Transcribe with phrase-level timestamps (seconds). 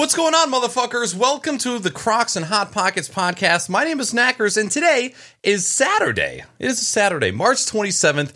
[0.00, 1.14] What's going on, motherfuckers?
[1.14, 3.68] Welcome to the Crocs and Hot Pockets podcast.
[3.68, 6.42] My name is Naaackers, and today is Saturday.
[6.58, 8.32] It is Saturday, March 27th,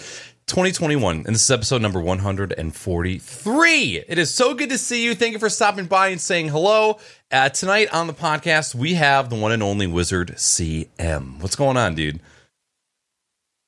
[0.46, 4.04] 2021, and this is episode number 143.
[4.06, 5.14] It is so good to see you.
[5.14, 6.98] Thank you for stopping by and saying hello.
[7.32, 11.41] Uh, tonight on the podcast, we have the one and only WizardCM.
[11.41, 12.21] What's going on, dude?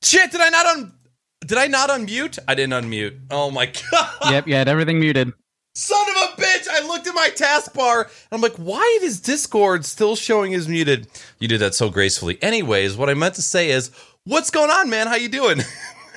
[0.03, 0.93] Shit, did I not un-
[1.47, 2.39] did I not unmute?
[2.47, 3.21] I didn't unmute.
[3.31, 4.33] Oh my god.
[4.33, 5.33] Yep, you had everything muted.
[5.79, 6.67] Son of a bitch!
[6.71, 11.07] I looked at my taskbar and I'm like, why is Discord still showing as muted?
[11.39, 12.39] You did that so gracefully.
[12.41, 13.91] Anyways, what I meant to say is,
[14.25, 15.07] what's going on, man?
[15.07, 15.59] How you doing?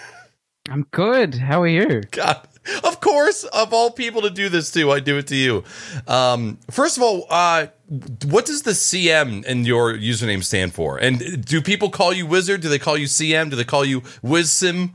[0.70, 1.36] I'm good.
[1.36, 2.04] How are you?
[2.12, 2.48] God,
[2.86, 5.66] of course, of all people to do this to, I do it to you.
[6.08, 7.68] Um, first of all, uh,
[8.28, 10.98] what does the CM in your username stand for?
[10.98, 12.62] And do people call you Wizard?
[12.62, 13.50] Do they call you CM?
[13.50, 14.92] Do they call you WizSim?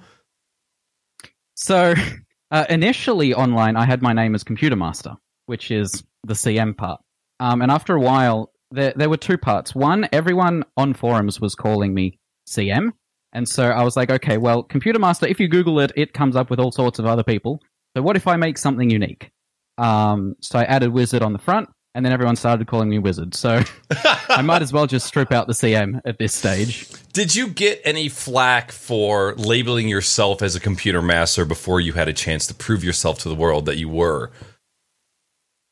[1.55, 1.95] So,
[2.51, 5.15] uh, initially online, I had my name as Computer Master,
[5.47, 7.01] which is the CM part.
[7.41, 9.75] Um, and after a while, there, there were two parts.
[9.75, 12.91] One, everyone on forums was calling me CM.
[13.33, 16.37] And so I was like, okay, well, Computer Master, if you Google it, it comes
[16.37, 17.61] up with all sorts of other people.
[17.97, 19.31] So what if I make something unique?
[19.77, 23.35] Um, so I added Wizard on the front, and then everyone started calling me Wizard.
[23.35, 23.63] So
[24.29, 26.89] I might as well just strip out the CM at this stage.
[27.13, 32.09] Did you get any flack for labeling yourself as a computer master before you had
[32.09, 34.33] a chance to prove yourself to the world that you were?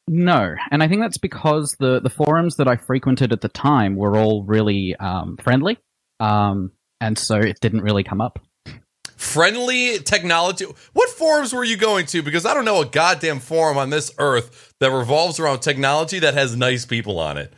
[0.08, 3.96] No, and I think that's because the the forums that I frequented at the time
[3.96, 5.78] were all really um, friendly,
[6.18, 8.40] um, and so it didn't really come up.
[9.22, 10.66] Friendly technology.
[10.92, 12.22] What forums were you going to?
[12.22, 16.34] Because I don't know a goddamn forum on this earth that revolves around technology that
[16.34, 17.54] has nice people on it.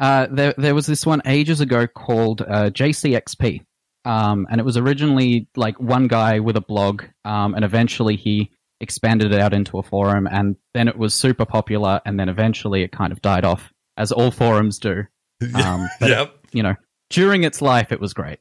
[0.00, 3.64] Uh, there, there was this one ages ago called uh, JCXP,
[4.04, 8.50] um, and it was originally like one guy with a blog, um, and eventually he
[8.80, 12.82] expanded it out into a forum, and then it was super popular, and then eventually
[12.82, 15.04] it kind of died off, as all forums do.
[15.54, 16.34] Um, but, yep.
[16.52, 16.74] You know,
[17.08, 18.40] during its life, it was great.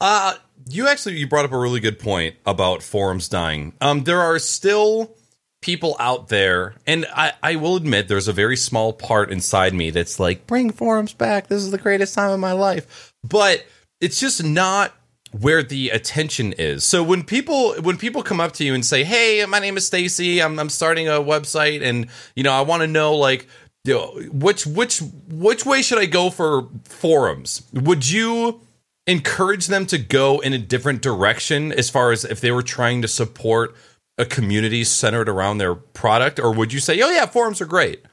[0.00, 0.34] Uh,
[0.68, 3.74] you actually you brought up a really good point about forums dying.
[3.80, 5.14] Um, there are still
[5.60, 9.90] people out there, and I, I will admit there's a very small part inside me
[9.90, 11.48] that's like, bring forums back.
[11.48, 13.12] This is the greatest time of my life.
[13.22, 13.64] But
[14.00, 14.92] it's just not
[15.40, 16.84] where the attention is.
[16.84, 19.86] So when people when people come up to you and say, "Hey, my name is
[19.86, 20.40] Stacy.
[20.40, 23.48] I'm I'm starting a website, and you know I want to know like."
[23.86, 27.64] You know, which which which way should I go for forums?
[27.74, 28.62] Would you
[29.06, 33.02] encourage them to go in a different direction as far as if they were trying
[33.02, 33.74] to support
[34.16, 36.38] a community centered around their product?
[36.38, 38.04] Or would you say oh yeah forums are great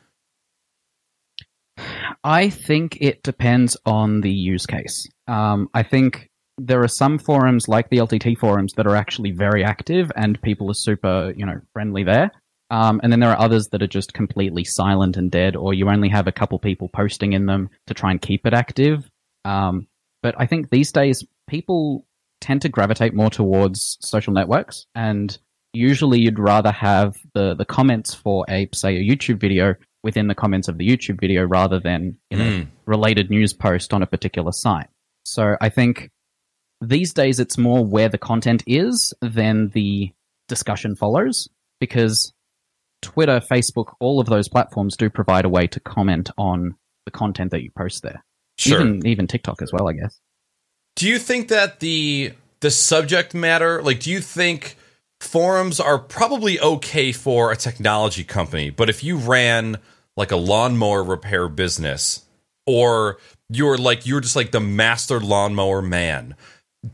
[2.23, 5.07] i think it depends on the use case.
[5.27, 9.63] Um, i think there are some forums like the ltt forums that are actually very
[9.63, 12.31] active and people are super you know friendly there.
[12.69, 15.89] Um, and then there are others that are just completely silent and dead or you
[15.89, 19.09] only have a couple people posting in them to try and keep it active.
[19.43, 19.87] Um,
[20.21, 22.05] but I think these days people
[22.39, 25.37] tend to gravitate more towards social networks and
[25.73, 30.35] usually you'd rather have the, the comments for a say a YouTube video within the
[30.35, 32.67] comments of the YouTube video rather than in Mm.
[32.85, 34.87] related news post on a particular site.
[35.23, 36.09] So I think
[36.81, 40.11] these days it's more where the content is than the
[40.47, 41.47] discussion follows
[41.79, 42.33] because
[43.03, 47.51] Twitter, Facebook, all of those platforms do provide a way to comment on the content
[47.51, 48.23] that you post there.
[48.61, 50.19] Sure Even even TikTok as well, I guess.
[50.95, 54.75] do you think that the the subject matter like do you think
[55.19, 59.77] forums are probably okay for a technology company but if you ran
[60.17, 62.25] like a lawnmower repair business
[62.67, 63.17] or
[63.49, 66.35] you're like you're just like the master lawnmower man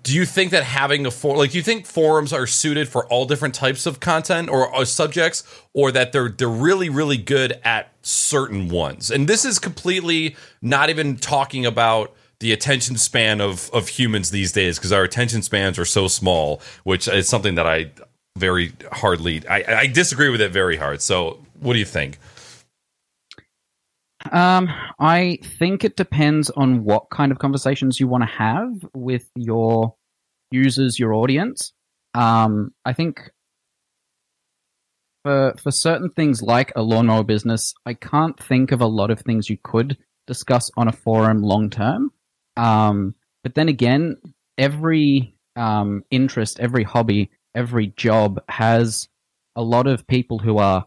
[0.03, 3.05] do you think that having a for like do you think forums are suited for
[3.07, 5.43] all different types of content or, or subjects
[5.73, 9.09] or that they're they're really really good at certain ones?
[9.09, 14.51] And this is completely not even talking about the attention span of of humans these
[14.51, 17.89] days because our attention spans are so small which is something that i
[18.37, 21.01] very hardly I, I disagree with it very hard.
[21.01, 22.19] So what do you think
[24.31, 24.69] Um,
[24.99, 29.95] I think it depends on what kind of conversations you want to have with your
[30.51, 31.73] users, your audience.
[32.13, 33.31] Um, I think
[35.23, 39.19] for for certain things like a lawnmower business, I can't think of a lot of
[39.19, 42.11] things you could discuss on a forum long term.
[42.55, 44.17] Um, but then again,
[44.57, 49.07] every um, interest, every hobby, every job has
[49.55, 50.85] a lot of people who are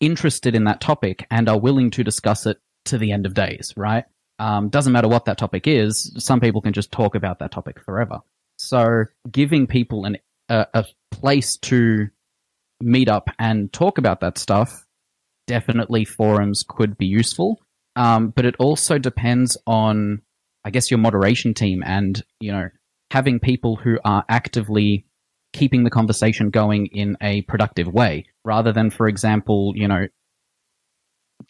[0.00, 3.72] interested in that topic and are willing to discuss it to the end of days,
[3.76, 4.04] right?
[4.38, 6.14] Um, doesn't matter what that topic is.
[6.18, 8.20] Some people can just talk about that topic forever.
[8.56, 10.18] So giving people an,
[10.48, 12.08] a, a place to
[12.80, 14.86] meet up and talk about that stuff
[15.46, 17.60] definitely forums could be useful.
[17.96, 20.22] Um, but it also depends on,
[20.64, 22.68] I guess, your moderation team and, you know,
[23.10, 25.06] having people who are actively
[25.52, 30.06] keeping the conversation going in a productive way rather than, for example, you know,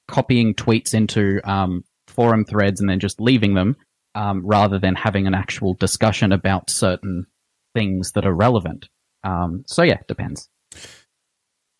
[0.09, 3.77] copying tweets into um, forum threads and then just leaving them
[4.15, 7.27] um, rather than having an actual discussion about certain
[7.75, 8.89] things that are relevant.
[9.25, 10.49] Um, so yeah, depends.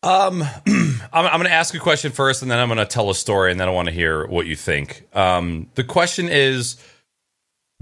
[0.03, 3.11] Um, I'm, I'm going to ask a question first, and then I'm going to tell
[3.11, 5.07] a story, and then I want to hear what you think.
[5.15, 6.77] Um, the question is,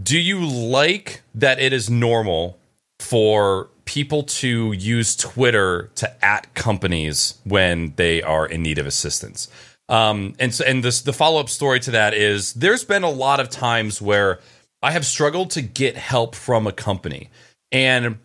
[0.02, 2.58] do you like that it is normal
[3.00, 9.48] for people to use Twitter to at companies when they are in need of assistance?
[9.88, 13.10] Um, and so, and this the follow up story to that is there's been a
[13.10, 14.40] lot of times where
[14.82, 17.30] I have struggled to get help from a company,
[17.72, 18.18] and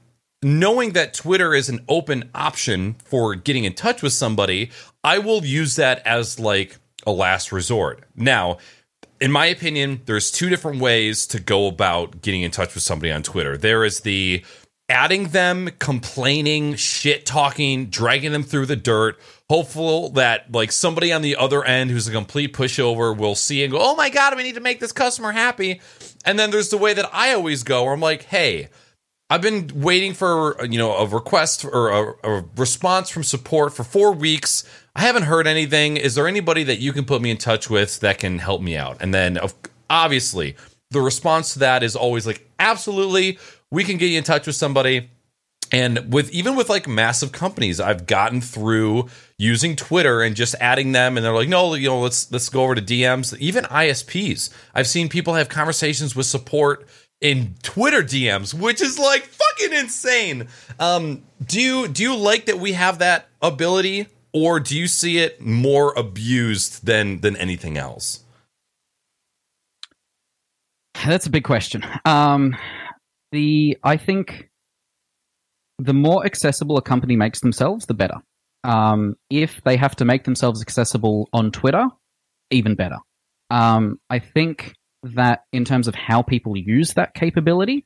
[0.44, 4.72] knowing that Twitter is an open option for getting in touch with somebody,
[5.04, 6.78] I will use that as like
[7.08, 8.04] a last resort.
[8.16, 8.58] Now,
[9.22, 13.12] in my opinion, there's two different ways to go about getting in touch with somebody
[13.12, 13.58] on Twitter.
[13.58, 14.44] There is the
[14.90, 19.18] adding them, complaining, shit talking, dragging them through the dirt,
[19.54, 23.72] hopeful that like somebody on the other end who's a complete pushover will see and
[23.72, 25.80] go, "Oh my god, we need to make this customer happy."
[26.26, 28.70] And then there's the way that I always go, where I'm like, "Hey,
[29.30, 33.84] I've been waiting for you know a request or a, a, response from support for
[33.84, 34.64] four weeks.
[34.96, 35.98] I haven't heard anything.
[35.98, 38.76] Is there anybody that you can put me in touch with that can help me
[38.76, 39.38] out?" And then
[39.88, 40.56] obviously
[40.90, 43.38] the response to that is always like, "Absolutely,
[43.70, 45.12] we can get you in touch with somebody."
[45.74, 49.10] And with even with like massive companies, I've gotten through
[49.40, 52.64] using Twitter and just adding them, and they're like, no, you know, let's let's go
[52.64, 53.36] over to DMs.
[53.40, 56.88] Even ISPs, I've seen people have conversations with support
[57.22, 60.48] in Twitter DMs, which is like fucking insane.
[60.80, 65.18] Um, do you do you like that we have that ability, or do you see
[65.18, 68.24] it more abused than than anything else?
[71.04, 71.84] That's a big question.
[72.06, 72.56] Um,
[73.32, 74.52] the I think
[75.80, 78.16] the more accessible a company makes themselves, the better.
[78.64, 81.86] Um, if they have to make themselves accessible on Twitter,
[82.52, 82.98] even better.
[83.50, 84.74] Um, I think
[85.04, 87.86] that in terms of how people use that capability,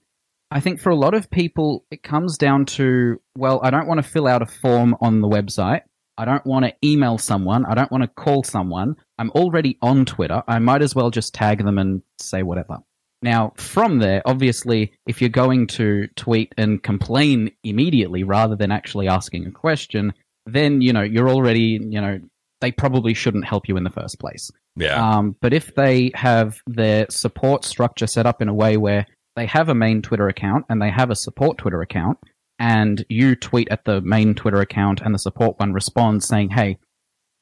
[0.51, 4.01] I think for a lot of people, it comes down to, well, I don't want
[4.04, 5.81] to fill out a form on the website.
[6.18, 7.66] I don't want to email someone.
[7.66, 8.95] I don't want to call someone.
[9.19, 10.42] I'm already on Twitter.
[10.48, 12.78] I might as well just tag them and say whatever.
[13.22, 19.08] Now, from there, obviously, if you're going to tweet and complain immediately rather than actually
[19.08, 20.14] asking a question,
[20.46, 22.19] then, you know, you're already, you know,
[22.62, 24.52] they probably shouldn't help you in the first place.
[24.75, 24.96] Yeah.
[24.96, 29.48] Um, but if they have their support structure set up in a way where they
[29.48, 32.19] have a main Twitter account and they have a support Twitter account,
[32.60, 36.78] and you tweet at the main Twitter account and the support one responds saying, "Hey,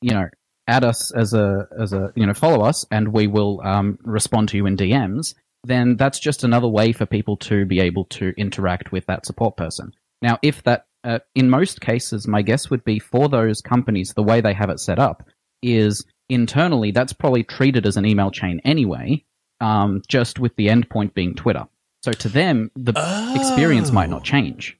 [0.01, 0.27] you know,
[0.67, 4.49] add us as a as a you know follow us and we will um, respond
[4.49, 5.33] to you in DMs."
[5.65, 9.57] Then that's just another way for people to be able to interact with that support
[9.57, 9.93] person.
[10.21, 14.23] Now, if that uh, in most cases, my guess would be for those companies, the
[14.23, 15.27] way they have it set up
[15.61, 19.23] is internally that's probably treated as an email chain anyway,
[19.61, 21.65] um, just with the endpoint being Twitter.
[22.03, 23.35] So to them, the oh.
[23.35, 24.77] experience might not change.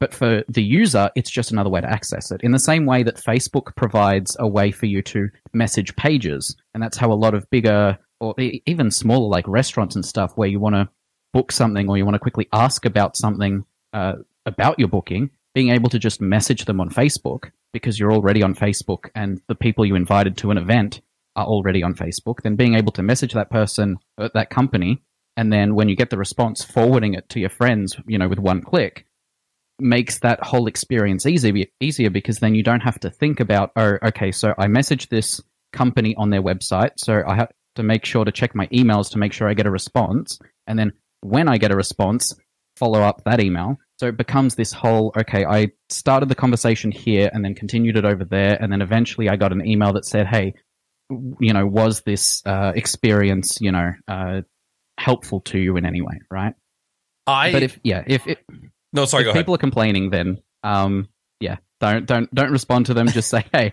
[0.00, 2.40] But for the user, it's just another way to access it.
[2.42, 6.56] In the same way that Facebook provides a way for you to message pages.
[6.72, 10.48] And that's how a lot of bigger or even smaller, like restaurants and stuff, where
[10.48, 10.88] you want to
[11.32, 14.14] book something or you want to quickly ask about something uh,
[14.46, 18.54] about your booking, being able to just message them on Facebook because you're already on
[18.54, 21.00] Facebook and the people you invited to an event
[21.36, 25.02] are already on Facebook, then being able to message that person at that company
[25.38, 28.40] and then when you get the response forwarding it to your friends, you know, with
[28.40, 29.06] one click
[29.78, 33.96] makes that whole experience easier easier because then you don't have to think about oh
[34.02, 35.40] okay so I message this
[35.72, 37.46] company on their website so I
[37.78, 40.78] to make sure to check my emails to make sure I get a response and
[40.78, 42.34] then when I get a response
[42.76, 47.28] follow up that email so it becomes this whole okay, I started the conversation here
[47.32, 48.56] and then continued it over there.
[48.60, 50.54] And then eventually I got an email that said, hey,
[51.10, 54.42] you know, was this uh, experience, you know, uh,
[54.98, 56.54] helpful to you in any way, right?
[57.26, 58.38] I but if yeah, if it,
[58.92, 59.58] no, sorry, if people ahead.
[59.58, 61.08] are complaining, then um,
[61.40, 63.08] yeah, don't don't don't respond to them.
[63.08, 63.72] Just say, hey,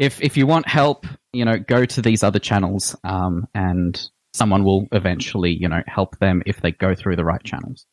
[0.00, 4.64] if if you want help, you know, go to these other channels, um, and someone
[4.64, 7.86] will eventually, you know, help them if they go through the right channels.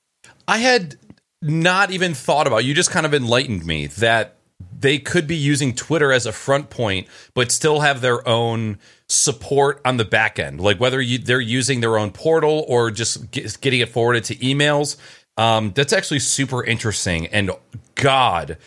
[0.48, 0.96] I had
[1.42, 2.64] not even thought about.
[2.64, 4.38] You just kind of enlightened me that
[4.80, 9.82] they could be using Twitter as a front point, but still have their own support
[9.86, 10.62] on the back end.
[10.62, 14.36] Like whether you, they're using their own portal or just get, getting it forwarded to
[14.38, 14.98] emails.
[15.36, 17.28] Um, that's actually super interesting.
[17.28, 17.52] And
[17.96, 18.58] God,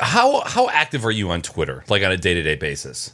[0.00, 3.12] How how active are you on Twitter, like on a day to day basis?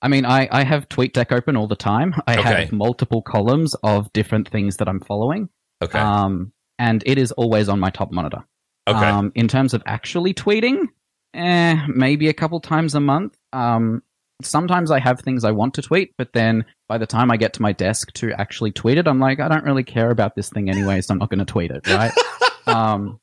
[0.00, 2.14] I mean, I, I have TweetDeck open all the time.
[2.26, 2.42] I Okay.
[2.62, 5.48] have multiple columns of different things that I'm following.
[5.82, 8.44] Okay, Um, and it is always on my top monitor.
[8.86, 10.86] okay, Um, in terms of actually tweeting,
[11.34, 13.36] eh, maybe a couple times a month.
[13.52, 14.02] Um,
[14.40, 17.52] sometimes I have things I want to tweet, but then by the time I get
[17.54, 20.48] to my desk to actually tweet it, I'm like, I don't really care about this
[20.48, 22.12] thing anyway, so I'm not going to tweet it, right?
[22.68, 23.18] um,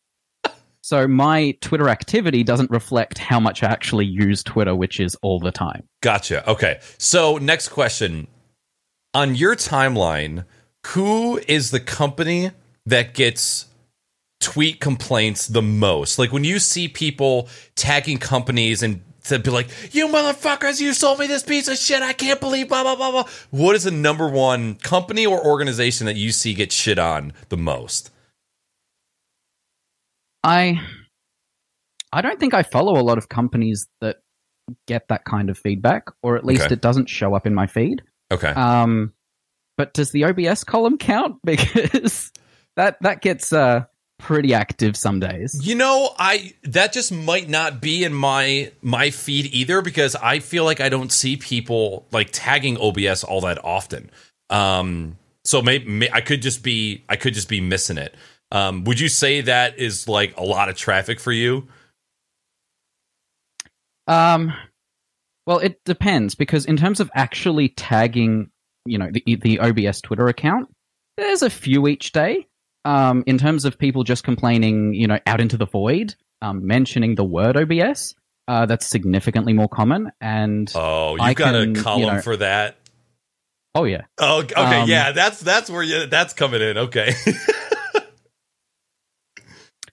[0.86, 5.39] so my Twitter activity doesn't reflect how much I actually use Twitter, which is all
[5.39, 5.82] the time.
[6.01, 6.48] gotcha.
[6.48, 8.27] Okay, so next question
[9.15, 10.46] on your timeline,
[10.86, 12.51] who is the company
[12.86, 13.65] that gets
[14.39, 16.20] tweet complaints the most?
[16.20, 21.18] Like when you see people tagging companies and to be like, "You motherfuckers, you sold
[21.18, 22.04] me this piece of shit.
[22.04, 26.06] I can't believe blah blah blah blah." What is the number one company or organization
[26.06, 28.12] that you see get shit on the most?
[30.46, 30.82] I
[32.14, 34.18] I don't think I follow a lot of companies that
[34.88, 36.74] get that kind of feedback, or at least Okay.
[36.74, 38.02] it doesn't show up in my feed.
[38.32, 38.50] Okay.
[38.50, 39.14] Um,
[39.78, 41.38] but does the OBS column count?
[41.44, 42.32] Because
[42.75, 43.86] that that gets uh
[44.18, 45.60] pretty active some days.
[45.62, 50.40] You know, I that just might not be in my my feed either because I
[50.40, 54.10] feel like I don't see people like tagging OBS all that often.
[54.50, 58.16] Um, so maybe may, I could just be I could just be missing it.
[58.52, 61.68] Um, would you say that is like a lot of traffic for you?
[64.08, 64.54] Um,
[65.46, 68.50] well, it depends because in terms of actually tagging,
[68.86, 70.70] you know, the the OBS Twitter account,
[71.18, 72.48] there's a few each day.
[72.86, 77.16] Um, in terms of people just complaining, you know, out into the void, um, mentioning
[77.16, 78.14] the word OBS,
[78.48, 80.12] uh, that's significantly more common.
[80.22, 82.78] And Oh, you got can, a you column know- for that.
[83.74, 86.78] oh yeah, Oh, okay, Um, yeah, that's that's where you that's coming in.
[86.78, 87.12] Okay,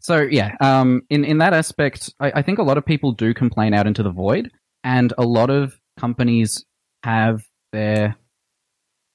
[0.03, 3.33] So yeah, um, in in that aspect, I, I think a lot of people do
[3.35, 4.51] complain out into the void,
[4.85, 6.65] and a lot of companies
[7.05, 7.43] have
[7.73, 8.17] their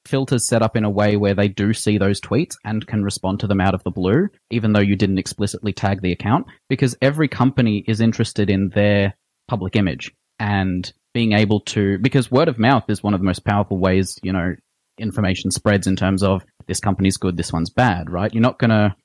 [0.06, 3.42] filters set up in a way where they do see those tweets and can respond
[3.42, 6.96] to them out of the blue, even though you didn't explicitly tag the account, because
[7.02, 9.14] every company is interested in their
[9.50, 13.44] public image and being able to because word of mouth is one of the most
[13.44, 14.56] powerful ways you know
[15.00, 18.34] information spreads in terms of this company's good, this one's bad, right?
[18.34, 18.96] You're not gonna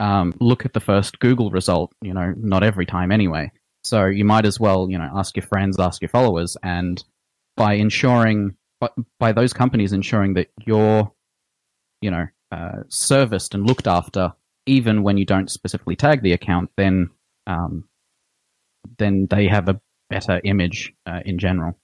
[0.00, 3.52] um, look at the first Google result, you know, not every time anyway.
[3.84, 7.02] So you might as well, you know, ask your friends, ask your followers, and
[7.56, 8.88] by ensuring, by,
[9.18, 11.12] by those companies ensuring that you're,
[12.00, 14.32] you know, uh, serviced and looked after,
[14.66, 17.10] even when you don't specifically tag the account, then,
[17.46, 17.84] um,
[18.98, 21.78] then they have a better image uh, in general.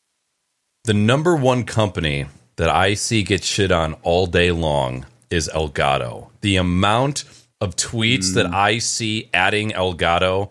[0.84, 6.30] the number one company that I see get shit on all day long is Elgato.
[6.40, 7.24] The amount
[7.60, 10.50] of tweets that I see adding Elgato,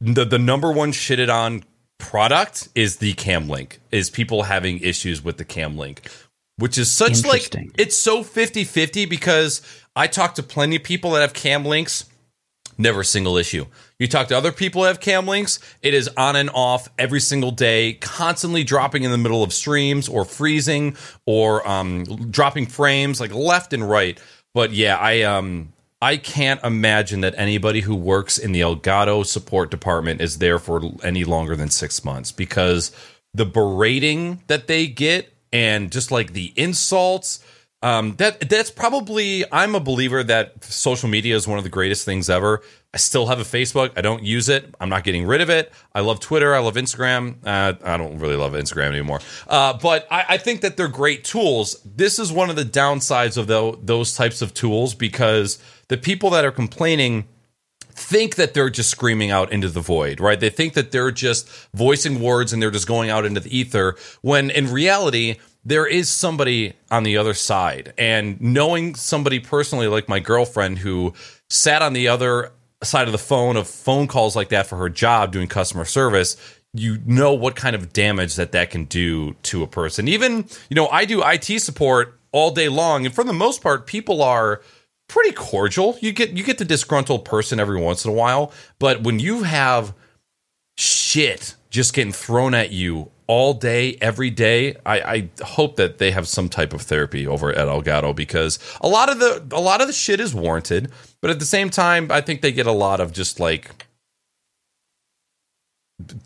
[0.00, 1.64] the the number one shitted on
[1.98, 3.80] product is the Cam Link.
[3.90, 6.08] Is people having issues with the Cam Link,
[6.58, 9.62] which is such like it's so 50-50 because
[9.94, 12.06] I talk to plenty of people that have Cam Links
[12.78, 13.66] never a single issue.
[13.98, 17.20] You talk to other people who have cam links, it is on and off every
[17.20, 23.20] single day, constantly dropping in the middle of streams or freezing or um, dropping frames
[23.20, 24.20] like left and right.
[24.54, 29.70] But yeah, I um I can't imagine that anybody who works in the Elgato support
[29.70, 32.92] department is there for any longer than six months because
[33.32, 37.42] the berating that they get and just like the insults
[37.82, 42.04] um, that that's probably I'm a believer that social media is one of the greatest
[42.04, 42.62] things ever.
[42.94, 43.92] I still have a Facebook.
[43.96, 44.74] I don't use it.
[44.80, 45.70] I'm not getting rid of it.
[45.94, 46.54] I love Twitter.
[46.54, 47.36] I love Instagram.
[47.44, 49.20] Uh, I don't really love Instagram anymore.
[49.46, 51.80] Uh, but I, I think that they're great tools.
[51.84, 56.30] This is one of the downsides of tho- those types of tools because the people
[56.30, 57.26] that are complaining
[57.96, 60.38] think that they're just screaming out into the void, right?
[60.38, 63.96] They think that they're just voicing words and they're just going out into the ether
[64.20, 67.92] when in reality, there is somebody on the other side.
[67.98, 71.12] And knowing somebody personally, like my girlfriend, who
[71.50, 72.52] sat on the other
[72.84, 76.36] side of the phone of phone calls like that for her job doing customer service,
[76.72, 80.06] you know what kind of damage that that can do to a person.
[80.06, 83.86] Even, you know, I do IT support all day long, and for the most part,
[83.86, 84.60] people are
[85.08, 85.96] pretty cordial.
[86.00, 89.42] You get you get the disgruntled person every once in a while, but when you
[89.44, 89.94] have
[90.78, 96.12] shit just getting thrown at you all day, every day, I, I hope that they
[96.12, 99.80] have some type of therapy over at Elgato because a lot of the a lot
[99.80, 102.72] of the shit is warranted, but at the same time, I think they get a
[102.72, 103.86] lot of just like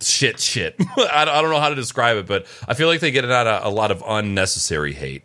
[0.00, 0.74] shit, shit.
[0.96, 3.70] I, don't- know how to describe it, but I feel like they get of, a
[3.74, 5.22] lot of unnecessary hate.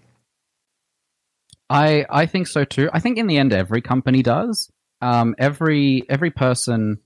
[1.70, 2.90] I I think so too.
[2.94, 4.72] I think in the end, every company does.
[5.02, 7.00] Um, every every person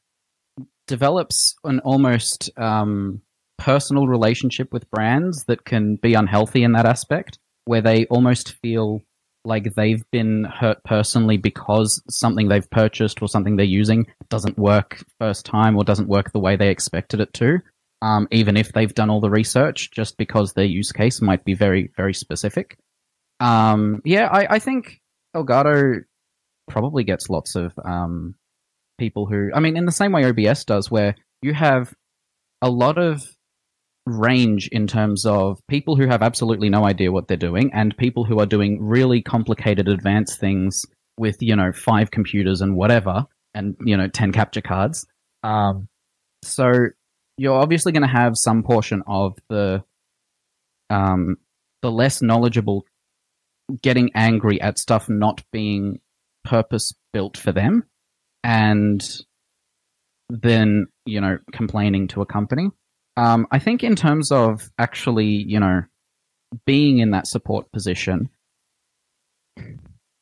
[0.88, 3.22] develops an almost um,
[3.58, 9.02] personal relationship with brands that can be unhealthy in that aspect, where they almost feel
[9.46, 15.04] like they've been hurt personally because something they've purchased or something they're using doesn't work
[15.20, 17.60] first time or doesn't work the way they expected it to.
[18.02, 21.54] Um, even if they've done all the research, just because their use case might be
[21.54, 22.78] very, very specific.
[23.40, 25.00] Um, yeah, I, I think
[25.36, 26.04] Elgato
[26.70, 28.36] probably gets lots of um,
[28.98, 31.94] people who, I mean, in the same way OBS does, where you have
[32.62, 33.26] a lot of
[34.06, 38.26] range in terms of people who have absolutely no idea what they're doing and people
[38.26, 40.86] who are doing really complicated advanced things
[41.18, 45.06] with, you know, five computers and whatever and, you know, 10 capture cards.
[45.44, 45.88] Um,
[46.44, 46.72] so
[47.38, 49.84] you're obviously going to have some portion of the
[50.90, 51.38] um,
[51.82, 52.86] the less knowledgeable
[53.82, 56.00] getting angry at stuff not being
[56.44, 57.84] purpose built for them
[58.44, 59.20] and
[60.30, 62.70] then you know complaining to a company.
[63.18, 65.82] Um, i think in terms of actually you know
[66.66, 68.30] being in that support position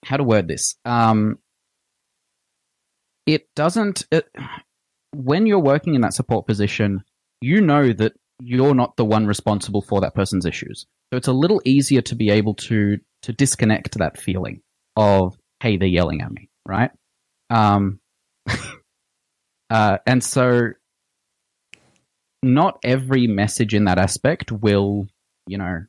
[0.08, 0.76] how to word this?
[0.86, 1.40] Um,
[3.26, 4.30] it doesn't it,
[5.14, 7.04] when you're working in that support position
[7.42, 11.34] you know that you're not the one responsible for that person's issues so it's a
[11.34, 14.62] little easier to be able to to disconnect that feeling
[14.96, 16.92] of hey they're yelling at me right?
[17.50, 18.00] Um
[19.70, 20.74] uh and so
[22.44, 25.08] not every message in that aspect will
[25.48, 25.86] you know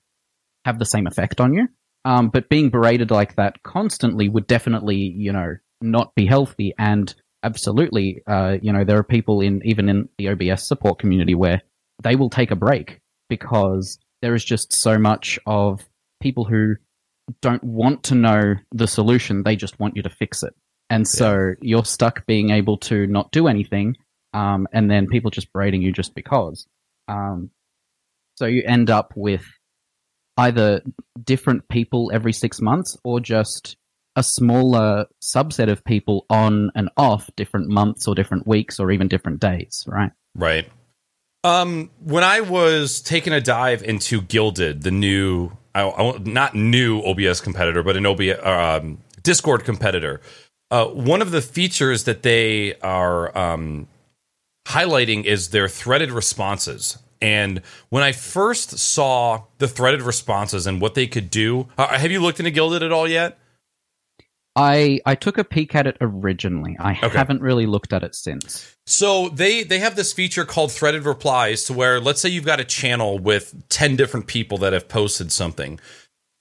[0.64, 1.68] have the same effect on you.
[2.04, 6.74] Um but being berated like that constantly would definitely you know not be healthy.
[6.78, 11.34] And absolutely uh you know there are people in even in the OBS support community
[11.34, 11.62] where
[12.02, 15.86] they will take a break because there is just so much of
[16.20, 16.76] people who
[17.40, 20.54] don't want to know the solution, they just want you to fix it.
[20.90, 21.54] And so yeah.
[21.60, 23.96] you're stuck being able to not do anything,
[24.32, 26.66] um, and then people just berating you just because.
[27.08, 27.50] Um,
[28.36, 29.44] so you end up with
[30.36, 30.82] either
[31.22, 33.76] different people every six months or just
[34.16, 39.08] a smaller subset of people on and off different months or different weeks or even
[39.08, 40.12] different days, right?
[40.34, 40.68] Right.
[41.48, 47.00] Um, when I was taking a dive into Guilded, the new, I, I, not new
[47.00, 50.20] OBS competitor, but an OBS um, Discord competitor,
[50.70, 53.88] uh, one of the features that they are um,
[54.66, 56.98] highlighting is their threaded responses.
[57.22, 62.10] And when I first saw the threaded responses and what they could do, uh, have
[62.10, 63.38] you looked into Guilded at all yet?
[64.58, 66.76] I I took a peek at it originally.
[66.78, 67.16] I okay.
[67.16, 68.76] haven't really looked at it since.
[68.86, 72.58] So they they have this feature called threaded replies to where let's say you've got
[72.60, 75.78] a channel with 10 different people that have posted something.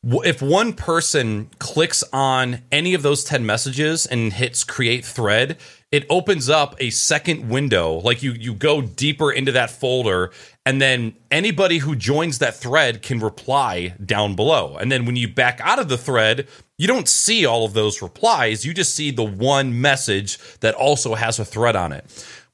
[0.04, 5.58] If one person clicks on any of those 10 messages and hits create thread,
[5.92, 7.96] it opens up a second window.
[8.00, 10.32] Like you you go deeper into that folder
[10.68, 14.76] and then anybody who joins that thread can reply down below.
[14.76, 16.46] And then when you back out of the thread,
[16.78, 18.66] you don't see all of those replies.
[18.66, 22.04] You just see the one message that also has a thread on it.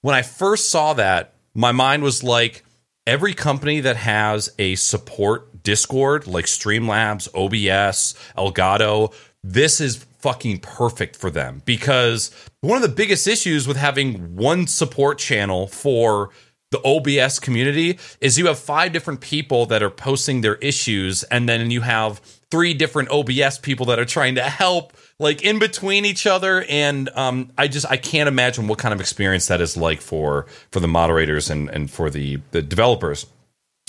[0.01, 2.63] When I first saw that, my mind was like,
[3.07, 9.11] every company that has a support Discord, like Streamlabs, OBS, Elgato,
[9.43, 12.29] this is fucking perfect for them because
[12.61, 16.29] one of the biggest issues with having one support channel for
[16.73, 21.47] the OBS community is you have five different people that are posting their issues and
[21.47, 26.03] then you have three different OBS people that are trying to help like in between
[26.03, 29.77] each other and um, I just I can't imagine what kind of experience that is
[29.77, 33.25] like for for the moderators and and for the the developers.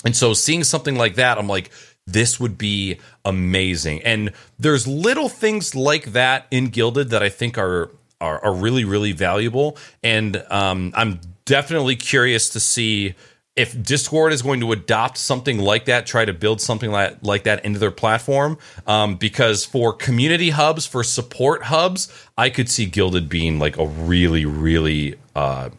[0.03, 1.71] And so seeing something like that I'm like
[2.07, 4.03] this would be amazing.
[4.03, 7.89] And there's little things like that in Guilded that I think are
[8.21, 13.15] are, are really really valuable and um, I'm definitely curious to see
[13.55, 17.43] if Discord is going to adopt something like that, try to build something like, like
[17.43, 22.85] that into their platform, um, because for community hubs, for support hubs, I could see
[22.85, 25.69] Guilded being like a really, really uh,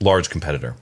[0.00, 0.74] large competitor.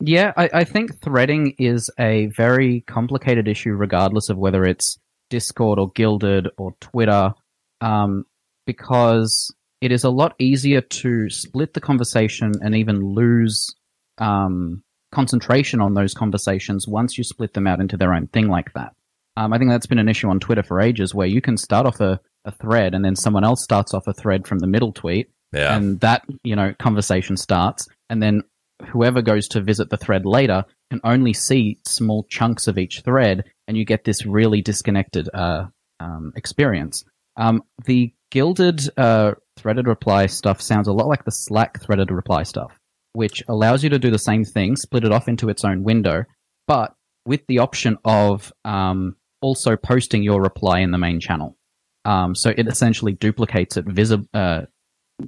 [0.00, 4.98] Yeah, I, I think threading is a very complicated issue, regardless of whether it's
[5.30, 7.32] Discord or Guilded or Twitter,
[7.80, 8.24] um,
[8.66, 13.74] because it is a lot easier to split the conversation and even lose
[14.18, 18.72] um, concentration on those conversations once you split them out into their own thing like
[18.74, 18.94] that.
[19.36, 21.86] Um, I think that's been an issue on Twitter for ages where you can start
[21.86, 24.92] off a, a thread and then someone else starts off a thread from the middle
[24.92, 25.30] tweet.
[25.52, 25.76] Yeah.
[25.76, 27.86] And that, you know, conversation starts.
[28.10, 28.42] And then
[28.88, 33.44] whoever goes to visit the thread later can only see small chunks of each thread
[33.68, 35.66] and you get this really disconnected uh,
[36.00, 37.04] um, experience.
[37.36, 42.42] Um, the Guilded uh, threaded reply stuff sounds a lot like the Slack threaded reply
[42.42, 42.78] stuff,
[43.12, 46.24] which allows you to do the same thing, split it off into its own window,
[46.66, 46.94] but
[47.26, 51.56] with the option of um, also posting your reply in the main channel.
[52.04, 54.62] Um, so it essentially duplicates it visible, uh,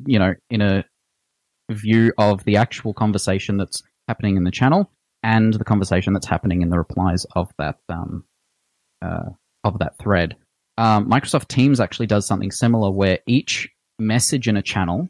[0.07, 0.85] you know, in a
[1.71, 4.91] view of the actual conversation that's happening in the channel
[5.23, 8.25] and the conversation that's happening in the replies of that um,
[9.03, 9.31] uh,
[9.65, 10.37] of that thread.
[10.79, 13.69] Um, Microsoft Teams actually does something similar where each
[14.01, 15.09] message in a channel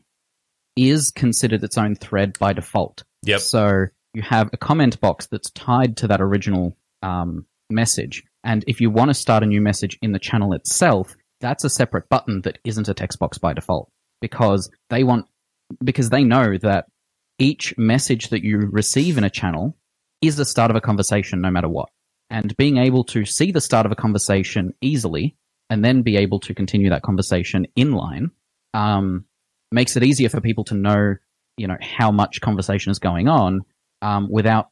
[0.76, 3.03] is considered its own thread by default.
[3.24, 3.40] Yep.
[3.40, 8.24] So you have a comment box that's tied to that original um, message.
[8.44, 11.70] And if you want to start a new message in the channel itself, that's a
[11.70, 15.26] separate button that isn't a text box by default because they want
[15.83, 16.87] because they know that
[17.38, 19.76] each message that you receive in a channel
[20.20, 21.88] is the start of a conversation no matter what.
[22.29, 25.37] And being able to see the start of a conversation easily
[25.68, 28.31] and then be able to continue that conversation inline
[28.74, 29.24] um,
[29.72, 31.16] makes it easier for people to know,
[31.56, 33.61] you know, how much conversation is going on
[34.02, 34.70] um, without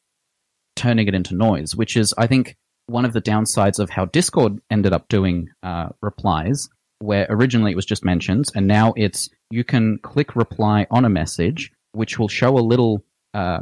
[0.76, 2.56] turning it into noise, which is, I think,
[2.86, 6.68] one of the downsides of how Discord ended up doing uh, replies,
[7.00, 11.10] where originally it was just mentions, and now it's you can click reply on a
[11.10, 13.60] message, which will show a little uh,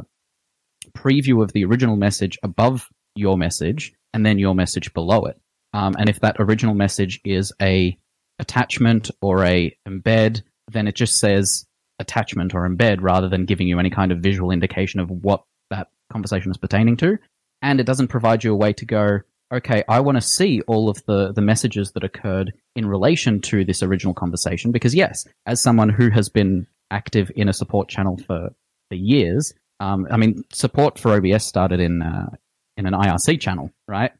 [0.97, 5.39] preview of the original message above your message, and then your message below it.
[5.73, 7.97] Um, and if that original message is a
[8.39, 11.65] attachment or a embed, then it just says
[11.99, 15.89] attachment or embed rather than giving you any kind of visual indication of what that
[16.11, 17.17] conversation is pertaining to.
[17.61, 19.19] And it doesn't provide you a way to go,
[19.51, 23.65] okay, I want to see all of the, the messages that occurred in relation to
[23.65, 24.71] this original conversation.
[24.71, 28.49] Because yes, as someone who has been active in a support channel for,
[28.89, 32.29] for years, um, I mean, support for OBS started in, uh,
[32.75, 34.11] in an IRC channel, right?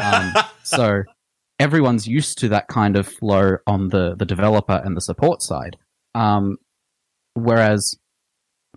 [0.00, 1.02] Um, so
[1.58, 5.76] everyone's used to that kind of flow on the, the developer and the support side.
[6.14, 6.56] Um,
[7.34, 7.94] whereas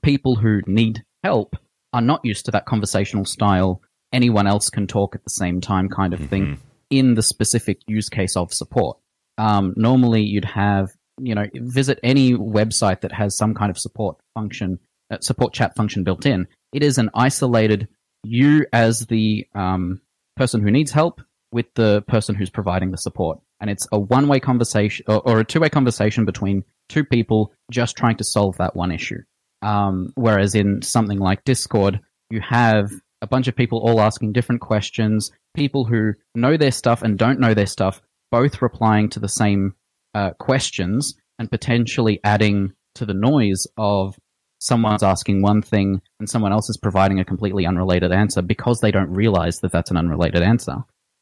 [0.02, 1.56] people who need help
[1.94, 5.90] are not used to that conversational style anyone else can talk at the same time
[5.90, 6.30] kind of mm-hmm.
[6.30, 8.98] thing in the specific use case of support.
[9.38, 10.90] Um, normally, you'd have,
[11.20, 14.80] you know, visit any website that has some kind of support function,
[15.12, 16.48] uh, support chat function built in.
[16.74, 17.88] It is an isolated
[18.24, 20.02] you as the um,
[20.36, 23.40] person who needs help with the person who's providing the support.
[23.60, 27.54] And it's a one way conversation or, or a two way conversation between two people
[27.72, 29.22] just trying to solve that one issue.
[29.62, 34.62] Um, whereas in something like Discord, you have a bunch of people all asking different
[34.62, 39.28] questions, people who know their stuff and don't know their stuff, both replying to the
[39.28, 39.74] same
[40.14, 44.16] uh, questions and potentially adding to the noise of
[44.60, 48.92] someone's asking one thing and someone else is providing a completely unrelated answer because they
[48.92, 50.76] don't realize that that's an unrelated answer.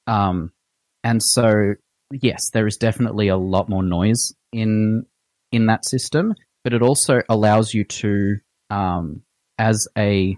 [0.07, 0.51] Um,
[1.03, 1.75] and so,
[2.11, 5.05] yes, there is definitely a lot more noise in
[5.51, 8.37] in that system, but it also allows you to,
[8.69, 9.21] um,
[9.57, 10.37] as a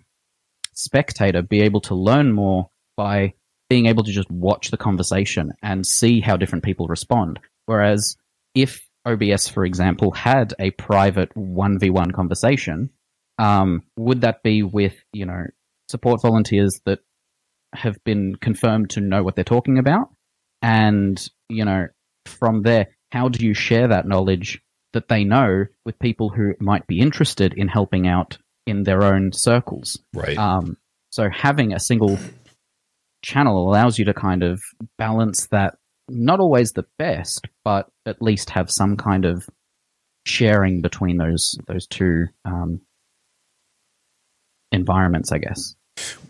[0.73, 3.33] spectator be able to learn more by
[3.69, 7.39] being able to just watch the conversation and see how different people respond.
[7.65, 8.15] Whereas
[8.55, 12.89] if OBS, for example, had a private 1v1 conversation,
[13.37, 15.45] um, would that be with, you know,
[15.87, 16.99] support volunteers that
[17.73, 20.09] have been confirmed to know what they're talking about?
[20.61, 21.87] And, you know,
[22.25, 24.61] from there, how do you share that knowledge
[24.93, 29.31] that they know with people who might be interested in helping out in their own
[29.33, 29.99] circles.
[30.13, 30.37] Right.
[30.37, 30.77] Um,
[31.11, 32.17] so having a single
[33.23, 34.61] channel allows you to kind of
[34.97, 35.75] balance that.
[36.11, 39.47] Not always the best, but at least have some kind of
[40.25, 42.81] sharing between those those two um,
[44.71, 45.75] environments, I guess.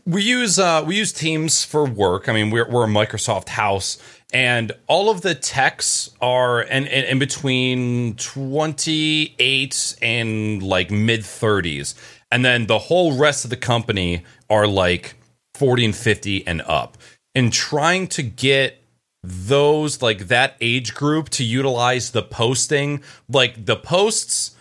[0.06, 2.28] We use uh, we use Teams for work.
[2.30, 3.98] I mean, we're we're a Microsoft house,
[4.34, 11.24] and all of the techs are and in, in, between twenty eight and like mid
[11.24, 11.96] thirties,
[12.32, 15.16] and then the whole rest of the company are like
[15.60, 16.98] 40 and 50 and up
[17.36, 18.82] and trying to get
[19.22, 24.56] those like that age group to utilize the posting like the posts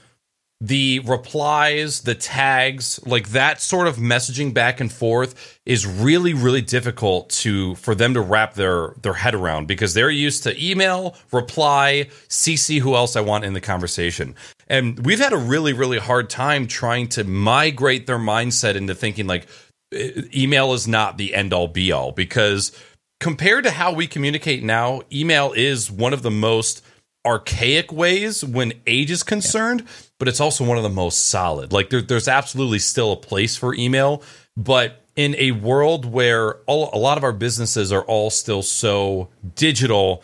[0.61, 6.62] the replies, the tags, like that sort of messaging back and forth is really really
[6.62, 11.16] difficult to for them to wrap their their head around because they're used to email,
[11.33, 14.35] reply, CC who else I want in the conversation.
[14.66, 19.29] And we've had a really really hard time trying to migrate their mindset into thinking
[19.29, 19.47] like
[20.35, 22.73] email is not the end all be all because
[23.21, 26.83] compared to how we communicate now, email is one of the most
[27.26, 29.92] archaic ways when age is concerned, yeah.
[30.18, 31.72] but it's also one of the most solid.
[31.72, 34.22] Like there, there's absolutely still a place for email,
[34.57, 39.28] but in a world where all, a lot of our businesses are all still so
[39.57, 40.22] digital,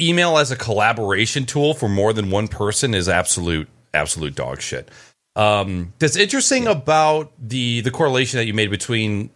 [0.00, 4.90] email as a collaboration tool for more than one person is absolute absolute dog shit.
[5.36, 6.70] Um, that's interesting yeah.
[6.70, 9.30] about the the correlation that you made between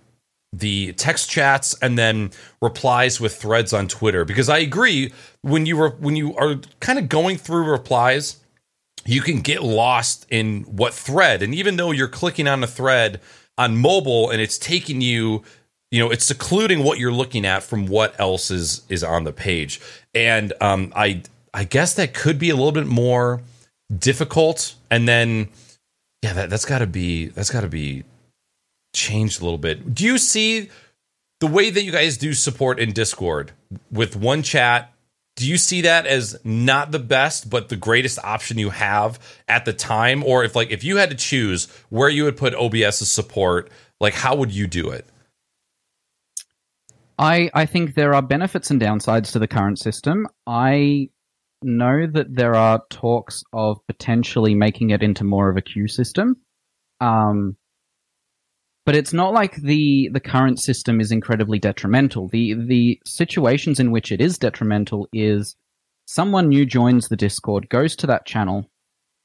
[0.53, 4.25] the text chats and then replies with threads on Twitter.
[4.25, 8.37] Because I agree when you were when you are kind of going through replies
[9.07, 11.43] you can get lost in what thread.
[11.43, 13.21] And even though you're clicking on a thread
[13.57, 15.43] on mobile and it's taking you
[15.91, 19.33] you know it's secluding what you're looking at from what else is is on the
[19.33, 19.81] page.
[20.15, 21.23] And um i
[21.55, 23.41] i guess that could be a little bit more
[23.97, 24.75] difficult.
[24.91, 25.49] And then
[26.23, 28.05] yeah that, that's got to be that's got to be
[28.93, 30.69] changed a little bit do you see
[31.41, 33.53] the way that you guys do support in discord
[33.91, 34.93] with one chat
[35.37, 39.65] do you see that as not the best but the greatest option you have at
[39.65, 43.11] the time or if like if you had to choose where you would put obs's
[43.11, 45.07] support like how would you do it
[47.21, 50.27] I, I think there are benefits and downsides to the current system.
[50.47, 51.11] I
[51.63, 56.37] know that there are talks of potentially making it into more of a queue system.
[56.99, 57.59] Um,
[58.91, 62.27] but it's not like the the current system is incredibly detrimental.
[62.27, 65.55] The the situations in which it is detrimental is
[66.07, 68.69] someone new joins the Discord, goes to that channel,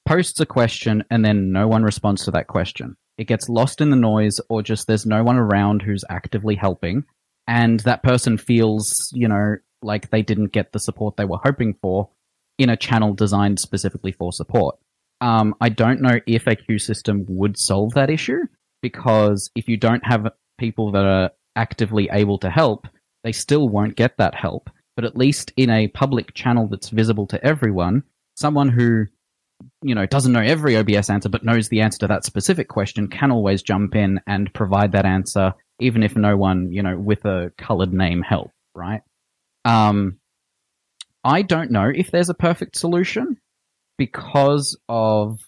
[0.08, 2.96] posts a question, and then no one responds to that question.
[3.18, 7.04] It gets lost in the noise, or just there's no one around who's actively helping
[7.48, 11.74] and that person feels, you know, like they didn't get the support they were hoping
[11.82, 12.12] for
[12.60, 14.78] in a channel designed specifically for support.
[15.22, 18.42] Um, I don't know if a queue system would solve that issue
[18.86, 22.88] because if you don't have people that are actively able to help,
[23.24, 24.70] they still won't get that help.
[24.96, 28.04] But at least in a public channel that's visible to everyone,
[28.36, 29.08] someone who
[29.82, 33.08] you know doesn't know every OBS answer but knows the answer to that specific question
[33.08, 37.26] can always jump in and provide that answer even if no one, you know, with
[37.26, 39.02] a colored name help, right?
[39.66, 40.20] Um,
[41.24, 43.38] I don't know if there's a perfect solution
[43.98, 45.40] because of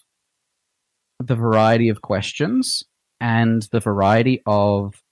[1.20, 2.82] the variety of questions
[3.20, 5.02] and the variety of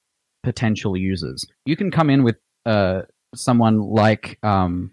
[0.43, 1.45] potential users.
[1.65, 3.03] You can come in with uh,
[3.35, 4.93] someone like, um,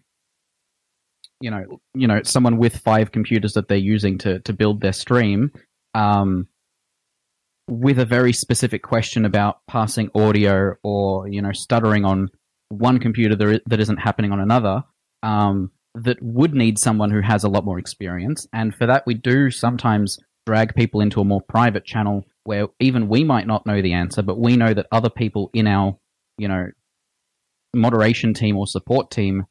[1.39, 4.93] you know, you know, someone with five computers that they're using to to build their
[4.93, 5.51] stream.
[5.93, 6.47] Um,
[7.67, 12.29] with a very specific question about passing audio or you know stuttering on
[12.69, 14.83] one computer that isn't happening on another
[15.21, 19.13] um, that would need someone who has a lot more experience and for that we
[19.13, 23.81] do sometimes drag people into a more private channel where even we might not know
[23.81, 25.97] the answer but we know that other people in our
[26.37, 26.67] you know
[27.73, 29.45] moderation team or support team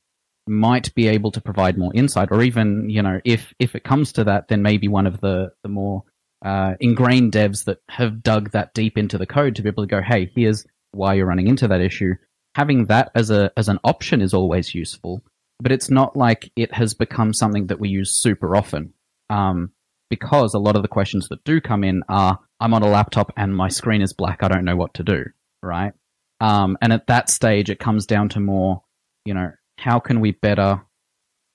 [0.47, 4.13] might be able to provide more insight or even you know if if it comes
[4.13, 6.05] to that then maybe one of the the more
[6.45, 9.89] uh, ingrained devs that have dug that deep into the code to be able to
[9.89, 12.15] go, hey, here's why you're running into that issue.
[12.55, 15.23] Having that as a as an option is always useful,
[15.61, 18.93] but it's not like it has become something that we use super often.
[19.31, 19.73] Um,
[20.11, 23.33] because a lot of the questions that do come in are, I'm on a laptop
[23.37, 25.25] and my screen is black, I don't know what to do,
[25.65, 25.93] right?
[26.41, 28.85] Um, and at that stage, it comes down to more,
[29.25, 30.81] you know, how can we better,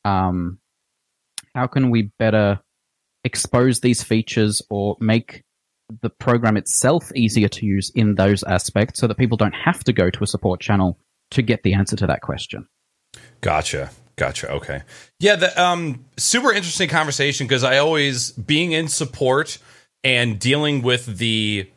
[0.03, 0.59] um,
[1.55, 2.59] how can we better
[3.23, 5.43] expose these features or make
[6.01, 9.93] the program itself easier to use in those aspects so that people don't have to
[9.93, 10.99] go to a support channel
[11.31, 12.67] to get the answer to that question.
[13.39, 13.91] Gotcha.
[14.17, 14.51] Gotcha.
[14.51, 14.81] Okay.
[15.19, 19.57] Yeah, the um super interesting conversation because I always being in support
[20.07, 21.69] and dealing with the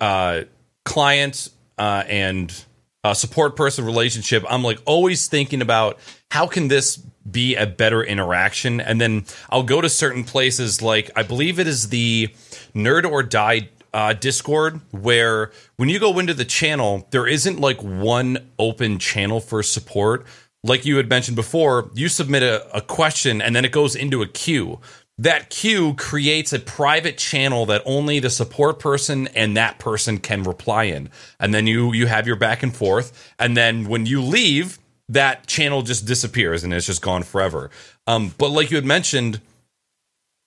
[0.00, 0.42] uh
[0.84, 2.64] client uh and
[3.04, 5.98] uh, support person relationship, I'm like always thinking about
[6.32, 11.10] how can this be a better interaction, and then I'll go to certain places like
[11.14, 12.34] I believe it is the
[12.74, 17.80] Nerd or Die uh, Discord where when you go into the channel, there isn't like
[17.80, 20.26] one open channel for support.
[20.64, 24.20] Like you had mentioned before, you submit a, a question and then it goes into
[24.22, 24.80] a queue
[25.18, 30.42] that queue creates a private channel that only the support person and that person can
[30.42, 31.08] reply in.
[31.40, 33.32] And then you you have your back and forth.
[33.38, 37.70] And then when you leave that channel just disappears and it's just gone forever.
[38.06, 39.40] Um, but like you had mentioned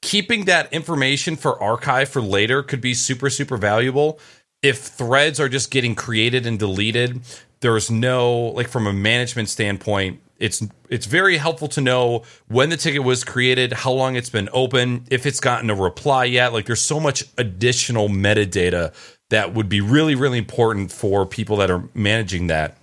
[0.02, 4.20] keeping that information for archive for later could be super super valuable.
[4.62, 7.22] If threads are just getting created and deleted
[7.62, 12.78] there's no like from a management standpoint it's it's very helpful to know when the
[12.78, 16.54] ticket was created, how long it's been open, if it's gotten a reply yet.
[16.54, 18.94] Like there's so much additional metadata
[19.30, 22.78] that would be really really important for people that are managing that.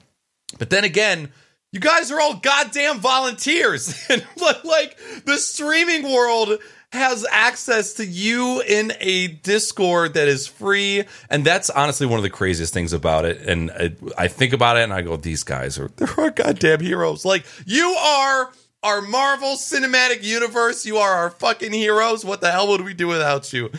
[0.58, 1.30] But then again,
[1.72, 4.06] you guys are all goddamn volunteers.
[4.10, 4.24] and
[4.64, 6.58] like the streaming world
[6.92, 12.22] has access to you in a Discord that is free, and that's honestly one of
[12.22, 13.42] the craziest things about it.
[13.42, 16.80] And I, I think about it, and I go, "These guys are they're our goddamn
[16.80, 20.86] heroes." Like you are our Marvel Cinematic Universe.
[20.86, 22.24] You are our fucking heroes.
[22.24, 23.70] What the hell would we do without you?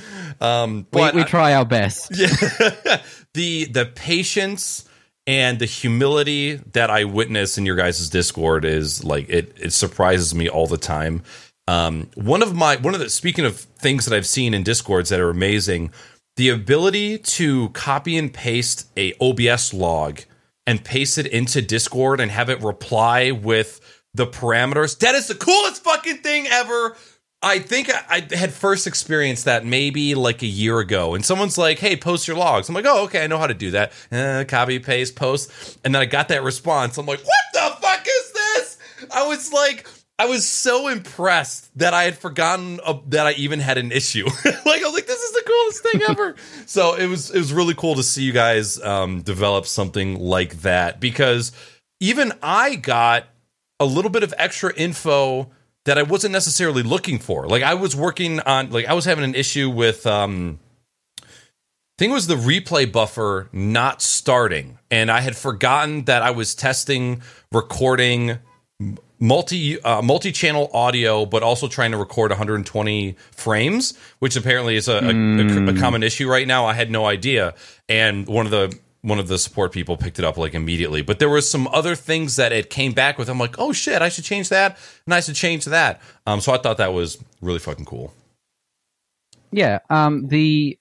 [0.41, 2.11] Um, but we, we try our best.
[2.17, 3.01] Yeah,
[3.33, 4.87] the the patience
[5.25, 9.53] and the humility that I witness in your guys' Discord is like it.
[9.57, 11.23] It surprises me all the time.
[11.67, 15.09] Um, one of my one of the speaking of things that I've seen in Discords
[15.09, 15.91] that are amazing,
[16.37, 20.21] the ability to copy and paste a OBS log
[20.65, 23.81] and paste it into Discord and have it reply with
[24.13, 24.97] the parameters.
[24.99, 26.95] That is the coolest fucking thing ever.
[27.41, 31.79] I think I had first experienced that maybe like a year ago, and someone's like,
[31.79, 34.43] "Hey, post your logs." I'm like, "Oh, okay, I know how to do that." Uh,
[34.47, 36.97] copy, paste, post, and then I got that response.
[36.97, 38.77] I'm like, "What the fuck is this?"
[39.11, 39.87] I was like,
[40.19, 44.25] I was so impressed that I had forgotten uh, that I even had an issue.
[44.45, 47.53] like I was like, "This is the coolest thing ever." so it was it was
[47.53, 51.51] really cool to see you guys um, develop something like that because
[51.99, 53.27] even I got
[53.79, 55.51] a little bit of extra info
[55.85, 57.47] that I wasn't necessarily looking for.
[57.47, 60.59] Like I was working on like I was having an issue with um
[61.19, 66.31] I think it was the replay buffer not starting and I had forgotten that I
[66.31, 68.39] was testing recording
[69.19, 74.99] multi uh, multi-channel audio but also trying to record 120 frames which apparently is a,
[75.01, 75.67] mm.
[75.69, 77.53] a, a common issue right now i had no idea
[77.89, 81.01] and one of the one of the support people picked it up like immediately.
[81.01, 83.29] But there was some other things that it came back with.
[83.29, 86.01] I'm like, oh shit, I should change that, and I should change that.
[86.25, 88.13] Um, so I thought that was really fucking cool.
[89.51, 89.79] Yeah.
[89.89, 90.77] Um, the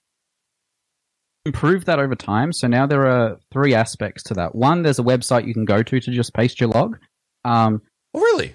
[1.44, 2.52] improved that over time.
[2.52, 4.54] So now there are three aspects to that.
[4.54, 6.98] One, there's a website you can go to to just paste your log.
[7.44, 7.80] Um,
[8.16, 8.54] oh, really?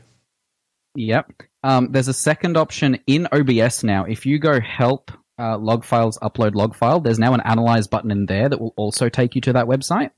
[0.96, 1.32] Yep.
[1.64, 4.06] Um, there's a second option in OBS now.
[4.06, 8.12] If you go help uh, log files upload log file, there's now an analyze button
[8.12, 10.12] in there that will also take you to that website.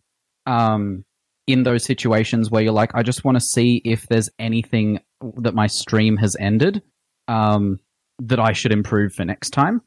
[0.46, 1.06] Um,
[1.46, 5.00] in those situations where you're like, I just want to see if there's anything
[5.38, 6.82] that my stream has ended
[7.28, 7.80] um,
[8.20, 9.82] that I should improve for next time.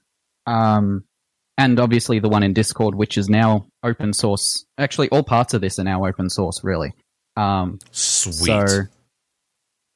[0.46, 1.04] Um,
[1.58, 4.66] and obviously the one in Discord, which is now open source.
[4.76, 6.92] Actually, all parts of this are now open source, really.
[7.36, 8.68] Um, Sweet.
[8.68, 8.82] So,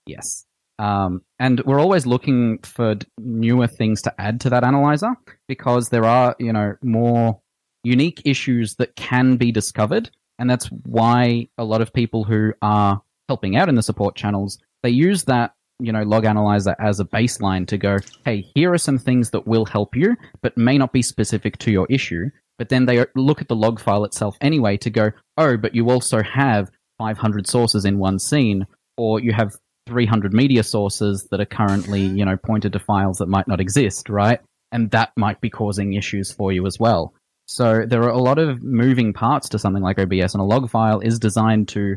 [0.07, 0.47] yes.
[0.79, 5.15] Um, and we're always looking for newer things to add to that analyzer
[5.47, 7.41] because there are, you know, more
[7.85, 10.11] unique issues that can be discovered.
[10.39, 14.59] And that's why a lot of people who are helping out in the support channels,
[14.83, 18.79] they use that, you know, log analyzer as a baseline to go, hey, here are
[18.79, 22.31] some things that will help you, but may not be specific to your issue.
[22.59, 25.91] But then they look at the log file itself anyway to go, oh, but you
[25.91, 29.53] also have 500 sources in one scene, or you have
[29.87, 34.09] 300 media sources that are currently, you know, pointed to files that might not exist,
[34.09, 34.41] right?
[34.73, 37.15] And that might be causing issues for you as well.
[37.47, 40.71] So there are a lot of moving parts to something like OBS, and a log
[40.71, 41.97] file is designed to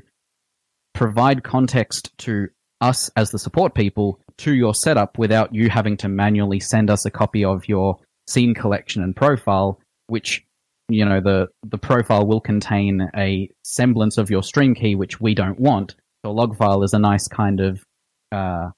[0.93, 2.47] provide context to
[2.81, 7.05] us as the support people to your setup without you having to manually send us
[7.05, 10.43] a copy of your scene collection and profile, which
[10.89, 15.33] you know the the profile will contain a semblance of your stream key, which we
[15.33, 15.95] don't want.
[16.25, 17.83] So log file is a nice kind of
[18.31, 18.69] uh,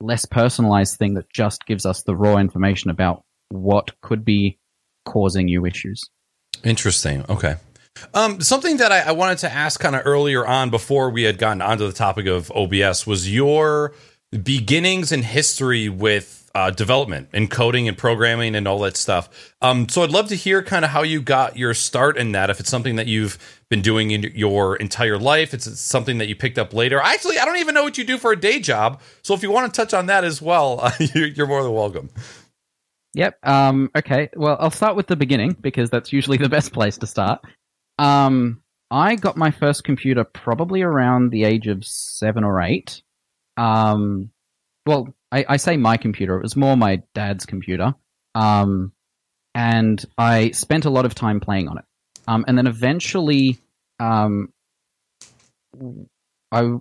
[0.00, 4.58] less personalized thing that just gives us the raw information about what could be
[5.04, 6.02] causing you issues.
[6.64, 7.24] Interesting.
[7.28, 7.56] Okay.
[8.14, 11.38] Um, something that I, I wanted to ask kind of earlier on before we had
[11.38, 13.94] gotten onto the topic of OBS was your
[14.42, 19.52] beginnings and history with uh, development and coding and programming and all that stuff.
[19.60, 22.48] Um, so I'd love to hear kind of how you got your start in that.
[22.48, 23.38] If it's something that you've
[23.68, 26.98] been doing in your entire life, it's something that you picked up later.
[26.98, 29.02] Actually, I don't even know what you do for a day job.
[29.20, 32.08] So if you want to touch on that as well, uh, you're more than welcome.
[33.12, 33.38] Yep.
[33.42, 34.30] Um, okay.
[34.34, 37.44] Well, I'll start with the beginning because that's usually the best place to start.
[37.98, 43.02] Um, I got my first computer probably around the age of seven or eight.
[43.58, 44.30] Um,
[44.86, 46.36] well, I, I say my computer.
[46.36, 47.94] It was more my dad's computer.
[48.34, 48.92] Um,
[49.54, 51.84] and I spent a lot of time playing on it.
[52.28, 53.58] Um, and then eventually,
[53.98, 54.52] um,
[56.52, 56.74] I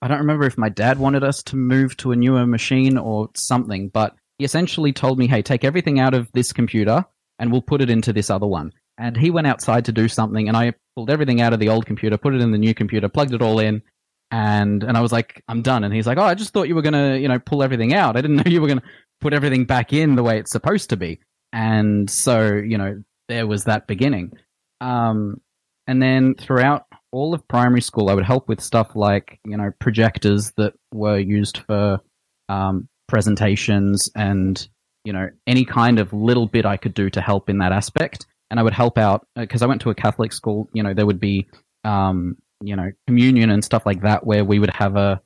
[0.00, 3.30] I don't remember if my dad wanted us to move to a newer machine or
[3.34, 7.04] something, but he essentially told me, "Hey, take everything out of this computer
[7.38, 10.48] and we'll put it into this other one." And he went outside to do something,
[10.48, 13.08] and I pulled everything out of the old computer, put it in the new computer,
[13.08, 13.82] plugged it all in,
[14.30, 15.84] and and I was like, I'm done.
[15.84, 18.16] And he's like, Oh, I just thought you were gonna, you know, pull everything out.
[18.16, 18.82] I didn't know you were gonna
[19.20, 21.20] put everything back in the way it's supposed to be.
[21.52, 24.32] And so, you know, there was that beginning.
[24.80, 25.40] Um,
[25.86, 29.72] and then throughout all of primary school, I would help with stuff like, you know,
[29.78, 32.00] projectors that were used for
[32.48, 34.68] um, presentations and,
[35.04, 38.26] you know, any kind of little bit I could do to help in that aspect.
[38.50, 40.68] And I would help out because I went to a Catholic school.
[40.72, 41.48] You know, there would be,
[41.84, 45.20] um, you know, communion and stuff like that, where we would have a,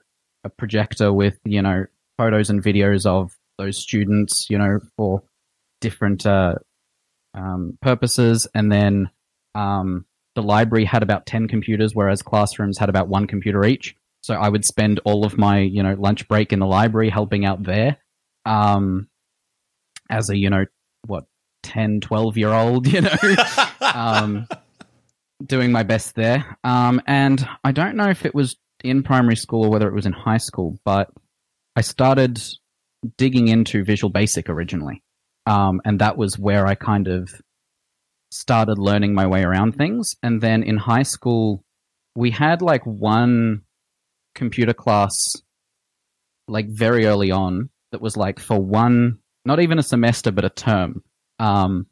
[0.45, 1.87] a projector with, you know,
[2.19, 5.23] photos and videos of those students, you know, for
[5.81, 6.55] different uh,
[7.35, 8.47] um, purposes.
[8.55, 9.11] And then
[9.55, 10.05] um,
[10.35, 13.97] the library had about 10 computers, whereas classrooms had about one computer each.
[14.23, 17.45] So I would spend all of my, you know, lunch break in the library helping
[17.45, 17.99] out there.
[18.47, 19.09] Um,
[20.09, 20.67] as a, you know,
[21.07, 21.25] what,
[21.65, 23.17] 10, 12 year old, you know,
[23.81, 24.47] um,
[25.47, 26.59] doing my best there.
[26.65, 30.07] Um, and I don't know if it was in primary school or whether it was
[30.07, 31.11] in high school, but
[31.77, 32.41] I started
[33.17, 35.03] digging into Visual Basic originally.
[35.47, 37.29] Um, and that was where I kind of
[38.31, 40.15] started learning my way around things.
[40.23, 41.65] And then in high school,
[42.15, 43.63] we had like one
[44.35, 45.35] computer class,
[46.49, 50.51] like very early on, that was like for one, not even a semester, but a
[50.51, 51.03] term,
[51.39, 51.87] um,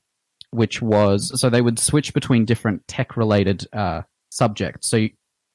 [0.51, 4.91] which was so they would switch between different tech related uh, subjects.
[4.91, 5.07] So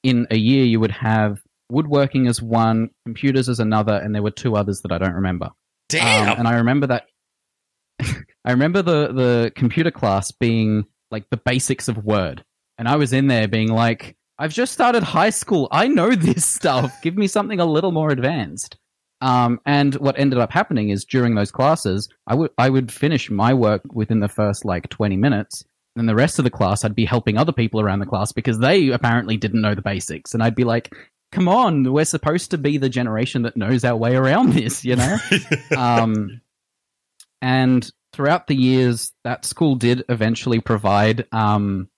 [0.02, 1.38] in a year, you would have
[1.70, 5.50] woodworking as one, computers as another, and there were two others that I don't remember.
[5.88, 6.32] Damn.
[6.32, 7.06] Um, and I remember that.
[8.44, 12.44] I remember the the computer class being like the basics of Word,
[12.78, 15.68] and I was in there being like, "I've just started high school.
[15.70, 17.02] I know this stuff.
[17.02, 18.76] Give me something a little more advanced."
[19.20, 23.30] Um, and what ended up happening is during those classes, I would I would finish
[23.30, 25.64] my work within the first like twenty minutes.
[25.96, 28.58] And the rest of the class, I'd be helping other people around the class because
[28.58, 30.34] they apparently didn't know the basics.
[30.34, 30.94] And I'd be like,
[31.32, 34.96] come on, we're supposed to be the generation that knows our way around this, you
[34.96, 35.16] know?
[35.76, 36.40] um,
[37.40, 41.88] and throughout the years, that school did eventually provide um,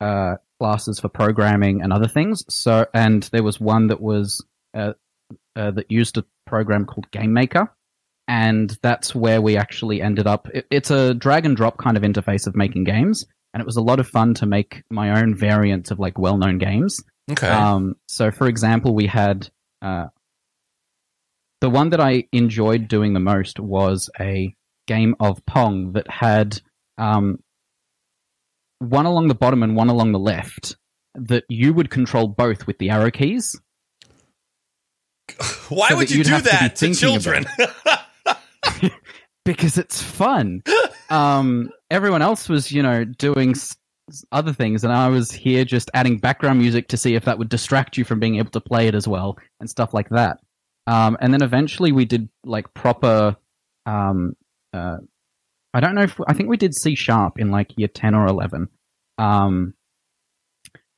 [0.00, 2.44] uh, classes for programming and other things.
[2.48, 4.44] So, and there was one that was
[4.74, 4.92] uh,
[5.60, 7.72] uh, that used a program called Game Maker,
[8.26, 10.48] and that's where we actually ended up.
[10.54, 13.76] It, it's a drag and drop kind of interface of making games, and it was
[13.76, 17.02] a lot of fun to make my own variants of like well-known games.
[17.30, 17.48] Okay.
[17.48, 19.50] Um, so, for example, we had
[19.82, 20.06] uh,
[21.60, 24.54] the one that I enjoyed doing the most was a
[24.86, 26.60] game of Pong that had
[26.98, 27.38] um,
[28.78, 30.76] one along the bottom and one along the left
[31.14, 33.60] that you would control both with the arrow keys.
[35.68, 37.46] Why so would that you do to that to thinking children?
[39.44, 40.62] because it's fun.
[41.08, 43.76] Um, everyone else was, you know, doing s-
[44.32, 47.48] other things, and I was here just adding background music to see if that would
[47.48, 50.38] distract you from being able to play it as well, and stuff like that.
[50.86, 53.36] Um, and then eventually we did like proper.
[53.86, 54.34] Um,
[54.72, 54.98] uh,
[55.74, 58.26] I don't know if I think we did C sharp in like year ten or
[58.26, 58.68] eleven,
[59.18, 59.74] um,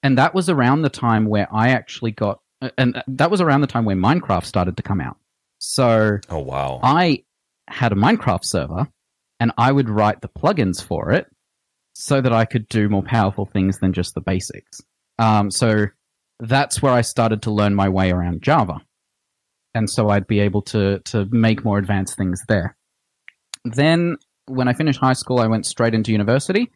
[0.03, 2.41] and that was around the time where I actually got,
[2.79, 5.17] and that was around the time where Minecraft started to come out.
[5.59, 6.81] So oh wow.
[6.83, 7.25] I
[7.69, 8.89] had a Minecraft server
[9.41, 11.27] and I would write the plugins for it
[11.95, 14.81] so that I could do more powerful things than just the basics.
[15.19, 15.87] Um, so
[16.41, 18.81] that's where I started to learn my way around Java.
[19.75, 22.77] And so I'd be able to, to make more advanced things there.
[23.65, 26.71] Then when I finished high school, I went straight into university,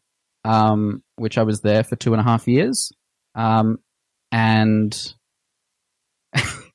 [0.45, 2.93] um, which I was there for two and a half years.
[3.35, 3.79] Um,
[4.33, 5.15] and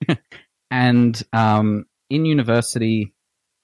[0.71, 3.13] and um, in university,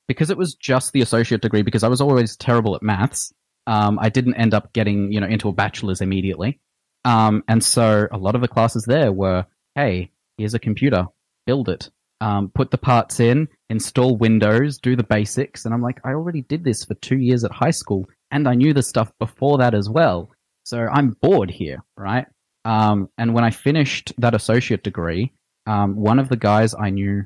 [0.07, 3.33] because it was just the associate degree, because I was always terrible at maths,
[3.67, 6.59] um, I didn't end up getting you know into a bachelor's immediately.
[7.05, 9.45] Um, and so a lot of the classes there were,
[9.75, 11.05] hey, here's a computer,
[11.45, 11.89] build it,
[12.19, 15.65] um, put the parts in, install Windows, do the basics.
[15.65, 18.55] And I'm like, I already did this for two years at high school, and I
[18.55, 20.31] knew the stuff before that as well.
[20.63, 22.25] So I'm bored here, right?
[22.65, 25.31] Um, and when I finished that associate degree,
[25.68, 27.26] um, one of the guys I knew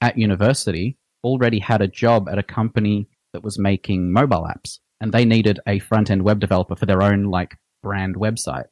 [0.00, 5.12] at university already had a job at a company that was making mobile apps, and
[5.12, 8.64] they needed a front end web developer for their own like brand website.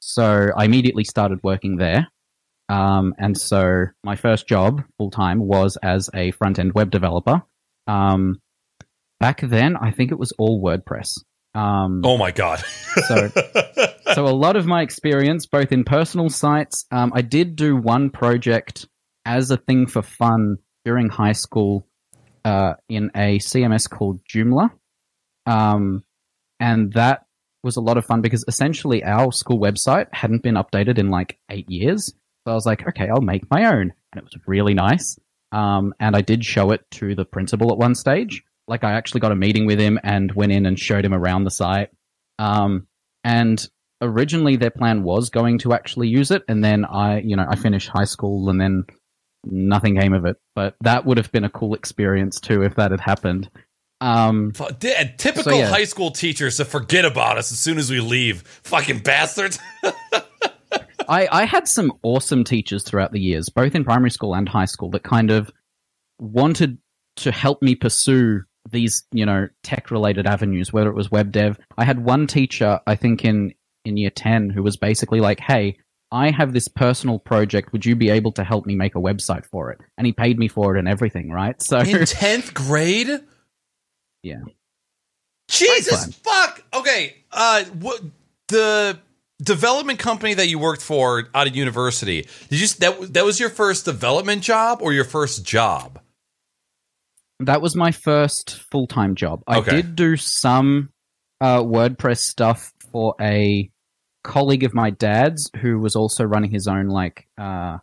[0.00, 2.08] So I immediately started working there.
[2.68, 7.42] Um, and so my first job full time was as a front end web developer.
[7.86, 8.40] Um,
[9.20, 11.18] back then, I think it was all WordPress.
[11.54, 12.62] Um, oh my god.
[13.06, 13.28] So-
[14.14, 18.10] so a lot of my experience, both in personal sites, um, I did do one
[18.10, 18.86] project
[19.24, 21.86] as a thing for fun during high school
[22.44, 24.70] uh, in a CMS called Joomla,
[25.46, 26.04] um,
[26.58, 27.26] and that
[27.62, 31.38] was a lot of fun because essentially our school website hadn't been updated in like
[31.48, 32.06] eight years.
[32.06, 35.16] So I was like, okay, I'll make my own, and it was really nice.
[35.52, 38.42] Um, and I did show it to the principal at one stage.
[38.66, 41.44] Like I actually got a meeting with him and went in and showed him around
[41.44, 41.90] the site.
[42.38, 42.86] Um,
[43.22, 43.64] and
[44.02, 47.56] originally their plan was going to actually use it and then i you know i
[47.56, 48.84] finished high school and then
[49.46, 52.90] nothing came of it but that would have been a cool experience too if that
[52.90, 53.48] had happened
[54.00, 55.68] Um, Fu- Typical So, yeah.
[55.68, 58.42] high school teachers to forget about us as soon as we leave.
[58.64, 59.60] Fucking bastards.
[61.08, 64.64] I, I had some awesome teachers throughout the years, both in primary school and high
[64.66, 65.50] school, that kind of
[66.18, 66.78] wanted
[67.16, 71.58] to help me pursue these, you know, tech related avenues, whether it was web dev.
[71.76, 73.52] I had one teacher, I think in,
[73.84, 75.78] in year 10, who was basically like, Hey,
[76.10, 77.72] I have this personal project.
[77.72, 79.80] Would you be able to help me make a website for it?
[79.96, 81.60] And he paid me for it and everything, right?
[81.62, 83.08] So In 10th grade?
[84.22, 84.40] Yeah.
[85.48, 86.62] Jesus fuck.
[86.74, 87.16] Okay.
[87.30, 88.00] Uh what
[88.48, 88.98] the
[89.42, 92.26] development company that you worked for out of university.
[92.48, 95.98] Did you that that was your first development job or your first job?
[97.40, 99.42] that was my first full time job.
[99.48, 99.70] I Okay.
[99.72, 100.90] did do some
[101.40, 103.70] uh, WordPress stuff for a
[104.24, 107.78] colleague of my dad's who was also running his own like uh,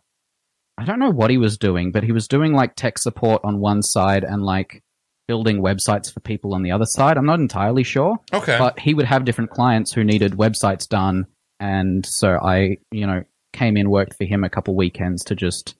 [0.78, 3.60] I don't know what he was doing, but he was doing like tech support on
[3.60, 4.82] one side and like
[5.28, 7.16] building websites for people on the other side.
[7.18, 8.56] I'm not entirely sure, Okay.
[8.58, 11.26] but he would have different clients who needed websites done,
[11.60, 15.74] and so I, you know, came in worked for him a couple weekends to just,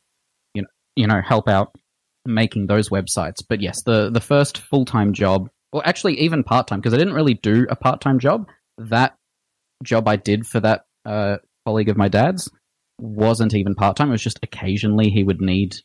[0.55, 1.73] you know, you know, help out
[2.27, 3.43] making those websites.
[3.49, 6.99] But yes, the the first full time job, or actually even part time, because I
[6.99, 8.47] didn't really do a part time job.
[8.77, 9.17] That
[9.83, 12.51] job I did for that uh, colleague of my dad's
[12.99, 14.09] wasn't even part time.
[14.09, 15.77] It was just occasionally he would need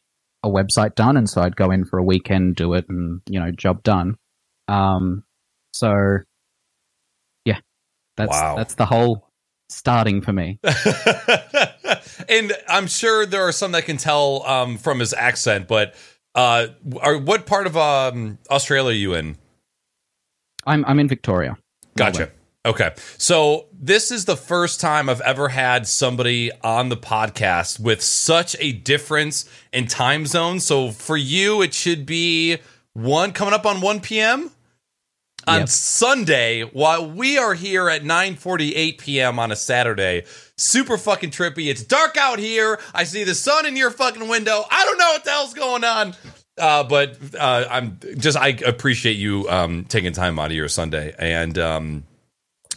[0.44, 3.40] a website done, and so I'd go in for a weekend, do it, and you
[3.40, 4.16] know, job done.
[4.68, 5.24] Um,
[5.74, 5.94] so
[7.46, 7.60] yeah,
[8.18, 8.56] that's Wow.
[8.58, 9.30] that's the whole
[9.70, 10.60] starting for me.
[12.30, 15.96] and I'm sure there are some that can tell um, from his accent, but
[16.36, 16.68] uh,
[17.00, 19.38] are, what part of um, Australia are you in?
[20.66, 21.58] I'm I'm in Victoria.
[21.96, 22.32] Gotcha.
[22.66, 22.94] Okay.
[23.20, 28.56] So this is the first time I've ever had somebody on the podcast with such
[28.60, 30.60] a difference in time zone.
[30.60, 32.58] So for you, it should be
[32.94, 34.50] one coming up on 1 p.m.
[35.48, 35.70] on Yep.
[35.70, 39.38] Sunday while we are here at 9:48 p.m.
[39.38, 40.24] on a Saturday.
[40.58, 41.70] Super fucking trippy.
[41.70, 42.80] It's dark out here.
[42.96, 44.64] I see the sun in your fucking window.
[44.72, 46.16] I don't know what the hell's going on.
[46.58, 51.14] Uh, but uh, I'm just I appreciate you um, taking time out of your Sunday
[51.20, 52.06] and um,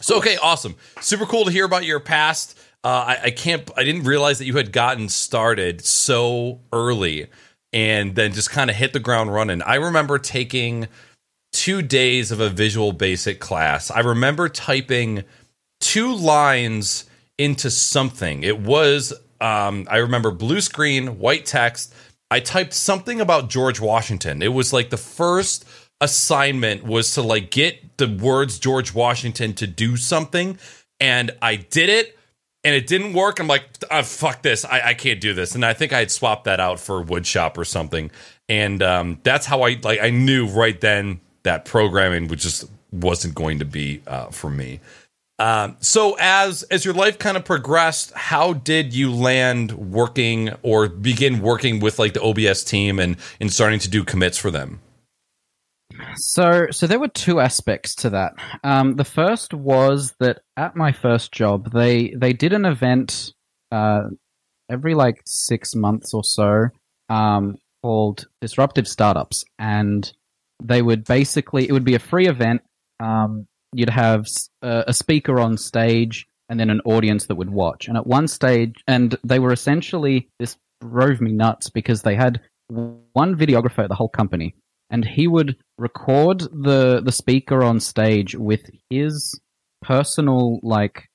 [0.01, 2.57] so okay, awesome, super cool to hear about your past.
[2.83, 7.27] Uh, I, I can't, I didn't realize that you had gotten started so early
[7.73, 9.61] and then just kind of hit the ground running.
[9.61, 10.87] I remember taking
[11.51, 13.91] two days of a Visual Basic class.
[13.91, 15.23] I remember typing
[15.81, 17.05] two lines
[17.37, 18.43] into something.
[18.43, 21.93] It was, um, I remember blue screen, white text.
[22.31, 24.41] I typed something about George Washington.
[24.41, 25.65] It was like the first
[26.01, 30.57] assignment was to like get the words George Washington to do something,
[30.99, 32.15] and I did it.
[32.65, 33.39] And it didn't work.
[33.39, 34.65] I'm like, oh, fuck this.
[34.65, 35.55] I, I can't do this.
[35.55, 38.11] And I think I had swapped that out for Woodshop or something.
[38.49, 40.01] And um, that's how I like.
[40.01, 44.81] I knew right then that programming was just wasn't going to be uh, for me.
[45.39, 50.89] Um, so as as your life kind of progressed, how did you land working or
[50.89, 54.81] begin working with like the OBS team and and starting to do commits for them?
[56.15, 58.33] So, so there were two aspects to that.
[58.63, 63.33] Um, the first was that at my first job, they they did an event
[63.71, 64.03] uh,
[64.69, 66.67] every like six months or so
[67.09, 70.11] um, called Disruptive Startups, and
[70.63, 72.61] they would basically it would be a free event.
[72.99, 74.25] Um, you'd have
[74.61, 77.87] a speaker on stage and then an audience that would watch.
[77.87, 82.41] And at one stage, and they were essentially this drove me nuts because they had
[82.67, 84.55] one videographer at the whole company
[84.89, 89.39] and he would record the the speaker on stage with his
[89.81, 91.09] personal like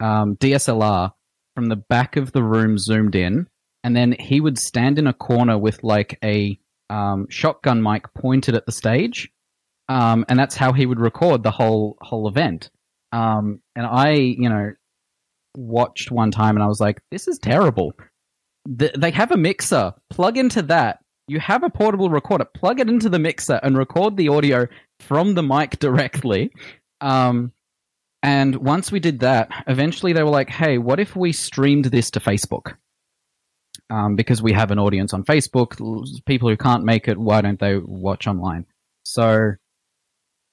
[0.00, 1.12] um, DSLR
[1.54, 3.46] from the back of the room zoomed in,
[3.84, 6.58] and then he would stand in a corner with like a
[6.88, 9.30] um, shotgun mic pointed at the stage,
[9.88, 12.70] um, and that's how he would record the whole whole event.
[13.12, 14.72] Um, and I, you know,
[15.56, 17.92] watched one time and I was like, "This is terrible."
[18.78, 19.94] Th- they have a mixer.
[20.10, 21.00] Plug into that
[21.30, 24.66] you have a portable recorder, plug it into the mixer and record the audio
[24.98, 26.50] from the mic directly.
[27.00, 27.52] Um,
[28.22, 32.10] and once we did that, eventually they were like, hey, what if we streamed this
[32.12, 32.74] to Facebook?
[33.88, 35.76] Um, because we have an audience on Facebook,
[36.26, 38.66] people who can't make it, why don't they watch online?
[39.04, 39.52] So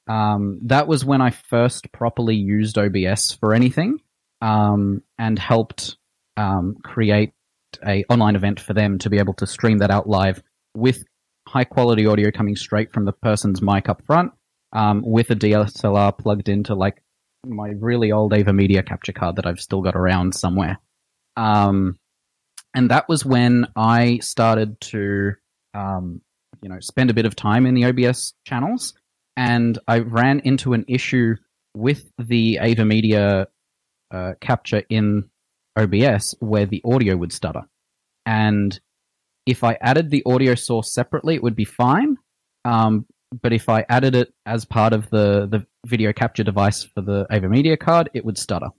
[0.07, 3.99] um, that was when I first properly used OBS for anything
[4.41, 5.97] um, and helped
[6.37, 7.33] um, create
[7.85, 10.41] a online event for them to be able to stream that out live
[10.77, 11.03] with
[11.47, 14.31] high quality audio coming straight from the person's mic up front,
[14.73, 17.01] um, with a DSLR plugged into like
[17.45, 20.77] my really old AverMedia capture card that I've still got around somewhere.
[21.35, 21.97] Um,
[22.75, 25.33] and that was when I started to,
[25.73, 26.21] um,
[26.61, 28.93] you know, spend a bit of time in the OBS channels.
[29.35, 31.35] and I ran into an issue
[31.75, 33.45] with the AverMedia
[34.11, 35.29] uh, capture in
[35.77, 37.61] OBS where the audio would stutter.
[38.25, 38.79] And
[39.47, 42.17] if I added the audio source separately, it would be fine.
[42.65, 43.05] Um,
[43.41, 47.25] but if I added it as part of the, the video capture device for the
[47.31, 48.69] AverMedia card, it would stutter.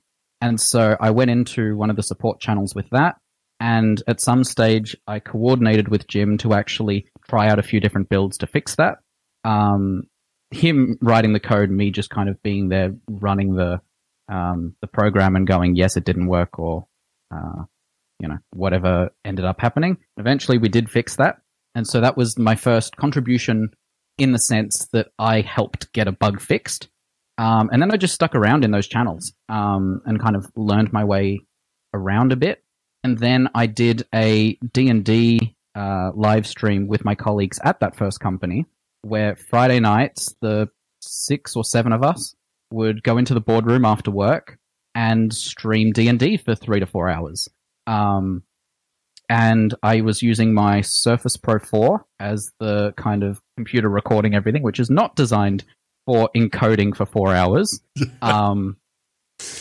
[0.40, 3.16] And so I went into one of the support channels with that.
[3.60, 8.08] And at some stage, I coordinated with Jim to actually try out a few different
[8.08, 8.98] builds to fix that.
[9.44, 10.04] Um,
[10.50, 13.80] him writing the code, me just kind of being there running the
[14.30, 16.86] um, the program and going, yes, it didn't work, or
[17.34, 17.64] uh,
[18.18, 19.98] you know whatever ended up happening.
[20.16, 21.36] Eventually, we did fix that,
[21.74, 23.70] and so that was my first contribution
[24.18, 26.88] in the sense that I helped get a bug fixed.
[27.38, 30.92] Um, and then I just stuck around in those channels um, and kind of learned
[30.92, 31.46] my way
[31.94, 32.64] around a bit.
[33.04, 38.18] And then I did a D&D uh, live stream with my colleagues at that first
[38.18, 38.66] company
[39.02, 40.68] where Friday nights, the
[41.00, 42.34] six or seven of us
[42.72, 44.58] would go into the boardroom after work
[44.96, 47.48] and stream D&D for three to four hours.
[47.88, 48.42] Um,
[49.30, 54.62] and I was using my Surface Pro 4 as the kind of computer recording everything,
[54.62, 55.64] which is not designed
[56.06, 57.80] for encoding for four hours.
[58.22, 58.76] um,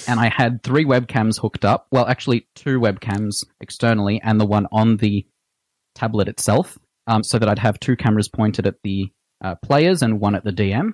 [0.07, 1.88] and I had three webcams hooked up.
[1.91, 5.25] Well, actually, two webcams externally, and the one on the
[5.95, 9.11] tablet itself, um, so that I'd have two cameras pointed at the
[9.43, 10.93] uh, players and one at the DM.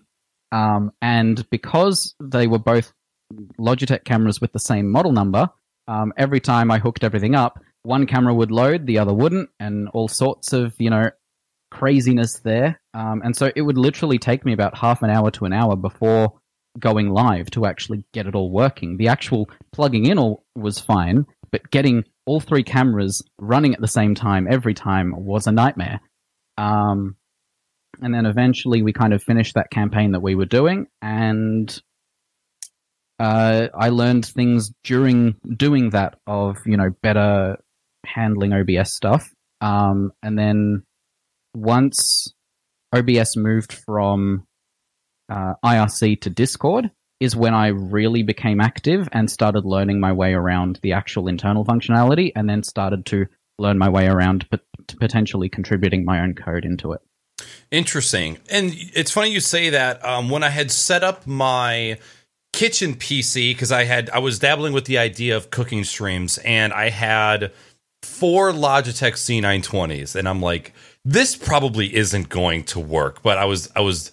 [0.51, 2.91] Um, and because they were both
[3.59, 5.49] Logitech cameras with the same model number,
[5.87, 9.89] um, every time I hooked everything up, one camera would load, the other wouldn't, and
[9.89, 11.09] all sorts of, you know,
[11.71, 12.79] craziness there.
[12.93, 15.75] Um, and so it would literally take me about half an hour to an hour
[15.75, 16.33] before
[16.79, 18.97] going live to actually get it all working.
[18.97, 23.87] The actual plugging in all was fine, but getting all three cameras running at the
[23.87, 25.99] same time every time was a nightmare.
[26.57, 27.15] Um,
[28.01, 31.81] and then eventually we kind of finished that campaign that we were doing, and
[33.19, 37.57] uh, I learned things during doing that of you know better
[38.05, 39.29] handling OBS stuff.
[39.61, 40.83] Um, and then
[41.55, 42.33] once
[42.93, 44.45] OBS moved from
[45.29, 50.33] uh, IRC to Discord, is when I really became active and started learning my way
[50.33, 53.27] around the actual internal functionality, and then started to
[53.59, 54.47] learn my way around
[54.99, 57.01] potentially contributing my own code into it.
[57.71, 58.37] Interesting.
[58.49, 60.03] And it's funny you say that.
[60.05, 61.97] Um, when I had set up my
[62.53, 66.71] kitchen PC, because I had I was dabbling with the idea of cooking streams, and
[66.71, 67.51] I had
[68.01, 70.73] four Logitech C920s, and I'm like,
[71.03, 73.21] this probably isn't going to work.
[73.21, 74.11] But I was I was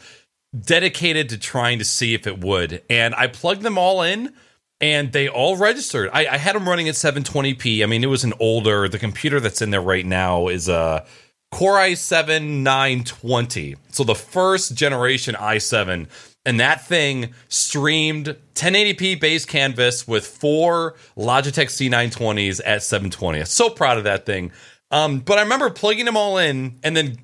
[0.58, 4.34] dedicated to trying to see if it would, and I plugged them all in.
[4.82, 6.08] And they all registered.
[6.10, 7.82] I, I had them running at 720p.
[7.82, 8.88] I mean, it was an older.
[8.88, 11.04] The computer that's in there right now is a
[11.50, 13.76] Core i7 920.
[13.90, 16.06] So the first generation i7.
[16.44, 23.40] And that thing streamed 1080p base canvas with four Logitech C920s at 720.
[23.40, 24.52] I'm So proud of that thing.
[24.90, 27.18] Um, but I remember plugging them all in and then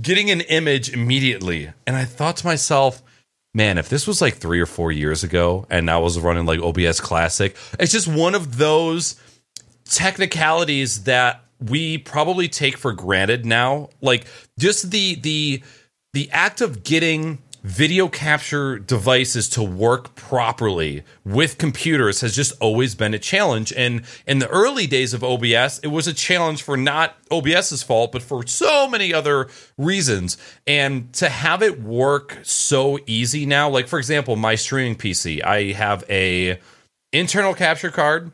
[0.00, 1.70] getting an image immediately.
[1.86, 3.02] And I thought to myself,
[3.54, 6.60] man, if this was like three or four years ago and I was running like
[6.60, 9.16] OBS Classic, it's just one of those
[9.84, 14.26] technicalities that we probably take for granted now like
[14.58, 15.62] just the the
[16.12, 22.94] the act of getting video capture devices to work properly with computers has just always
[22.94, 26.76] been a challenge and in the early days of OBS it was a challenge for
[26.76, 30.36] not OBS's fault but for so many other reasons
[30.66, 35.72] and to have it work so easy now like for example my streaming PC I
[35.72, 36.58] have a
[37.12, 38.32] internal capture card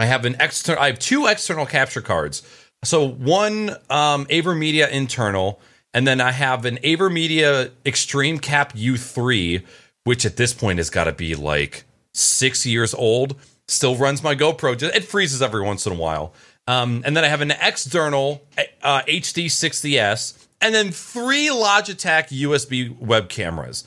[0.00, 0.82] I have an external.
[0.82, 2.42] I have two external capture cards.
[2.82, 5.60] So one um, AverMedia internal,
[5.92, 9.64] and then I have an AverMedia Extreme Cap U3,
[10.04, 11.84] which at this point has got to be like
[12.14, 13.36] six years old.
[13.68, 14.80] Still runs my GoPro.
[14.82, 16.32] It freezes every once in a while.
[16.66, 18.42] Um, and then I have an external
[18.82, 23.84] uh, HD 60s, and then three Logitech USB web cameras,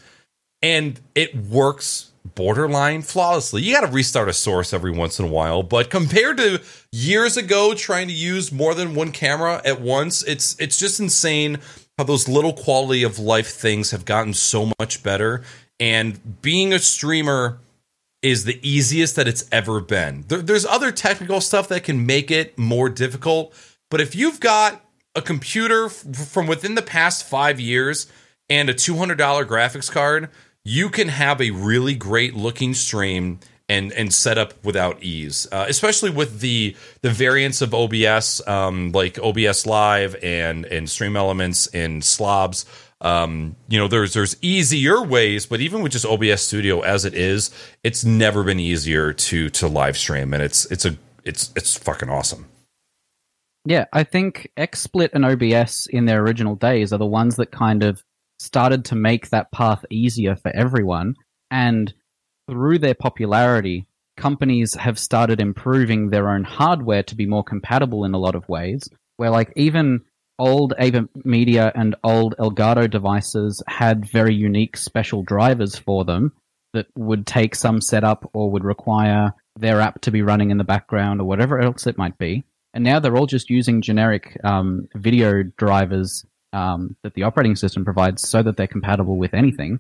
[0.62, 3.62] and it works borderline flawlessly.
[3.62, 7.38] You got to restart a source every once in a while, but compared to years
[7.38, 11.60] ago trying to use more than one camera at once, it's it's just insane
[12.04, 15.42] how those little quality of life things have gotten so much better
[15.80, 17.60] and being a streamer
[18.22, 20.26] is the easiest that it's ever been.
[20.28, 23.54] There, there's other technical stuff that can make it more difficult,
[23.90, 24.84] but if you've got
[25.16, 25.94] a computer f-
[26.28, 28.08] from within the past 5 years
[28.50, 30.30] and a $200 graphics card,
[30.66, 33.40] you can have a really great looking stream
[33.70, 38.92] and and set up without ease, uh, especially with the the variants of OBS, um,
[38.92, 42.66] like OBS Live and and Stream Elements and Slobs.
[43.02, 47.14] Um, you know, there's there's easier ways, but even with just OBS Studio as it
[47.14, 47.52] is,
[47.84, 52.10] it's never been easier to to live stream, and it's it's a it's it's fucking
[52.10, 52.48] awesome.
[53.66, 57.84] Yeah, I think XSplit and OBS in their original days are the ones that kind
[57.84, 58.04] of
[58.40, 61.16] started to make that path easier for everyone.
[61.50, 61.94] And
[62.50, 63.88] through their popularity,
[64.18, 68.48] companies have started improving their own hardware to be more compatible in a lot of
[68.48, 68.88] ways.
[69.18, 70.02] Where, like, even
[70.40, 76.32] old Ava Media and old Elgato devices had very unique special drivers for them
[76.74, 80.64] that would take some setup or would require their app to be running in the
[80.64, 82.44] background or whatever else it might be.
[82.74, 87.86] And now they're all just using generic um, video drivers um, that the operating system
[87.86, 89.80] provides so that they're compatible with anything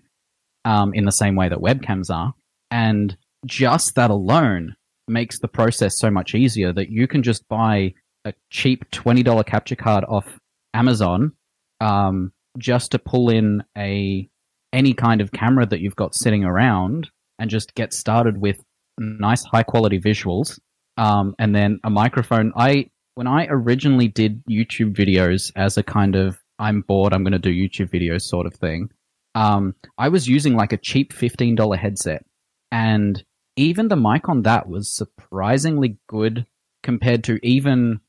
[0.65, 2.35] um, in the same way that webcams are.
[2.73, 3.15] And
[3.45, 4.75] just that alone
[5.07, 7.93] makes the process so much easier that you can just buy
[8.25, 10.39] a cheap $20 capture card off
[10.73, 11.33] Amazon
[11.81, 14.27] um, just to pull in a
[14.71, 18.63] any kind of camera that you've got sitting around and just get started with
[18.97, 20.59] nice high quality visuals
[20.97, 22.51] um, and then a microphone.
[22.55, 27.33] I when I originally did YouTube videos as a kind of I'm bored, I'm going
[27.33, 28.89] to do YouTube videos sort of thing.
[29.35, 32.25] Um, I was using like a cheap fifteen dollar headset,
[32.73, 33.23] and
[33.55, 36.47] even the mic on that was surprisingly good
[36.81, 37.99] compared to even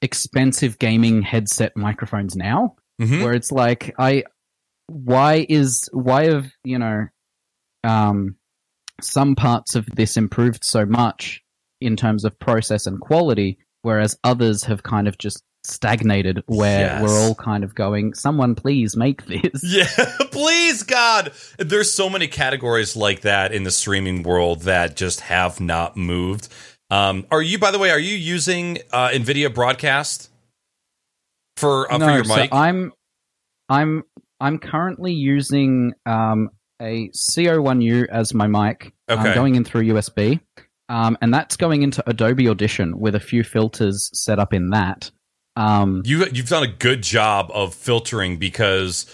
[0.00, 2.76] expensive gaming headset microphones now.
[3.00, 3.22] Mhm.
[3.22, 4.22] Where it's like I,
[4.86, 7.08] why is why have you know,
[7.82, 8.36] um,
[9.00, 11.42] some parts of this improved so much
[11.80, 17.02] in terms of process and quality, whereas others have kind of just stagnated where Yes.
[17.02, 19.62] we're all kind of going, someone please make this.
[19.62, 19.86] Yeah,
[20.30, 21.32] please, God.
[21.58, 26.48] There's so many categories like that in the streaming world that just have not moved.
[26.90, 30.30] Um, are you, by the way, are you using uh, NVIDIA Broadcast
[31.56, 32.52] for uh, for your so mic?
[32.52, 32.92] I'm,
[33.68, 34.04] I'm,
[34.40, 36.48] I'm currently using um,
[36.80, 38.92] a C01U as my mic.
[39.10, 39.20] Okay.
[39.20, 40.40] I'm going in through USB,
[40.88, 45.10] um, and that's going into Adobe Audition with a few filters set up in that.
[45.58, 49.06] Um, you you've done a good job of filtering because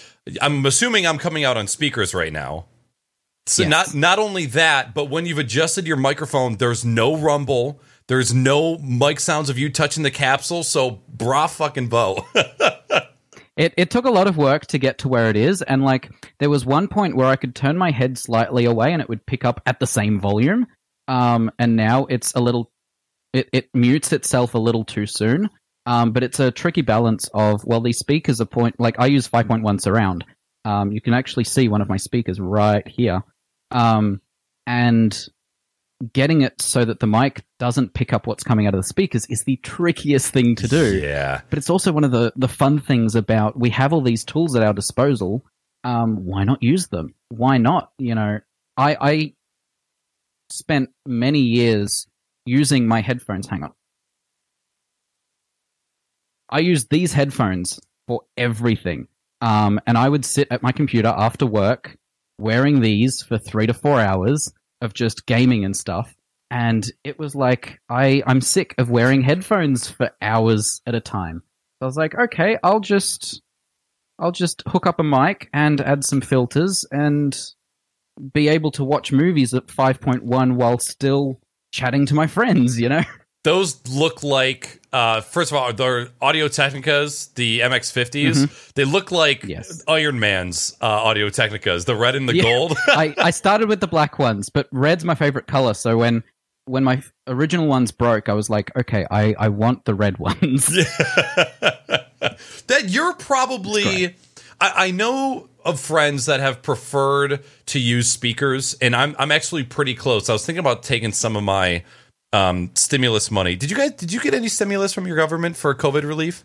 [0.42, 2.66] I'm assuming I'm coming out on speakers right now.
[3.46, 3.70] So Yes.
[3.70, 7.80] not not only that, but when you've adjusted your microphone, there's no rumble.
[8.08, 10.62] There's no mic sounds of you touching the capsule.
[10.62, 12.24] So bra fucking bow.
[13.56, 16.10] It it took a lot of work to get to where it is, and like
[16.40, 19.24] there was one point where I could turn my head slightly away and it would
[19.26, 20.66] pick up at the same volume.
[21.06, 22.72] Um, and now it's a little,
[23.32, 25.50] it it mutes itself a little too soon.
[25.86, 29.26] Um, but it's a tricky balance of well, these speakers are point like I use
[29.26, 30.24] five point one surround.
[30.64, 33.22] Um, you can actually see one of my speakers right here.
[33.70, 34.20] Um,
[34.66, 35.28] and
[36.12, 39.26] getting it so that the mic doesn't pick up what's coming out of the speakers
[39.26, 41.40] is the trickiest thing to do yeah.
[41.48, 44.56] but it's also one of the the fun things about we have all these tools
[44.56, 45.44] at our disposal.
[45.84, 47.14] Um, why not use them?
[47.28, 47.92] Why not?
[47.98, 48.40] You know,
[48.76, 49.34] I I
[50.50, 52.06] spent many years
[52.46, 53.46] using my headphones.
[53.46, 53.72] Hang on,
[56.54, 59.08] I used these headphones for everything.
[59.40, 61.96] Um, and I would sit at my computer after work
[62.38, 66.14] wearing these for three to four hours of just gaming and stuff.
[66.52, 71.42] And it was like, I, I'm sick of wearing headphones for hours at a time.
[71.80, 73.42] So I was like, okay, I'll just,
[74.20, 77.36] I'll just hook up a mic and add some filters and
[78.32, 81.40] be able to watch movies at 5.1 while still
[81.72, 83.02] chatting to my friends, you know?
[83.42, 88.72] Those look like, uh, first of all, they're Audio Technicas, the MX50s.
[88.74, 89.50] They look like Mm-hmm.
[89.50, 89.82] Yes.
[89.88, 92.42] Iron Man's uh, Audio Technicas, the red and the Yeah.
[92.44, 92.76] gold.
[92.88, 95.74] I, I started with the black ones, but red's my favorite color.
[95.74, 96.22] So when
[96.66, 100.66] when my original ones broke, I was like, okay, I, I want the red ones.
[102.68, 104.06] that you're probably
[104.60, 109.64] I, I know of friends that have preferred to use speakers and I'm I'm actually
[109.64, 110.28] pretty close.
[110.28, 111.82] I was thinking about taking some of my
[112.34, 113.54] um, stimulus money.
[113.54, 116.44] Did you guys did you get any stimulus from your government for COVID relief?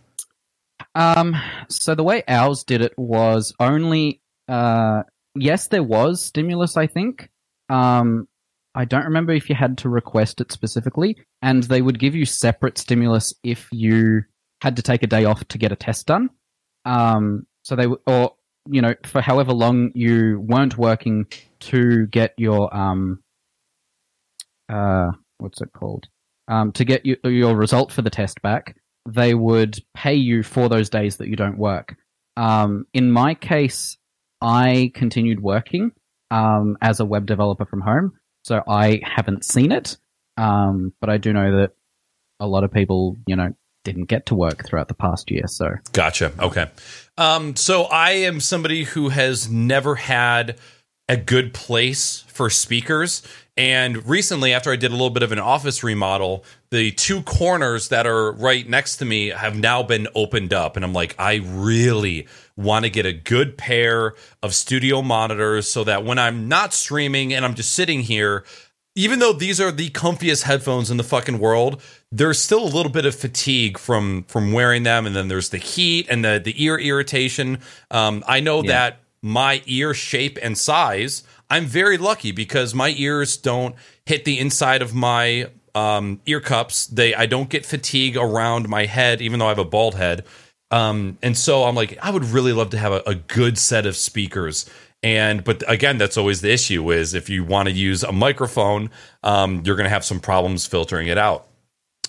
[0.95, 1.35] Um,
[1.67, 5.03] so the way ours did it was only, uh,
[5.35, 7.29] yes, there was stimulus, I think.
[7.69, 8.27] Um,
[8.75, 12.25] I don't remember if you had to request it specifically, and they would give you
[12.25, 14.21] separate stimulus if you
[14.61, 16.29] had to take a day off to get a test done.
[16.85, 18.35] Um, so they or
[18.69, 21.25] you know for however long you weren't working
[21.61, 23.21] to get your um,
[24.69, 26.07] uh, what's it called?
[26.47, 28.75] Um, to get you, your result for the test back,
[29.07, 31.95] they would pay you for those days that you don't work.
[32.37, 33.97] Um, in my case,
[34.41, 35.91] I continued working
[36.31, 38.13] um, as a web developer from home,
[38.43, 39.97] so I haven't seen it.
[40.37, 41.71] Um, but I do know that
[42.39, 45.47] a lot of people, you know, didn't get to work throughout the past year.
[45.47, 46.31] So gotcha.
[46.39, 46.69] Okay.
[47.17, 50.57] Um, so I am somebody who has never had
[51.07, 53.23] a good place for speakers.
[53.59, 57.89] And recently, after I did a little bit of an office remodel, the two corners
[57.89, 60.77] that are right next to me have now been opened up.
[60.77, 65.83] And I'm like, I really want to get a good pair of studio monitors so
[65.83, 68.45] that when I'm not streaming and I'm just sitting here,
[68.95, 71.81] even though these are the comfiest headphones in the fucking world,
[72.13, 75.57] there's still a little bit of fatigue from from wearing them, and then there's the
[75.57, 77.59] heat and the the ear irritation.
[77.91, 78.71] Um, I know yeah.
[78.71, 83.75] that my ear shape and size, I'm very lucky because my ears don't
[84.05, 86.87] hit the inside of my um, ear cups.
[86.87, 90.25] They I don't get fatigue around my head, even though I have a bald head.
[90.71, 93.87] Um, and so I'm like, I would really love to have a, a good set
[93.87, 94.69] of speakers
[95.01, 98.89] and but again that's always the issue is if you want to use a microphone
[99.23, 101.47] um, you're going to have some problems filtering it out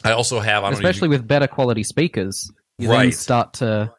[0.04, 3.02] i also have I especially with better quality speakers you right.
[3.02, 3.92] then start to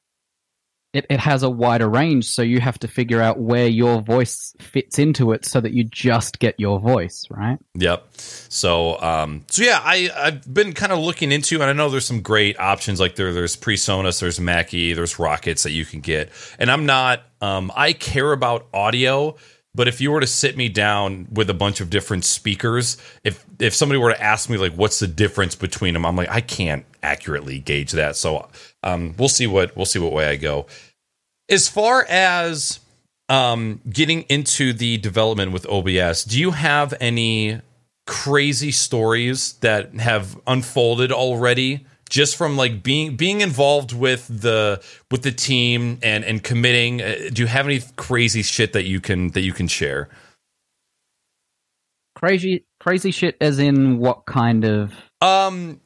[0.93, 4.53] it, it has a wider range, so you have to figure out where your voice
[4.59, 7.57] fits into it so that you just get your voice, right?
[7.75, 8.07] Yep.
[8.17, 12.05] So um so yeah, I, I've been kind of looking into and I know there's
[12.05, 16.29] some great options like there there's PreSonus, there's Mackie, there's Rokits that you can get.
[16.59, 19.37] And I'm not um I care about audio,
[19.73, 23.45] but if you were to sit me down with a bunch of different speakers, if
[23.59, 26.41] if somebody were to ask me like what's the difference between them, I'm like I
[26.41, 28.17] can't accurately gauge that.
[28.17, 28.49] So
[28.84, 30.67] um, we'll see what we'll see what way I go.
[31.49, 32.79] As far as
[33.29, 37.61] um, getting into the development with OBS, do you have any
[38.07, 41.86] crazy stories that have unfolded already?
[42.09, 47.29] Just from like being being involved with the with the team and and committing, uh,
[47.32, 50.09] do you have any crazy shit that you can that you can share?
[52.15, 54.91] Crazy crazy shit, as in what kind of?
[55.21, 55.80] Um,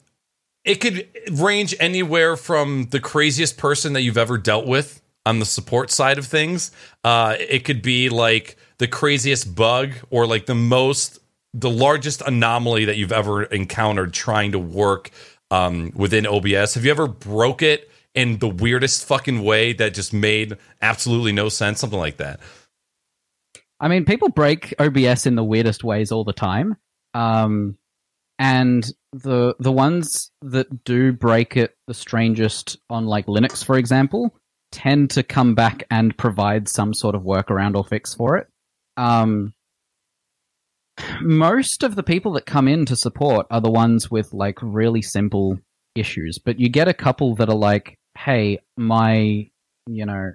[0.65, 5.45] it could range anywhere from the craziest person that you've ever dealt with on the
[5.45, 6.71] support side of things.
[7.03, 11.19] Uh, it could be like the craziest bug or like the most,
[11.53, 15.11] the largest anomaly that you've ever encountered trying to work
[15.51, 16.73] um, within OBS.
[16.73, 21.47] Have you ever broke it in the weirdest fucking way that just made absolutely no
[21.47, 21.79] sense?
[21.79, 22.39] Something like that.
[23.79, 26.75] I mean, people break OBS in the weirdest ways all the time.
[27.13, 27.77] Um,
[28.37, 34.35] and the the ones that do break it the strangest on like Linux, for example,
[34.71, 38.47] tend to come back and provide some sort of workaround or fix for it.
[38.97, 39.53] Um,
[41.21, 45.01] most of the people that come in to support are the ones with like really
[45.01, 45.59] simple
[45.95, 49.49] issues, but you get a couple that are like, "Hey, my,
[49.87, 50.31] you know,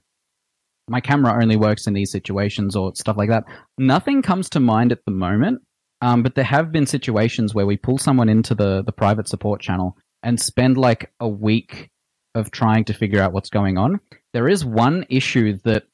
[0.89, 3.45] my camera only works in these situations," or stuff like that.
[3.77, 5.61] Nothing comes to mind at the moment
[6.01, 9.61] um, but there have been situations where we pull someone into the, the private support
[9.61, 11.91] channel and spend like a week
[12.35, 14.01] of trying to figure out what's going on.
[14.33, 15.85] There is one issue that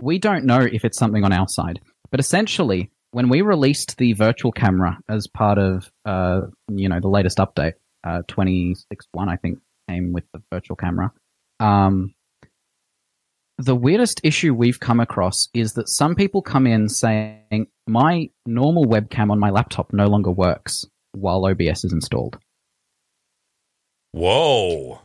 [0.00, 1.80] we don't know if it's something on our side,
[2.10, 7.08] but essentially, when we released the virtual camera as part of uh, you know the
[7.08, 7.74] latest update,
[8.04, 8.84] uh, 26.1
[9.28, 9.58] I think
[9.88, 11.12] came with the virtual camera.
[11.60, 12.14] Um,
[13.58, 18.84] the weirdest issue we've come across is that some people come in saying, my normal
[18.84, 22.38] webcam on my laptop no longer works while OBS is installed.
[24.12, 25.00] Whoa.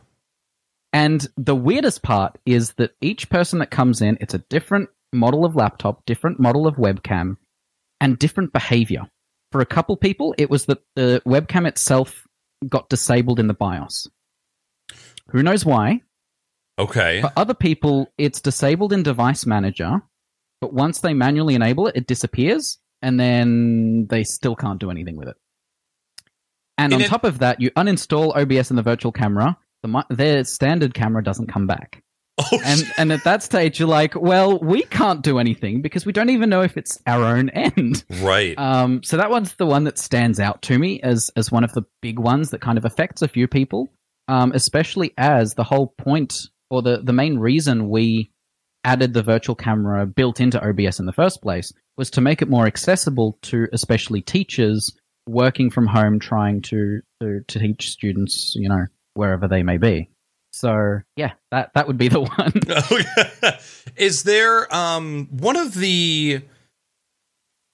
[0.92, 5.44] And the weirdest part is that each person that comes in, it's a different model
[5.44, 7.36] of laptop, different model of webcam,
[8.00, 9.02] and different behavior.
[9.50, 12.26] For a couple people, it was that the webcam itself
[12.68, 14.08] got disabled in the BIOS.
[15.30, 16.02] Who knows why?
[16.78, 17.20] Okay.
[17.20, 20.02] For other people, it's disabled in Device Manager,
[20.60, 25.16] but once they manually enable it, it disappears, and then they still can't do anything
[25.16, 25.36] with it.
[26.76, 30.04] And in on it- top of that, you uninstall OBS in the virtual camera, the,
[30.10, 32.02] their standard camera doesn't come back.
[32.36, 36.10] Oh, and and at that stage, you're like, well, we can't do anything because we
[36.12, 38.02] don't even know if it's our own end.
[38.20, 38.58] Right.
[38.58, 39.04] Um.
[39.04, 41.82] So that one's the one that stands out to me as as one of the
[42.02, 43.88] big ones that kind of affects a few people.
[44.26, 44.50] Um.
[44.50, 48.30] Especially as the whole point or the, the main reason we
[48.84, 52.48] added the virtual camera built into OBS in the first place was to make it
[52.48, 54.92] more accessible to especially teachers
[55.26, 60.10] working from home trying to, to, to teach students, you know, wherever they may be.
[60.52, 62.20] So yeah, that that would be the
[63.42, 63.58] one.
[63.96, 66.42] Is there um one of the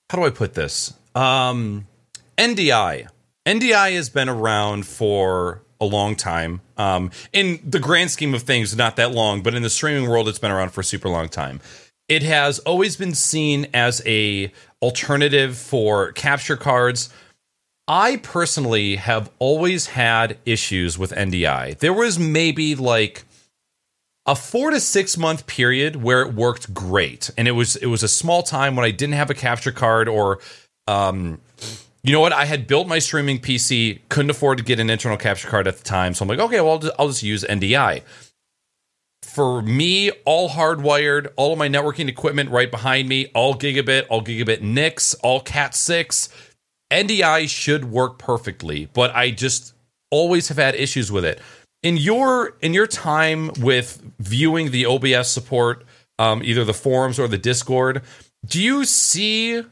[0.09, 0.95] how do I put this?
[1.14, 1.86] Um
[2.38, 3.09] NDI.
[3.47, 6.60] NDI has been around for a long time.
[6.76, 10.28] Um, in the grand scheme of things, not that long, but in the streaming world,
[10.28, 11.60] it's been around for a super long time.
[12.08, 14.52] it has always been seen as a
[14.82, 17.08] alternative for capture cards.
[17.86, 21.78] I personally have always had issues with NDI.
[21.78, 23.24] There was maybe like
[24.26, 28.02] a 4 to 6 month period where it worked great and it was it was
[28.02, 30.38] a small time when I didn't have a capture card or
[30.86, 31.40] um
[32.03, 32.32] you know what?
[32.32, 35.76] I had built my streaming PC, couldn't afford to get an internal capture card at
[35.76, 38.03] the time, so I'm like, okay, well, I'll just, I'll just use NDI
[39.30, 44.22] for me, all hardwired, all of my networking equipment right behind me, all gigabit, all
[44.22, 46.28] gigabit NICs, all Cat 6.
[46.90, 49.74] NDI should work perfectly, but I just
[50.11, 51.40] always have had issues with it.
[51.82, 55.84] In your in your time with viewing the OBS support,
[56.18, 58.03] um, either the forums or the Discord,
[58.44, 59.62] do you see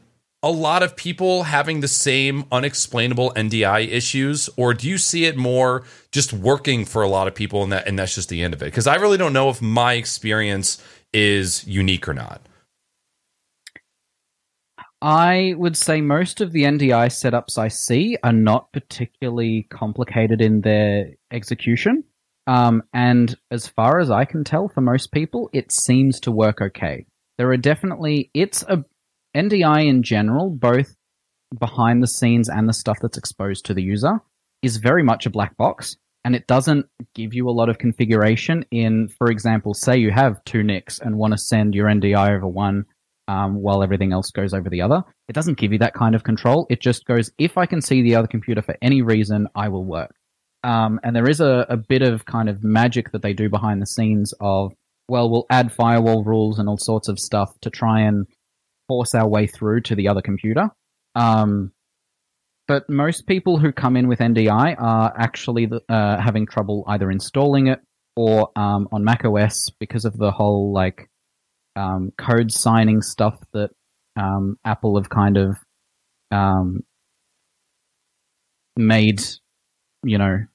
[0.41, 5.35] a lot of people having the same unexplainable NDI issues, or do you see it
[5.35, 8.53] more just working for a lot of people and that and that's just the end
[8.53, 8.65] of it?
[8.65, 10.81] Because I really don't know if my experience
[11.11, 12.41] is unique or not.
[15.01, 20.61] I would say most of the NDI setups I see are not particularly complicated in
[20.61, 22.03] their execution.
[22.47, 26.61] Um, and as far as I can tell, for most people, it seems to work
[26.61, 27.05] okay.
[27.37, 28.83] There are definitely, it's a
[29.35, 30.95] NDI in general, both
[31.57, 34.19] behind the scenes and the stuff that's exposed to the user,
[34.61, 35.97] is very much a black box.
[36.25, 40.43] And it doesn't give you a lot of configuration in, for example, say you have
[40.43, 42.85] two NICs and want to send your NDI over one
[43.29, 45.03] um, while everything else goes over the other.
[45.27, 46.67] It doesn't give you that kind of control.
[46.69, 49.85] It just goes, if I can see the other computer for any reason, I will
[49.85, 50.13] work.
[50.63, 53.81] Um, and there is a, a bit of kind of magic that they do behind
[53.81, 54.73] the scenes of,
[55.07, 58.27] well, we'll add firewall rules and all sorts of stuff to try and
[58.89, 60.69] force our way through to the other computer.
[61.15, 61.71] Um,
[62.67, 67.67] but most people who come in with NDI are actually uh, having trouble either installing
[67.67, 67.79] it
[68.17, 71.09] or um, on Mac OS because of the whole like
[71.75, 73.69] um, code signing stuff that
[74.17, 75.55] um, Apple have kind of
[76.31, 76.81] um,
[78.75, 79.21] made,
[80.03, 80.45] you know,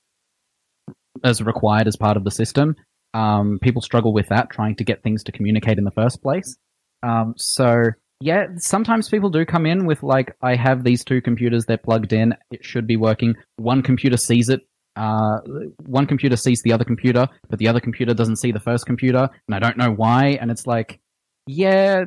[1.23, 2.77] as required as part of the system.
[3.15, 6.57] Um, people struggle with that, trying to get things to communicate in the first place.
[7.03, 7.85] Um, so
[8.21, 12.13] yeah, sometimes people do come in with like, I have these two computers, they're plugged
[12.13, 13.35] in, it should be working.
[13.57, 14.61] One computer sees it,
[14.97, 15.41] uh,
[15.85, 19.29] one computer sees the other computer, but the other computer doesn't see the first computer,
[19.49, 20.39] and I don't know why.
[20.41, 21.01] And it's like,
[21.47, 22.05] yeah,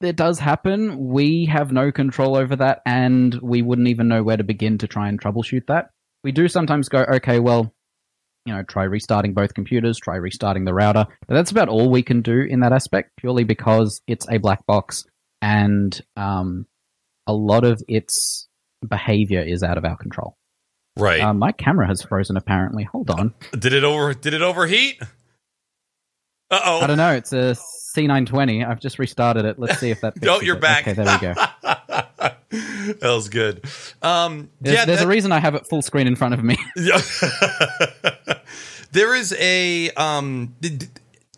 [0.00, 1.08] it does happen.
[1.08, 4.86] We have no control over that, and we wouldn't even know where to begin to
[4.86, 5.90] try and troubleshoot that.
[6.22, 7.74] We do sometimes go, okay, well,
[8.46, 11.06] you know, try restarting both computers, try restarting the router.
[11.26, 14.64] But that's about all we can do in that aspect, purely because it's a black
[14.64, 15.04] box
[15.40, 16.66] and um,
[17.26, 18.48] a lot of its
[18.86, 20.36] behavior is out of our control.
[20.96, 21.20] Right.
[21.20, 22.36] Uh, my camera has frozen.
[22.36, 22.84] Apparently.
[22.84, 23.34] Hold on.
[23.58, 24.14] Did it over?
[24.14, 25.00] Did it overheat?
[26.50, 26.80] Uh oh.
[26.80, 27.12] I don't know.
[27.12, 27.56] It's a
[27.96, 28.66] C920.
[28.66, 29.58] I've just restarted it.
[29.58, 30.14] Let's see if that.
[30.26, 30.62] oh, you're it.
[30.62, 30.88] back.
[30.88, 31.34] Okay, there we go.
[32.50, 33.64] that was good.
[34.02, 36.42] Um, there's, yeah, there's that, a reason I have it full screen in front of
[36.42, 36.56] me.
[38.90, 40.54] There is a um.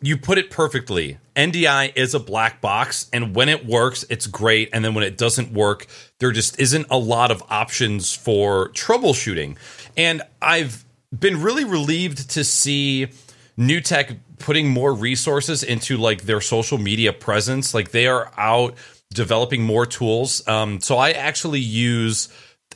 [0.02, 1.18] You put it perfectly.
[1.36, 4.70] NDI is a black box, and when it works, it's great.
[4.72, 5.86] And then when it doesn't work,
[6.18, 9.56] there just isn't a lot of options for troubleshooting.
[9.96, 10.84] And I've
[11.18, 13.08] been really relieved to see
[13.58, 17.74] NewTek putting more resources into like their social media presence.
[17.74, 18.74] Like they are out
[19.12, 20.46] developing more tools.
[20.48, 22.28] Um, so I actually use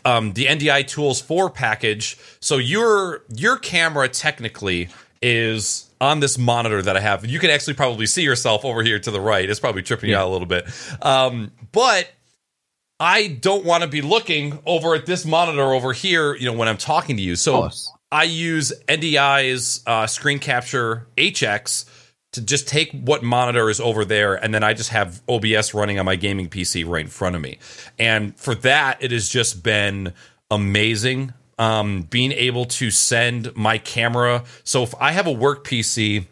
[0.05, 2.19] um, the NDI Tools 4 package.
[2.41, 4.89] So your your camera technically
[5.23, 7.27] is on this monitor that I have.
[7.27, 9.49] You can actually probably see yourself over here to the right.
[9.49, 10.19] It's probably tripping yeah.
[10.19, 10.67] you out a little bit.
[11.03, 12.09] Um, but
[13.01, 16.69] I don't want to be looking over at this monitor over here, you know, when
[16.69, 17.37] I'm talking to you.
[17.37, 17.71] So
[18.13, 21.87] I use NDI's uh, screen capture HX
[22.33, 26.01] to just take what monitor is over there, and then I just have OBS running
[26.01, 27.59] on my gaming PC right in front of me.
[27.99, 30.13] And for that, it has just been
[30.51, 34.45] amazing um, being able to send my camera.
[34.65, 36.27] So if I have a work PC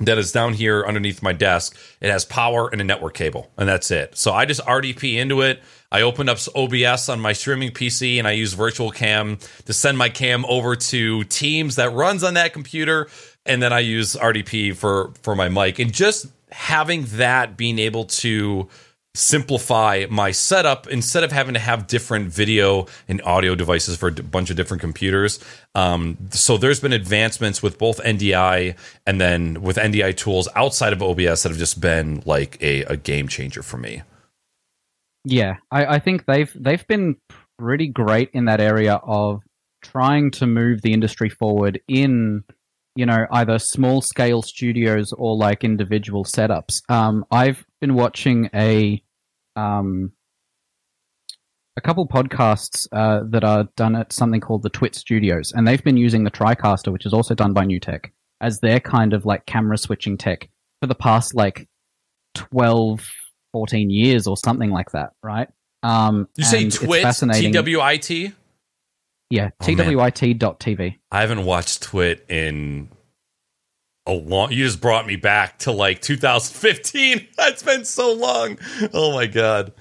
[0.00, 3.68] that is down here underneath my desk, it has power and a network cable, and
[3.68, 4.16] that's it.
[4.16, 5.62] So I just RDP into it.
[5.92, 9.96] I open up OBS on my streaming PC and I use Virtual Cam to send
[9.96, 13.08] my cam over to Teams that runs on that computer,
[13.46, 15.78] and then I use RDP for for my mic.
[15.78, 18.68] And just having that, being able to
[19.14, 24.12] simplify my setup instead of having to have different video and audio devices for a
[24.12, 25.38] bunch of different computers.
[25.74, 31.02] Um, so there's been advancements with both NDI and then with NDI tools outside of
[31.02, 34.02] OBS that have just been like a, a game changer for me.
[35.24, 37.16] Yeah, I, I think they've they've been
[37.58, 39.42] pretty great in that area of
[39.82, 42.44] trying to move the industry forward in
[42.94, 46.82] you know, either small scale studios or like individual setups.
[46.88, 49.02] Um, I've been watching a
[49.56, 50.12] um,
[51.76, 55.82] a couple podcasts uh, that are done at something called the Twit Studios, and they've
[55.82, 59.46] been using the TriCaster, which is also done by NewTek, as their kind of like
[59.46, 60.48] camera switching tech
[60.80, 61.68] for the past like
[62.34, 63.08] 12,
[63.52, 65.48] 14 years or something like that, right?
[65.82, 67.02] Um, You say Twit.
[67.40, 68.32] T W I T?
[69.34, 70.98] Yeah, Oh, twit.tv.
[71.10, 72.88] I haven't watched Twit in
[74.06, 74.52] a long.
[74.52, 77.26] You just brought me back to like 2015.
[77.36, 78.58] That's been so long.
[78.92, 79.72] Oh my god.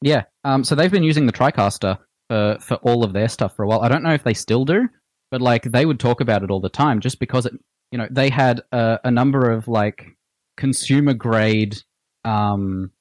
[0.00, 0.22] Yeah.
[0.44, 3.66] Um, so they've been using the TriCaster for, for all of their stuff for a
[3.66, 3.80] while.
[3.80, 4.88] I don't know if they still do,
[5.32, 7.54] but like they would talk about it all the time just because it,
[7.90, 10.16] you know, they had a, a number of like
[10.56, 11.76] consumer grade,
[12.24, 12.92] um,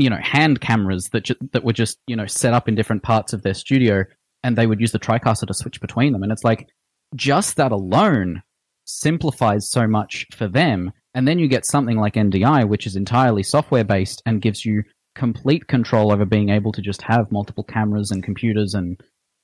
[0.00, 3.02] you know, hand cameras that ju- that were just you know set up in different
[3.02, 4.04] parts of their studio,
[4.42, 6.22] and they would use the TriCaster to switch between them.
[6.22, 6.68] And it's like
[7.14, 8.42] just that alone
[8.84, 10.92] simplifies so much for them.
[11.14, 14.84] And then you get something like NDI, which is entirely software based and gives you
[15.14, 19.00] complete control over being able to just have multiple cameras and computers and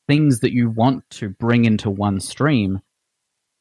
[0.07, 2.81] things that you want to bring into one stream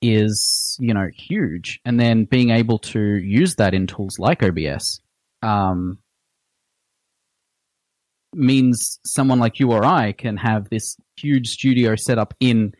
[0.01, 5.01] is you know huge and then being able to use that in tools like obs
[5.41, 5.97] um,
[8.35, 12.73] means someone like you or i can have this huge studio set up in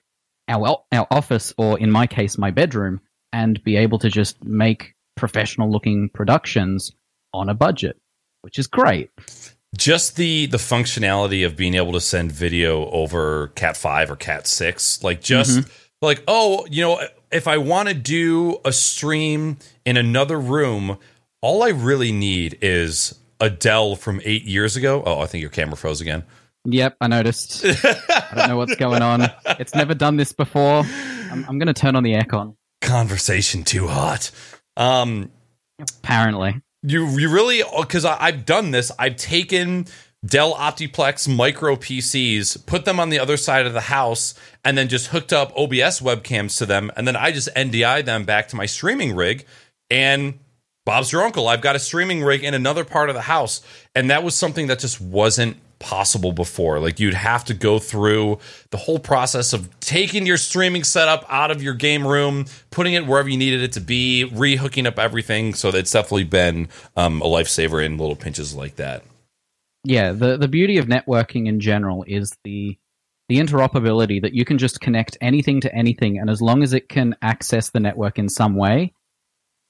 [0.48, 3.00] our our office or in my case my bedroom
[3.34, 6.92] and be able to just make professional looking productions
[7.34, 7.98] on a budget
[8.46, 9.10] which is great.
[9.76, 14.46] Just the the functionality of being able to send video over Cat five or Cat
[14.46, 15.70] six, like just mm-hmm.
[16.04, 17.02] like oh, you know,
[17.32, 21.00] if I want to do a stream in another room,
[21.42, 25.04] all I really need is a Dell from eight years ago.
[25.06, 26.24] Oh, I think your camera froze again.
[26.66, 27.64] Yep, I noticed.
[27.84, 29.30] I don't know what's going on.
[29.60, 30.84] It's never done this before.
[31.32, 32.56] I'm, I'm going to turn on the aircon.
[32.82, 34.32] Conversation too hot.
[34.78, 35.32] Um,
[35.80, 38.92] Apparently, you you really because I've done this.
[38.98, 39.86] I've taken
[40.26, 44.34] Dell Optiplex micro PCs, put them on the other side of the house,
[44.64, 48.24] and then just hooked up OBS webcams to them, and then I just NDI them
[48.24, 49.46] back to my streaming rig.
[49.90, 50.40] And
[50.86, 51.48] Bob's your uncle.
[51.48, 53.62] I've got a streaming rig in another part of the house,
[53.96, 56.80] and that was something that just wasn't possible before.
[56.80, 61.52] Like you'd have to go through the whole process of taking your streaming setup out
[61.52, 65.54] of your game room, putting it wherever you needed it to be, re-hooking up everything.
[65.54, 69.04] So it's definitely been um, a lifesaver in little pinches like that.
[69.84, 70.12] yeah.
[70.12, 72.78] the The beauty of networking in general is the
[73.28, 76.90] the interoperability that you can just connect anything to anything, and as long as it
[76.90, 78.94] can access the network in some way,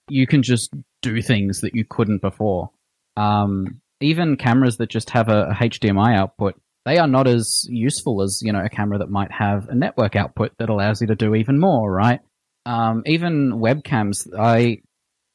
[0.10, 2.70] you can just do things that you couldn't before.
[3.18, 8.22] Um, even cameras that just have a, a HDMI output, they are not as useful
[8.22, 11.16] as you know a camera that might have a network output that allows you to
[11.16, 12.20] do even more, right?
[12.66, 14.82] Um, even webcams, I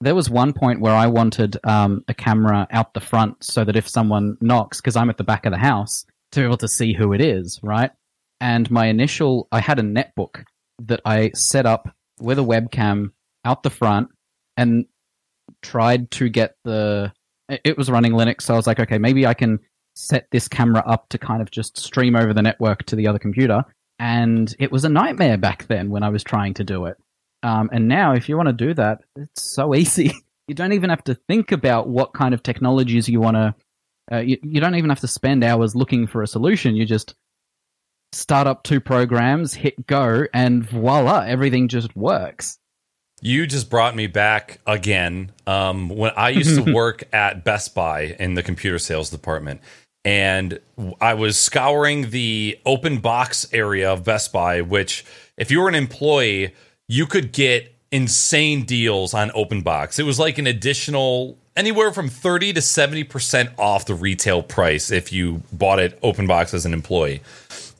[0.00, 3.76] there was one point where I wanted um, a camera out the front so that
[3.76, 6.68] if someone knocks, because I'm at the back of the house, to be able to
[6.68, 7.90] see who it is, right?
[8.40, 10.44] And my initial, I had a netbook
[10.84, 13.10] that I set up with a webcam
[13.44, 14.08] out the front
[14.60, 14.86] and
[15.62, 17.12] tried to get the.
[17.48, 19.58] it- was running Linux, so I was like, okay, maybe I can
[19.94, 23.18] set this camera up to kind of just stream over the network to the other
[23.18, 23.64] computer.
[23.98, 26.96] And it was a nightmare back then when I was trying to do it.
[27.42, 30.12] Um, and now, if you want to do that, it's so easy.
[30.48, 33.54] You don't even have to think about what kind of technologies you want to.
[34.12, 36.74] Uh, you, you don't even have to spend hours looking for a solution.
[36.74, 37.14] You just
[38.12, 42.58] start up two programs, hit go, and voila, everything just works.
[43.20, 45.32] You just brought me back again.
[45.46, 49.60] Um, when I used to work at Best Buy in the computer sales department,
[50.04, 50.58] and
[51.00, 55.04] I was scouring the open box area of Best Buy, which,
[55.36, 56.54] if you were an employee,
[56.88, 59.98] you could get insane deals on open box.
[59.98, 65.12] It was like an additional anywhere from 30 to 70% off the retail price if
[65.12, 67.20] you bought it open box as an employee.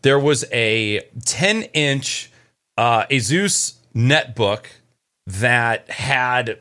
[0.02, 2.30] There was a 10 inch
[2.76, 4.66] uh, Asus netbook
[5.38, 6.58] that had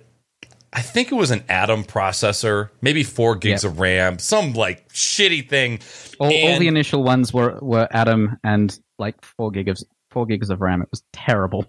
[0.71, 3.71] I think it was an Atom processor, maybe four gigs Yep.
[3.71, 5.79] of RAM, some like shitty thing.
[6.19, 10.61] All, all the initial ones were, were Atom and like four gigs four gigs of
[10.61, 10.81] RAM.
[10.81, 11.65] It was terrible.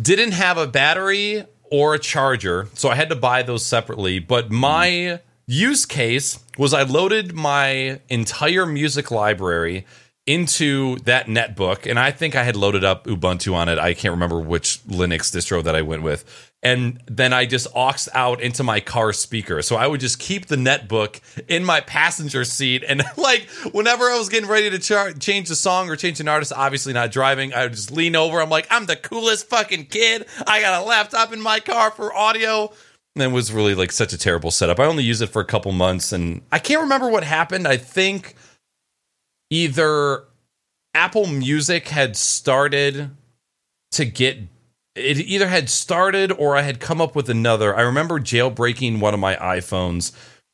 [0.00, 4.18] Didn't have a battery or a charger, so I had to buy those separately.
[4.18, 4.52] But mm.
[4.52, 9.86] my use case was I loaded my entire music library
[10.26, 13.78] into that netbook, and I think I had loaded up Ubuntu on it.
[13.78, 16.52] I can't remember which Linux distro that I went with.
[16.62, 19.62] And then I just aux out into my car speaker.
[19.62, 22.82] So I would just keep the netbook in my passenger seat.
[22.82, 26.26] And like whenever I was getting ready to char- change the song or change an
[26.26, 28.40] artist, obviously not driving, I would just lean over.
[28.40, 30.26] I'm like, I'm the coolest fucking kid.
[30.44, 32.72] I got a laptop in my car for audio.
[33.14, 34.80] And it was really like such a terrible setup.
[34.80, 37.68] I only used it for a couple months and I can't remember what happened.
[37.68, 38.34] I think
[39.50, 40.24] either
[40.94, 43.10] Apple Music had started
[43.92, 44.38] to get
[44.94, 47.76] it either had started or I had come up with another.
[47.76, 50.12] I remember jailbreaking one of my iPhones.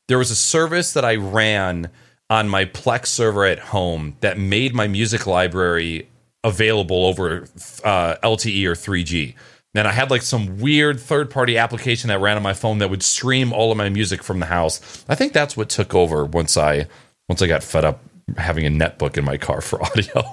[0.09, 1.89] There was a service that I ran
[2.29, 6.09] on my Plex server at home that made my music library
[6.43, 7.47] available over
[7.85, 9.35] uh, LTE or 3G.
[9.75, 12.89] And I had like some weird third party application that ran on my phone that
[12.89, 15.05] would stream all of my music from the house.
[15.07, 16.87] I think that's what took over once I
[17.29, 18.01] once I got fed up
[18.37, 20.23] having a netbook in my car for audio.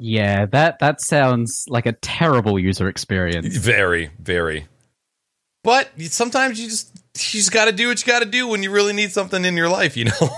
[0.00, 3.56] Yeah, that that sounds like a terrible user experience.
[3.56, 4.66] Very, very.
[5.62, 8.62] But sometimes you just you just got to do what you got to do when
[8.62, 10.28] you really need something in your life, you know.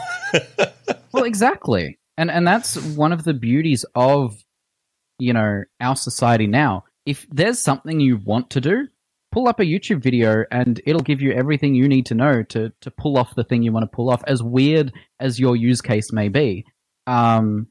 [1.13, 1.99] well, exactly.
[2.19, 4.37] And and that's one of the beauties of
[5.19, 6.85] you know, our society now.
[7.05, 8.89] If there's something you want to do,
[9.37, 12.73] pull up a YouTube video and it'll give you everything you need to know to
[12.81, 14.91] to pull off the thing you want to pull off as weird
[15.21, 16.65] as your use case may be.
[17.07, 17.67] Um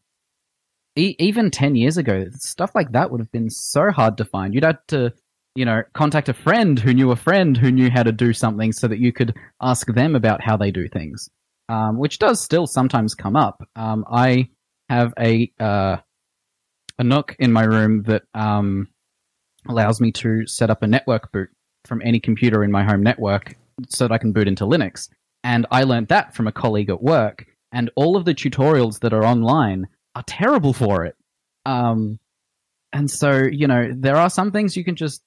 [0.96, 4.54] e- even 10 years ago, stuff like that would have been so hard to find.
[4.54, 5.12] You'd have to,
[5.56, 8.72] you know, contact a friend who knew a friend who knew how to do something
[8.72, 11.32] so that you could ask them about how they do things,
[11.68, 13.68] um, which does still sometimes come up.
[13.76, 14.50] Um, I
[14.90, 15.98] have a, uh,
[17.00, 18.88] a NUC in my room that um,
[19.68, 21.50] allows me to set up a network boot
[21.88, 23.56] from any computer in my home network
[23.90, 25.10] so that I can boot into Linux.
[25.44, 27.46] And I learned that from a colleague at work.
[27.72, 31.16] And all of the tutorials that are online are terrible for it.
[31.66, 32.20] Um,
[32.94, 35.22] and so, you know, there are some things you can just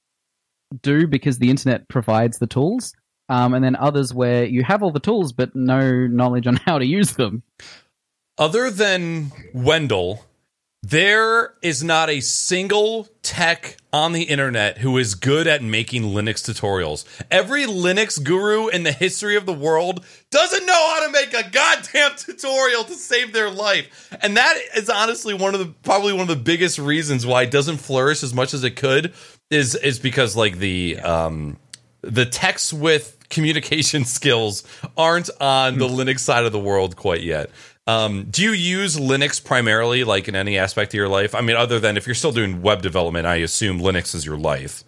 [0.82, 2.94] do because the internet provides the tools,
[3.28, 6.78] um, and then others where you have all the tools but no knowledge on how
[6.78, 7.42] to use them.
[8.38, 10.24] Other than Wendell,
[10.90, 16.42] there is not a single tech on the internet who is good at making Linux
[16.48, 17.04] tutorials.
[17.30, 21.50] Every Linux guru in the history of the world doesn't know how to make a
[21.50, 24.16] goddamn tutorial to save their life.
[24.22, 27.50] And that is honestly one of the probably one of the biggest reasons why it
[27.50, 29.12] doesn't flourish as much as it could
[29.50, 31.58] is is because like the um
[32.00, 34.64] the techs with communication skills
[34.96, 37.50] aren't on the Linux side of the world quite yet.
[37.88, 41.34] Um, do you use Linux primarily, like in any aspect of your life?
[41.34, 44.36] I mean, other than if you're still doing web development, I assume Linux is your
[44.36, 44.84] life.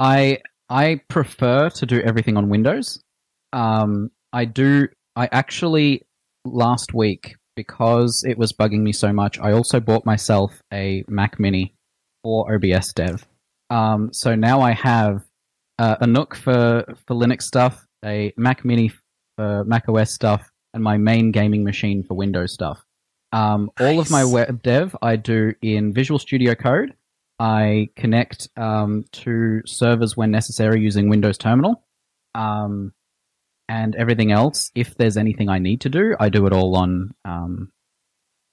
[0.00, 0.38] I
[0.68, 3.00] I prefer to do everything on Windows.
[3.52, 4.88] Um, I do.
[5.14, 6.02] I actually
[6.44, 9.38] last week because it was bugging me so much.
[9.38, 11.74] I also bought myself a Mac Mini
[12.24, 13.24] for OBS Dev.
[13.70, 15.22] Um, so now I have
[15.78, 18.90] uh, a NUC for for Linux stuff, a Mac Mini
[19.36, 22.84] for Mac OS stuff, and my main gaming machine for Windows stuff.
[23.32, 23.94] Um, nice.
[23.94, 26.94] All of my web dev I do in Visual Studio Code.
[27.38, 31.82] I connect um, to servers when necessary using Windows Terminal.
[32.34, 32.92] Um,
[33.68, 37.14] and everything else, if there's anything I need to do, I do it all on
[37.24, 37.72] um,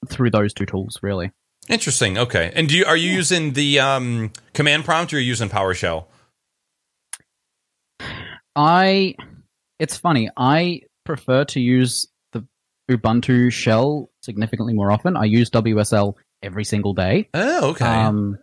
[0.08, 1.32] through those two tools, really.
[1.70, 2.18] Interesting.
[2.18, 2.52] Okay.
[2.56, 6.06] And do you, are you using the um, command prompt or are you using PowerShell?
[8.56, 9.16] I.
[9.80, 10.30] It's funny.
[10.38, 12.08] I prefer to use
[12.90, 15.16] Ubuntu shell significantly more often.
[15.16, 17.30] I use WSL every single day.
[17.34, 17.86] Oh, okay.
[17.86, 18.38] Um,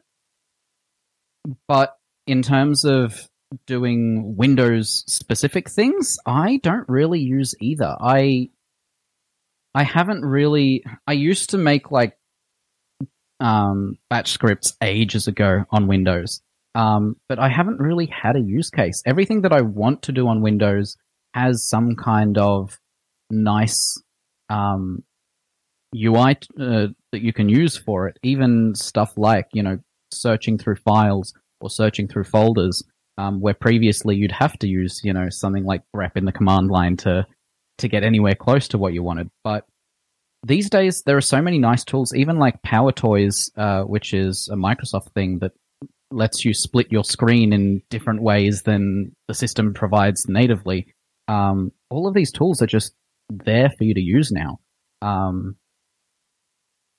[1.67, 1.97] but
[2.27, 3.29] in terms of
[3.67, 7.97] doing Windows specific things, I don't really use either.
[8.01, 8.51] I
[9.75, 12.17] I haven't really I used to make like
[13.41, 16.43] um, batch scripts ages ago on Windows.
[16.75, 19.03] Um, but I haven't really had a use case.
[19.07, 20.97] Everything that I want to do on Windows
[21.35, 22.79] has some kind of
[23.31, 24.01] nice
[24.49, 25.03] um,
[25.95, 28.19] UI uh, that you can use for it.
[28.23, 29.79] Even stuff like you know
[30.13, 32.83] searching through files or searching through folders,
[33.17, 36.71] um, where previously you'd have to use you know something like grep in the command
[36.71, 37.27] line to
[37.79, 39.31] to get anywhere close to what you wanted.
[39.45, 39.65] But
[40.45, 44.57] these days there are so many nice tools, even like PowerToys, uh, which is a
[44.57, 45.53] Microsoft thing that
[46.11, 50.87] lets you split your screen in different ways than the system provides natively.
[51.29, 52.95] Um, all of these tools are just
[53.29, 54.61] there for you to use now.
[55.03, 55.57] Um,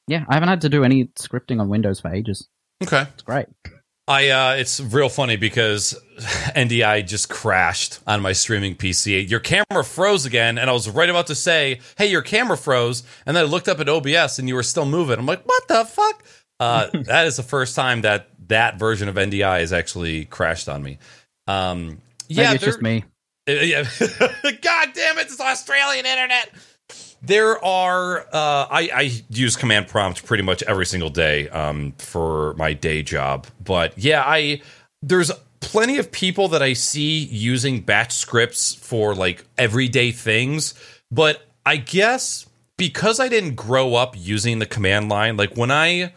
[0.07, 2.47] yeah, I haven't had to do any scripting on Windows for ages.
[2.84, 3.47] Okay, it's great.
[4.07, 9.30] I uh it's real funny because NDI just crashed on my streaming PC.
[9.30, 13.03] Your camera froze again, and I was right about to say, "Hey, your camera froze,"
[13.27, 15.19] and then I looked up at OBS, and you were still moving.
[15.19, 16.23] I'm like, "What the fuck?"
[16.60, 20.81] Uh, that is the first time that that version of NDI has actually crashed on
[20.81, 20.97] me.
[21.45, 23.03] Um, yeah, it's just me.
[23.50, 23.84] Yeah.
[24.62, 25.28] God damn it!
[25.28, 26.52] It's Australian internet.
[27.22, 32.54] There are uh, I, I use command prompt pretty much every single day um, for
[32.56, 34.62] my day job, but yeah, I
[35.02, 40.74] there's plenty of people that I see using batch scripts for like everyday things,
[41.12, 42.48] but I guess
[42.78, 46.14] because I didn't grow up using the command line, like when I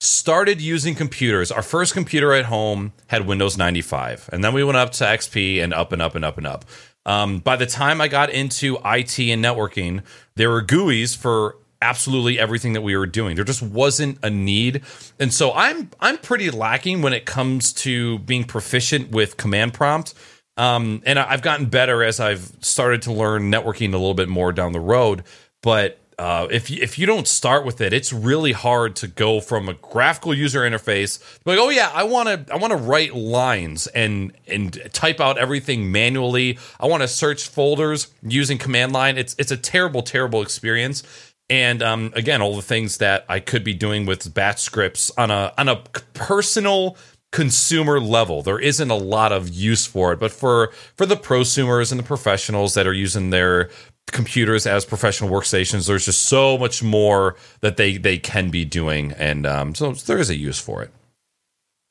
[0.00, 4.76] started using computers, our first computer at home had Windows 95, and then we went
[4.76, 6.64] up to XP and up and up and up and up.
[7.06, 10.02] Um, by the time I got into IT and networking,
[10.34, 13.36] there were GUIs for absolutely everything that we were doing.
[13.36, 14.82] There just wasn't a need.
[15.20, 20.14] And so I'm I'm pretty lacking when it comes to being proficient with command prompt.
[20.56, 24.52] Um, and I've gotten better as I've started to learn networking a little bit more
[24.52, 25.22] down the road.
[25.62, 29.68] But uh, if if you don't start with it, it's really hard to go from
[29.68, 33.86] a graphical user interface like, oh yeah, I want to I want to write lines
[33.88, 36.58] and and type out everything manually.
[36.80, 39.18] I want to search folders using command line.
[39.18, 41.02] It's it's a terrible terrible experience.
[41.50, 45.30] And um, again, all the things that I could be doing with batch scripts on
[45.30, 45.82] a on a
[46.14, 46.96] personal
[47.32, 51.90] consumer level there isn't a lot of use for it but for for the prosumers
[51.90, 53.68] and the professionals that are using their
[54.12, 59.12] computers as professional workstations there's just so much more that they they can be doing
[59.12, 60.90] and um, so there is a use for it.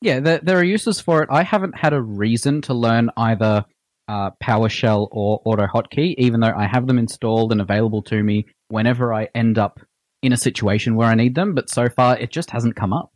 [0.01, 1.29] Yeah there, there are uses for it.
[1.31, 3.65] I haven't had a reason to learn either
[4.07, 9.13] uh, powershell or AutoHotkey even though i have them installed and available to me whenever
[9.13, 9.79] i end up
[10.21, 13.11] in a situation where i need them but so far it just hasn't come up.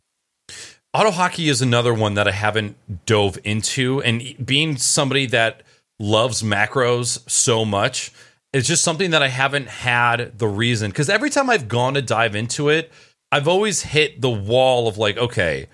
[0.94, 5.62] AutoHotkey is another one that i haven't dove into and being somebody that
[6.00, 8.12] loves macros so much
[8.52, 12.02] it's just something that I haven't had the reason because every time I've gone to
[12.02, 12.90] dive into it,
[13.32, 15.68] I've always hit the wall of like, okay,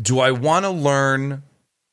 [0.00, 1.42] do I want to learn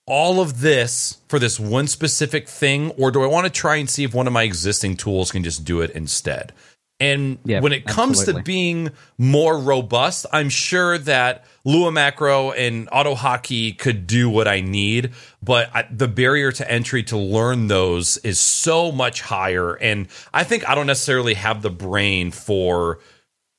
[0.08, 3.90] all of this for this one specific thing, or do I want to try and
[3.90, 6.54] see if one of my existing tools can just do it instead?
[7.02, 8.42] And yeah, when it comes absolutely.
[8.42, 14.62] to being more robust, I'm sure that Lua Macro and AutoHotkey could do what I
[14.62, 19.74] need, but I, the barrier to entry to learn those is so much higher.
[19.74, 23.00] And I think I don't necessarily have the brain for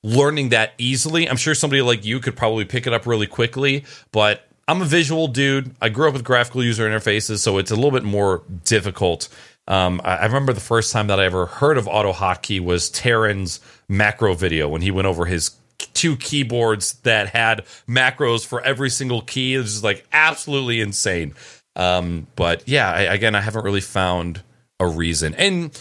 [0.05, 1.29] learning that easily.
[1.29, 4.85] I'm sure somebody like you could probably pick it up really quickly, but I'm a
[4.85, 5.75] visual dude.
[5.83, 9.29] I grew up with graphical user interfaces, so it's a little bit more difficult
[9.69, 13.61] um, I, I, remember the first time that I ever heard of AutoHotkey was Taran's
[13.89, 15.53] macro video when he went over his
[15.95, 19.55] two keyboards that had macros for every single key.
[19.55, 21.35] It was just like absolutely insane.
[21.77, 24.43] Um, but yeah, I, again, I haven't really found
[24.81, 25.35] a reason.
[25.35, 25.81] And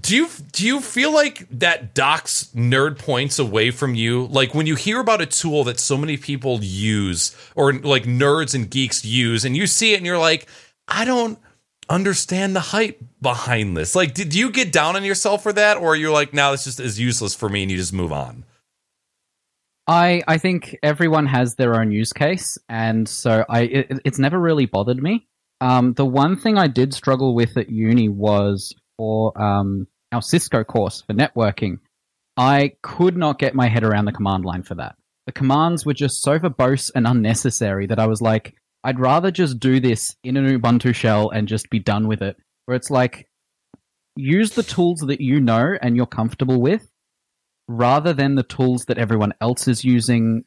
[0.00, 4.26] do you do you feel like that docks nerd points away from you?
[4.26, 8.54] Like when you hear about a tool that so many people use, or like nerds
[8.54, 10.46] and geeks use, and you see it and you're like,
[10.86, 11.38] I don't
[11.88, 13.94] understand the hype behind this.
[13.94, 16.80] Like, did you get down on yourself for that, or you're like, now this just
[16.80, 18.44] is useless for me, and you just move on?
[19.86, 24.38] I I think everyone has their own use case, and so I it, it's never
[24.38, 25.26] really bothered me.
[25.60, 30.64] Um, the one thing I did struggle with at uni was for um, our Cisco
[30.64, 31.78] course for networking.
[32.36, 34.96] I could not get my head around the command line for that.
[35.26, 39.58] The commands were just so verbose and unnecessary that I was like, I'd rather just
[39.58, 42.36] do this in an Ubuntu shell and just be done with it.
[42.66, 43.26] Where it's like,
[44.14, 46.86] use the tools that you know and you're comfortable with,
[47.66, 50.44] rather than the tools that everyone else is using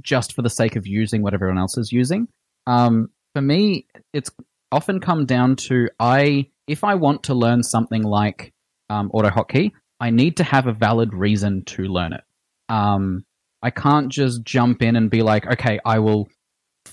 [0.00, 2.26] just for the sake of using what everyone else is using.
[2.66, 4.30] Um, for me, it's
[4.72, 8.52] often come down to I if I want to learn something like
[8.88, 12.22] um, AutoHotkey, I need to have a valid reason to learn it.
[12.68, 13.24] Um,
[13.62, 16.28] I can't just jump in and be like, okay, I will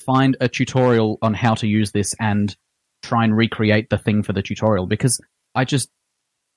[0.01, 2.55] find a tutorial on how to use this and
[3.01, 5.19] try and recreate the thing for the tutorial because
[5.55, 5.89] I just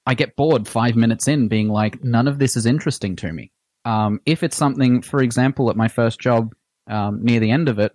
[0.06, 3.50] I get bored five minutes in being like none of this is interesting to me.
[3.84, 6.54] Um, if it's something, for example, at my first job
[6.88, 7.92] um, near the end of it,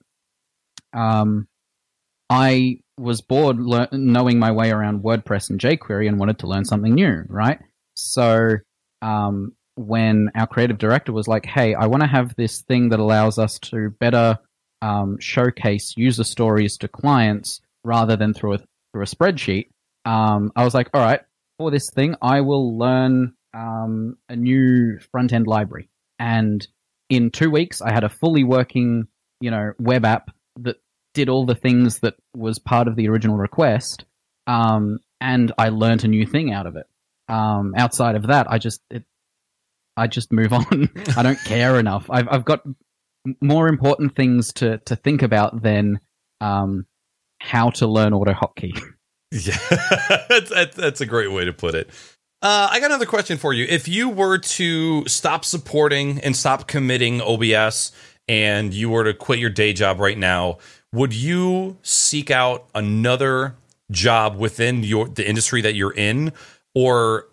[0.93, 1.47] um,
[2.29, 6.65] I was bored le- knowing my way around WordPress and jQuery and wanted to learn
[6.65, 7.59] something new, right?
[7.95, 8.57] So
[9.01, 12.99] um, when our creative director was like, "Hey, I want to have this thing that
[12.99, 14.37] allows us to better
[14.81, 18.57] um, showcase user stories to clients rather than through a
[18.93, 19.69] through a spreadsheet.
[20.05, 21.21] Um, I was like, all right,
[21.57, 26.65] for this thing, I will learn um, a new front end library, and
[27.09, 29.07] in two weeks, I had a fully working,
[29.41, 30.77] you know, web app that
[31.13, 34.05] did all the things that was part of the original request,
[34.47, 36.85] um, and I learned a new thing out of it.
[37.27, 39.03] Um, outside of that, I just it,
[39.97, 40.89] I just move on.
[41.17, 42.09] I don't care enough.
[42.09, 42.61] I've I've got
[43.41, 45.99] more important things to to think about than
[46.41, 46.85] um,
[47.39, 48.79] how to learn auto hotkey.
[49.31, 49.57] Yeah,
[50.27, 51.91] that's, that's, that's a great way to put it.
[52.41, 53.67] Uh, I got another question for you.
[53.69, 57.91] If you were to stop supporting and stop committing OBS
[58.27, 60.57] and you were to quit your day job right now,
[60.93, 63.55] would you seek out another
[63.91, 66.31] job within your the industry that you're in
[66.73, 67.27] or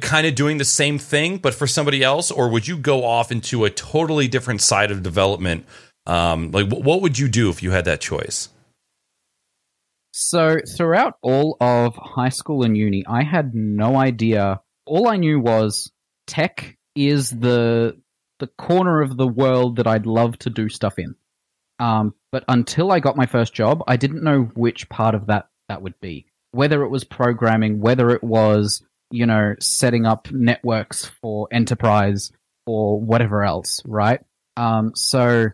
[0.00, 3.30] kind of doing the same thing but for somebody else or would you go off
[3.30, 5.66] into a totally different side of development
[6.06, 8.48] um, like what would you do if you had that choice
[10.16, 14.60] so throughout all of high school and uni, I had no idea.
[14.86, 15.90] All I knew was
[16.28, 18.00] tech is the
[18.38, 21.16] the corner of the world that I'd love to do stuff in.
[21.80, 25.48] Um, but until I got my first job, I didn't know which part of that
[25.68, 26.26] that would be.
[26.52, 28.84] Whether it was programming, whether it was
[29.14, 32.32] you know setting up networks for enterprise
[32.66, 34.20] or whatever else, right?
[34.56, 35.48] Um, so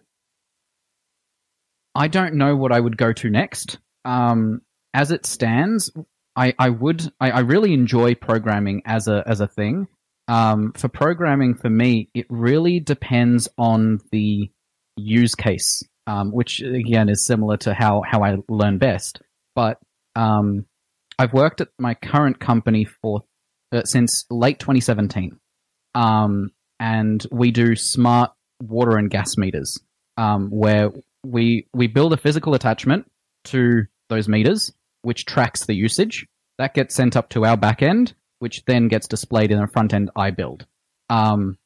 [1.95, 4.63] I don't know what I would go to next um,
[4.95, 5.91] as it stands,
[6.37, 9.89] I, I would I, I really enjoy programming as a as a thing.
[10.29, 14.51] Um, for programming, for me, it really depends on the
[14.97, 19.21] use case, um, which again is similar to how how I learn best.
[19.55, 19.79] But
[20.15, 20.67] um,
[21.19, 23.25] I've worked at my current company for
[23.73, 25.39] uh, since late 2017,
[25.95, 29.79] um, and we do smart water and gas meters,
[30.17, 30.91] um, where
[31.25, 33.11] we we build a physical attachment
[33.45, 34.73] to those meters,
[35.03, 36.27] which tracks the usage.
[36.59, 40.11] That gets sent up to our backend, which then gets displayed in a front end
[40.17, 40.67] I build.
[41.09, 41.59] Um,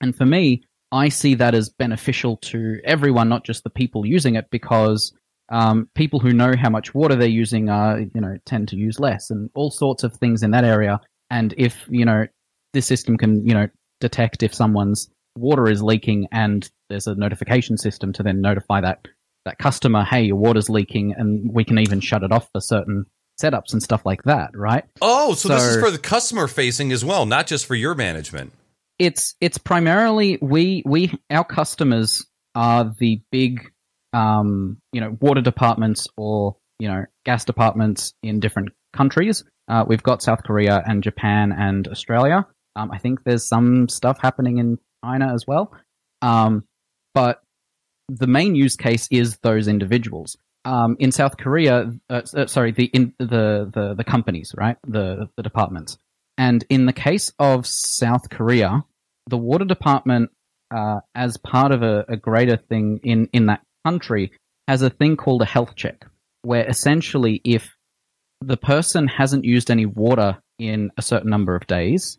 [0.00, 4.34] and for me, I see that as beneficial to everyone, not just the people using
[4.34, 5.12] it, because
[5.48, 9.00] um, people who know how much water they're using are, you know, tend to use
[9.00, 11.00] less, and all sorts of things in that area.
[11.32, 12.26] And if you know,
[12.74, 13.66] this system can, you know,
[14.00, 19.08] detect if someone's water is leaking, and there's a notification system to then notify that
[19.46, 23.06] that customer, hey, your water's leaking, and we can even shut it off for certain
[23.42, 24.84] setups and stuff like that, right?
[25.00, 27.94] Oh, so, so this is for the customer facing as well, not just for your
[27.94, 28.52] management.
[28.98, 33.72] It's it's primarily we we our customers are the big
[34.12, 39.44] um, you know water departments or you know gas departments in different countries.
[39.68, 42.46] Uh, we've got South Korea and Japan and Australia.
[42.76, 45.72] Um, I think there's some stuff happening in China as well.
[46.20, 46.64] Um,
[47.14, 47.42] but
[48.08, 50.36] the main use case is those individuals.
[50.64, 55.28] Um, in South Korea, uh, uh, sorry, the, in, the the the companies, right, the
[55.36, 55.98] the departments,
[56.38, 58.84] and in the case of South Korea,
[59.26, 60.30] the water department,
[60.72, 64.30] uh, as part of a, a greater thing in in that country,
[64.68, 66.06] has a thing called a health check,
[66.42, 67.76] where essentially, if
[68.42, 72.18] the person hasn't used any water in a certain number of days,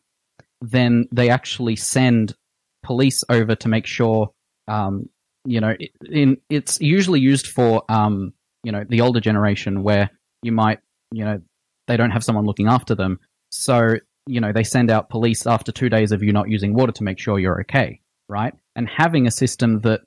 [0.62, 2.36] then they actually send
[2.84, 4.32] police over to make sure
[4.68, 5.10] um,
[5.46, 5.76] you know,
[6.10, 8.34] in it's usually used for um,
[8.64, 10.10] you know, the older generation where
[10.42, 10.80] you might,
[11.12, 11.42] you know,
[11.88, 13.20] they don't have someone looking after them.
[13.52, 13.96] So,
[14.26, 17.04] you know, they send out police after 2 days of you not using water to
[17.04, 18.54] make sure you're okay, right?
[18.76, 20.02] And having a system that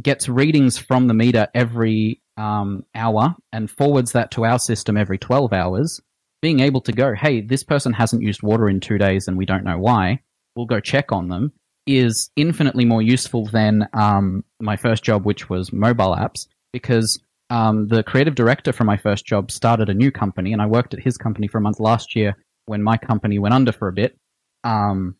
[0.00, 5.18] gets readings from the meter every um, hour and forwards that to our system every
[5.18, 6.00] 12 hours,
[6.40, 9.44] being able to go, hey, this person hasn't used water in two days and we
[9.44, 10.20] don't know why,
[10.54, 11.52] we'll go check on them
[11.88, 17.88] is infinitely more useful than um, my first job, which was mobile apps, because um,
[17.88, 21.00] the creative director for my first job started a new company, and I worked at
[21.00, 22.36] his company for a month last year
[22.66, 24.18] when my company went under for a bit.
[24.64, 25.16] Um,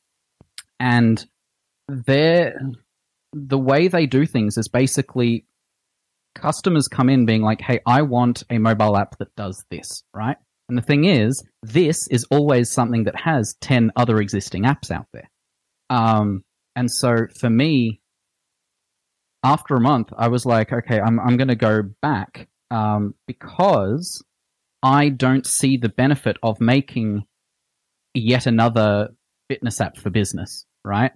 [0.79, 1.25] and
[1.89, 2.53] they
[3.33, 5.47] the way they do things is basically
[6.41, 10.37] customers come in being like, "Hey, I want a mobile app that does this," right?
[10.69, 15.07] And the thing is, this is always something that has ten other existing apps out
[15.13, 15.31] there.
[15.91, 16.45] Um,
[16.77, 18.01] and so for me,
[19.45, 24.23] after a month, I was like, okay, I'm I'm going to go back um, because
[24.83, 27.25] I don't see the benefit of making
[28.15, 29.11] yet another
[29.49, 31.13] fitness app for business, right?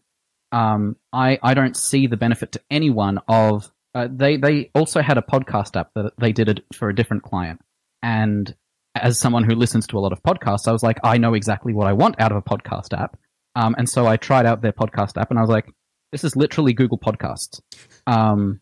[0.52, 5.18] Um, I I don't see the benefit to anyone of uh, they they also had
[5.18, 7.60] a podcast app that they did it for a different client,
[8.02, 8.54] and
[8.94, 11.72] as someone who listens to a lot of podcasts, I was like, I know exactly
[11.72, 13.18] what I want out of a podcast app,
[13.54, 15.70] um, and so I tried out their podcast app, and I was like,
[16.10, 17.60] "This is literally Google Podcasts."
[18.06, 18.60] Um,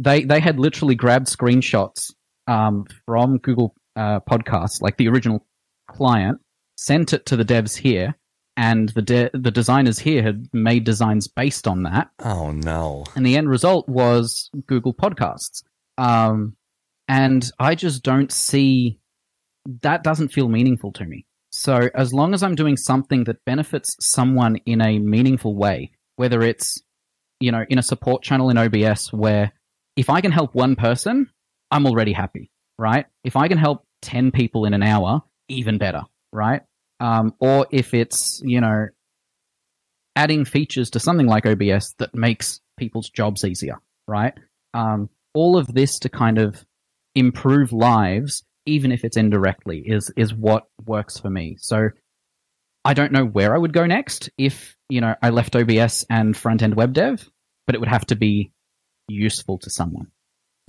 [0.00, 2.12] they they had literally grabbed screenshots
[2.46, 5.44] um, from Google uh, Podcasts, like the original
[5.88, 6.38] client,
[6.76, 8.16] sent it to the devs here,
[8.58, 12.10] and the de- the designers here had made designs based on that.
[12.18, 13.04] Oh no!
[13.14, 15.62] And the end result was Google Podcasts.
[15.96, 16.56] Um,
[17.06, 18.98] and I just don't see
[19.82, 21.24] that doesn't feel meaningful to me.
[21.50, 26.42] So as long as I'm doing something that benefits someone in a meaningful way, whether
[26.42, 26.82] it's
[27.38, 29.52] you know in a support channel in OBS where
[29.94, 31.30] if I can help one person,
[31.70, 33.06] I'm already happy, right?
[33.22, 36.02] If I can help 10 people in an hour, even better,
[36.32, 36.62] right?
[37.00, 38.88] Um, or if it's, you know,
[40.16, 44.34] adding features to something like OBS that makes people's jobs easier, right?
[44.74, 46.64] Um, all of this to kind of
[47.14, 51.56] improve lives, even if it's indirectly, is is what works for me.
[51.58, 51.90] So
[52.84, 56.36] I don't know where I would go next if you know I left OBS and
[56.36, 57.28] front end web dev,
[57.66, 58.52] but it would have to be
[59.06, 60.08] useful to someone.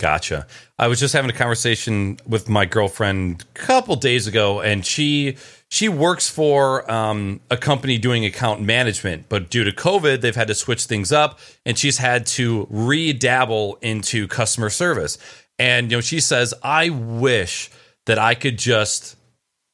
[0.00, 0.46] Gotcha.
[0.78, 5.36] I was just having a conversation with my girlfriend a couple days ago, and she
[5.68, 10.48] she works for um, a company doing account management, but due to COVID, they've had
[10.48, 15.18] to switch things up, and she's had to re-dabble into customer service.
[15.58, 17.70] And you know, she says, "I wish
[18.06, 19.16] that I could just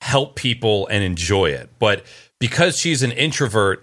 [0.00, 2.04] help people and enjoy it, but."
[2.38, 3.82] Because she's an introvert,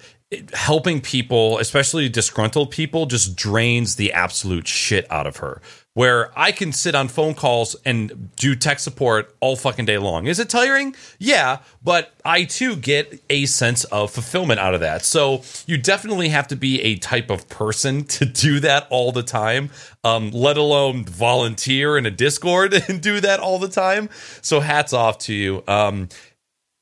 [0.54, 5.62] helping people, especially disgruntled people, just drains the absolute shit out of her.
[5.96, 10.26] Where I can sit on phone calls and do tech support all fucking day long.
[10.26, 10.96] Is it tiring?
[11.20, 15.06] Yeah, but I too get a sense of fulfillment out of that.
[15.06, 19.22] So you definitely have to be a type of person to do that all the
[19.22, 19.70] time,
[20.04, 24.10] um, let alone volunteer in a Discord and do that all the time.
[24.42, 25.64] So hats off to you.
[25.68, 26.10] Um,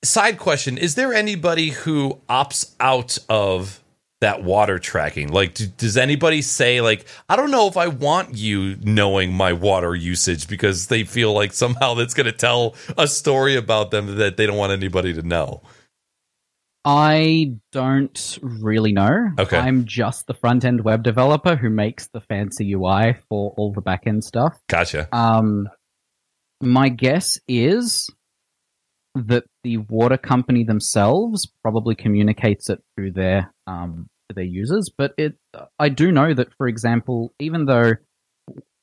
[0.03, 3.81] side question is there anybody who opts out of
[4.21, 5.29] that water tracking?
[5.29, 9.53] Like do, does anybody say like i don't know if i want you knowing my
[9.53, 14.17] water usage because they feel like somehow that's going to tell a story about them
[14.17, 15.61] that they don't want anybody to know
[16.83, 19.29] i don't really know.
[19.37, 19.57] Okay.
[19.57, 23.81] I'm just the front end web developer who makes the fancy ui for all the
[23.81, 24.57] back end stuff.
[24.67, 25.07] Gotcha.
[25.15, 25.69] Um
[26.59, 28.09] my guess is
[29.15, 34.89] that the water company themselves probably communicates it through their um, their users.
[34.95, 35.35] But it,
[35.77, 37.93] I do know that, for example, even though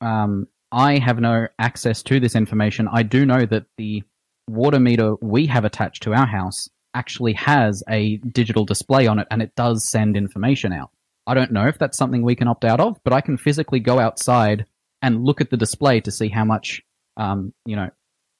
[0.00, 4.02] um, I have no access to this information, I do know that the
[4.48, 9.26] water meter we have attached to our house actually has a digital display on it,
[9.30, 10.90] and it does send information out.
[11.26, 13.80] I don't know if that's something we can opt out of, but I can physically
[13.80, 14.64] go outside
[15.02, 16.82] and look at the display to see how much,
[17.16, 17.90] um, you know,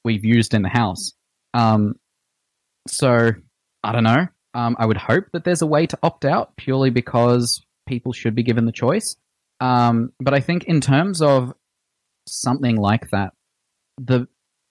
[0.04, 1.12] we've used in the house.
[1.52, 1.94] Um,
[2.88, 3.30] so
[3.82, 4.26] I don't know.
[4.54, 8.34] Um, I would hope that there's a way to opt out purely because people should
[8.34, 9.16] be given the choice.
[9.60, 11.52] Um, but I think in terms of
[12.26, 13.32] something like that,
[13.98, 14.26] the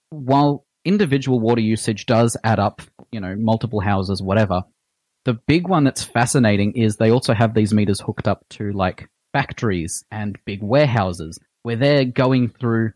[0.09, 2.81] while individual water usage does add up,
[3.11, 4.63] you know, multiple houses, whatever.
[5.25, 9.09] The big one that's fascinating is they also have these meters hooked up to like
[9.33, 12.93] factories and big warehouses where they're going through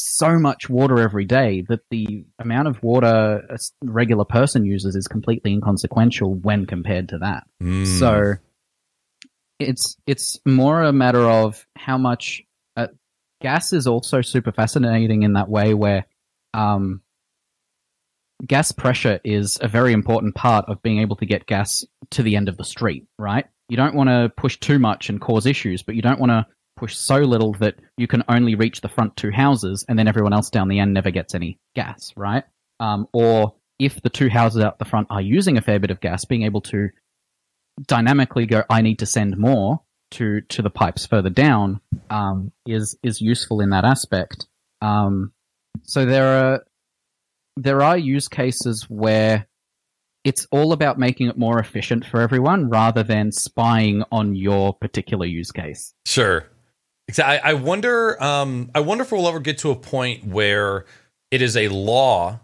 [0.00, 5.06] so much water every day that the amount of water a regular person uses is
[5.06, 7.44] completely inconsequential when compared to that.
[7.62, 7.86] Mm.
[7.86, 8.34] So
[9.58, 12.42] it's it's more a matter of how much
[12.76, 12.88] uh,
[13.42, 16.06] gas is also super fascinating in that way where
[16.54, 17.02] um,
[18.46, 22.36] gas pressure is a very important part of being able to get gas to the
[22.36, 23.46] end of the street, right?
[23.68, 26.46] You don't want to push too much and cause issues, but you don't want to
[26.80, 30.32] push so little that you can only reach the front two houses and then everyone
[30.32, 32.44] else down the end never gets any gas, right?
[32.80, 36.00] Um, or if the two houses out the front are using a fair bit of
[36.00, 36.88] gas, being able to
[37.86, 39.82] dynamically go, I need to send more
[40.12, 44.46] to to the pipes further down um, is is useful in that aspect.
[44.80, 45.32] Um,
[45.82, 46.64] so there are
[47.56, 49.46] there are use cases where
[50.24, 55.26] it's all about making it more efficient for everyone rather than spying on your particular
[55.26, 55.94] use case.
[56.06, 56.46] Sure.
[57.18, 58.22] I, I wonder.
[58.22, 60.84] Um, I wonder if we'll ever get to a point where
[61.30, 62.40] it is a law,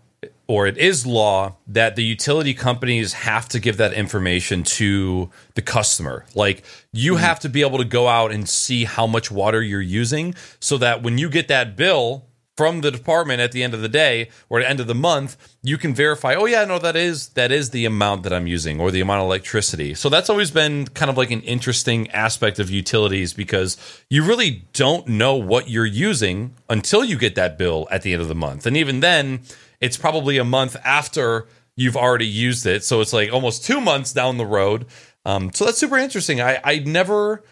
[0.48, 5.62] or it is law that the utility companies have to give that information to the
[5.62, 6.24] customer.
[6.34, 7.22] Like you mm-hmm.
[7.22, 10.78] have to be able to go out and see how much water you're using, so
[10.78, 12.25] that when you get that bill
[12.56, 15.36] from the department at the end of the day or the end of the month,
[15.62, 18.80] you can verify, oh yeah, no, that is that is the amount that I'm using
[18.80, 19.94] or the amount of electricity.
[19.94, 23.76] So that's always been kind of like an interesting aspect of utilities because
[24.08, 28.22] you really don't know what you're using until you get that bill at the end
[28.22, 28.66] of the month.
[28.66, 29.40] And even then,
[29.80, 31.46] it's probably a month after
[31.76, 32.84] you've already used it.
[32.84, 34.86] So it's like almost two months down the road.
[35.26, 36.40] Um, so that's super interesting.
[36.40, 37.42] I, I never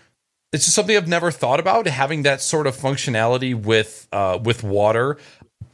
[0.55, 4.63] it's just something I've never thought about having that sort of functionality with uh, with
[4.63, 5.19] water.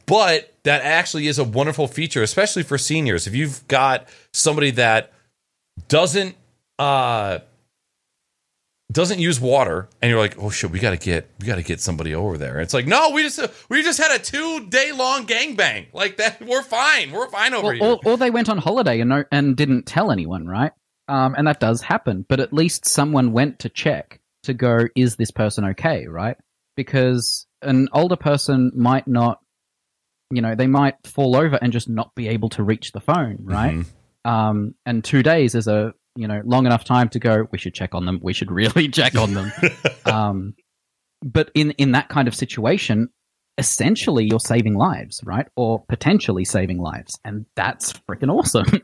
[0.07, 3.27] But that actually is a wonderful feature, especially for seniors.
[3.27, 5.13] If you've got somebody that
[5.87, 6.35] doesn't
[6.79, 7.39] uh,
[8.91, 12.13] doesn't use water and you're like oh shit we gotta get we gotta get somebody
[12.13, 13.39] over there it's like no we just
[13.69, 17.67] we just had a two day long gangbang like that we're fine we're fine over
[17.67, 20.73] Well, here or, or they went on holiday and no, and didn't tell anyone, right?
[21.07, 22.25] Um, and that does happen.
[22.27, 26.37] But at least someone went to check to go, is this person okay, right?
[26.75, 29.39] Because an older person might not,
[30.31, 33.37] you know, they might fall over and just not be able to reach the phone,
[33.41, 33.73] right?
[33.73, 33.85] Mhm.
[34.29, 37.47] Um, and two days is a you know long enough time to go.
[37.51, 38.19] We should check on them.
[38.21, 39.51] We should really check on them.
[40.05, 40.55] um,
[41.23, 43.09] but in in that kind of situation,
[43.57, 45.47] essentially you're saving lives, right?
[45.55, 48.81] Or potentially saving lives, and that's freaking awesome.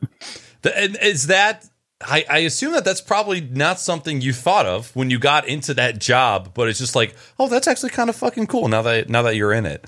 [0.63, 1.65] Is that
[1.99, 5.73] I, I assume that that's probably not something you thought of when you got into
[5.75, 9.09] that job but it's just like oh that's actually kind of fucking cool now that
[9.09, 9.85] now that you're in it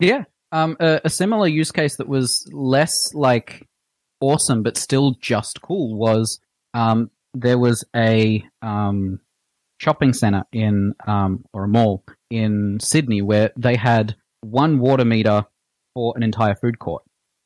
[0.00, 0.24] yeah.
[0.50, 3.66] Um, a, a similar use case that was less like
[4.20, 6.40] awesome but still just cool was
[6.74, 9.20] um, there was a um,
[9.78, 15.44] shopping center in um, or a mall in Sydney where they had one water meter
[15.94, 17.02] for an entire food court,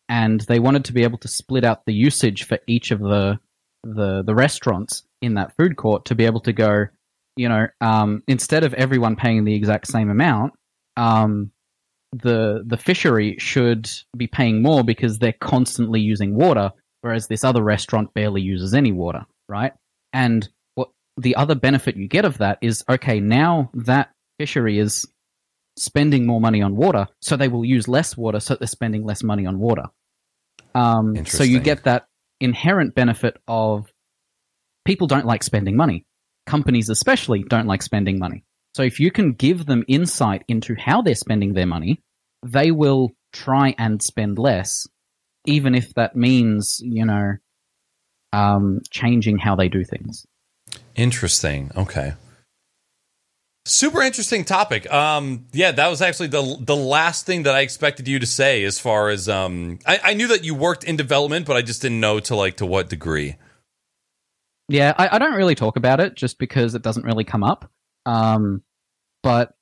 [0.09, 3.39] and they wanted to be able to split out the usage for each of the
[3.83, 6.87] the the restaurants in that food court to be able to go,
[7.37, 10.53] you know, um, instead of everyone paying the exact same amount,
[10.97, 11.51] um,
[12.13, 17.63] the the fishery should be paying more because they're constantly using water, whereas this other
[17.63, 19.73] restaurant barely uses any water, right?
[20.13, 25.07] And what the other benefit you get of that is okay, now that fishery is
[25.79, 29.23] spending more money on water, so they will use less water, so they're spending less
[29.23, 29.85] money on water.
[30.75, 32.07] Um, so you get that
[32.43, 33.91] inherent benefit of
[34.85, 36.05] people don't like spending money.
[36.47, 38.45] Companies, especially, don't like spending money.
[38.75, 42.01] So if you can give them insight into how they're spending their money,
[42.45, 44.87] they will try and spend less,
[45.47, 47.35] even if that means, you know,
[48.33, 50.27] um, changing how they do things.
[50.97, 51.71] Interesting.
[51.77, 52.15] Okay.
[53.65, 54.93] Super interesting topic.
[54.93, 58.65] Um, yeah, that was actually the the last thing that I expected you to say.
[58.65, 61.81] As far as um, I, I knew that you worked in development, but I just
[61.81, 63.37] didn't know to like to what degree.
[64.69, 67.71] Yeah, I, I don't really talk about it just because it doesn't really come up.
[68.05, 68.63] Um,
[69.23, 69.55] but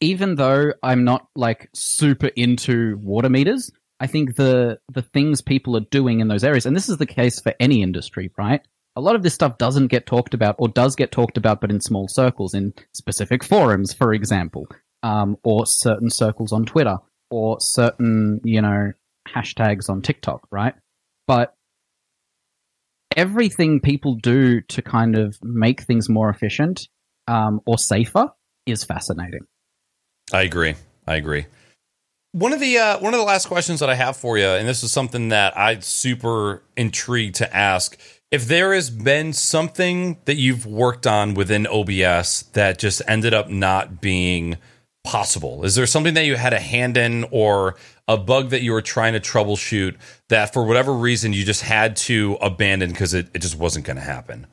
[0.00, 5.76] even though I'm not like super into water meters, I think the the things people
[5.76, 8.60] are doing in those areas, and this is the case for any industry, right?
[8.96, 11.70] A lot of this stuff doesn't get talked about, or does get talked about, but
[11.70, 14.68] in small circles, in specific forums, for example,
[15.02, 16.98] um, or certain circles on Twitter,
[17.30, 18.92] or certain you know
[19.28, 20.74] hashtags on TikTok, right?
[21.26, 21.54] But
[23.16, 26.88] everything people do to kind of make things more efficient
[27.28, 28.28] um, or safer
[28.66, 29.46] is fascinating.
[30.32, 30.74] I agree.
[31.06, 31.46] I agree.
[32.32, 34.66] One of the uh, one of the last questions that I have for you, and
[34.66, 37.96] this is something that I'm super intrigued to ask.
[38.34, 43.48] If there has been something that you've worked on within OBS that just ended up
[43.48, 44.58] not being
[45.04, 47.76] possible, is there something that you had a hand in, or
[48.08, 49.94] a bug that you were trying to troubleshoot
[50.30, 53.98] that for whatever reason you just had to abandon because it, it just wasn't going
[53.98, 54.48] to happen?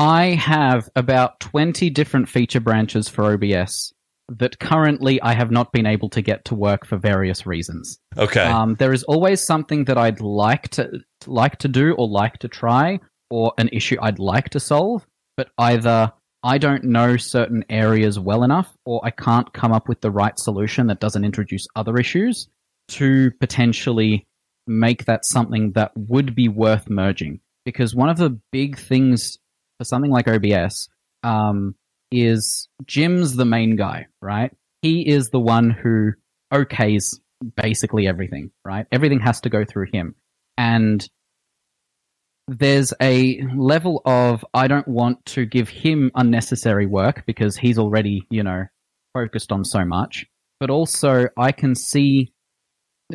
[0.00, 3.94] I have about 20 different feature branches for OBS
[4.38, 7.98] that currently I have not been able to get to work for various reasons.
[8.16, 8.44] Okay.
[8.44, 12.48] Um, there is always something that I'd like to like to do or like to
[12.48, 13.00] try,
[13.30, 16.12] or an issue I'd like to solve, but either
[16.42, 20.38] I don't know certain areas well enough, or I can't come up with the right
[20.38, 22.48] solution that doesn't introduce other issues
[22.88, 24.26] to potentially
[24.66, 27.40] make that something that would be worth merging.
[27.64, 29.38] Because one of the big things
[29.78, 30.88] for something like OBS
[31.22, 31.74] um,
[32.10, 34.52] is Jim's the main guy, right?
[34.82, 36.12] He is the one who
[36.52, 37.18] okays
[37.56, 38.86] basically everything, right?
[38.92, 40.14] Everything has to go through him.
[40.58, 41.06] And
[42.48, 48.26] there's a level of I don't want to give him unnecessary work because he's already,
[48.30, 48.64] you know,
[49.14, 50.26] focused on so much.
[50.58, 52.32] But also I can see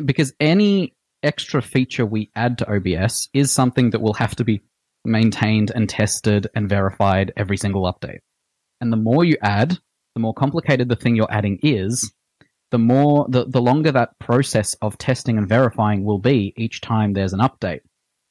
[0.04, 4.62] because any extra feature we add to OBS is something that will have to be
[5.04, 8.18] maintained and tested and verified every single update.
[8.80, 9.78] And the more you add,
[10.14, 12.12] the more complicated the thing you're adding is,
[12.70, 17.12] the more the, the longer that process of testing and verifying will be each time
[17.12, 17.80] there's an update.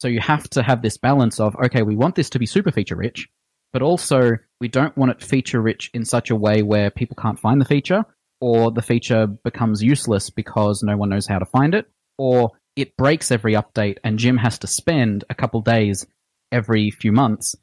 [0.01, 2.71] So you have to have this balance of okay, we want this to be super
[2.71, 3.29] feature rich,
[3.71, 7.39] but also we don't want it feature rich in such a way where people can't
[7.39, 8.03] find the feature
[8.41, 11.85] or the feature becomes useless because no one knows how to find it
[12.17, 16.05] or it breaks every update and Jim has to spend a couple days
[16.51, 17.55] every few months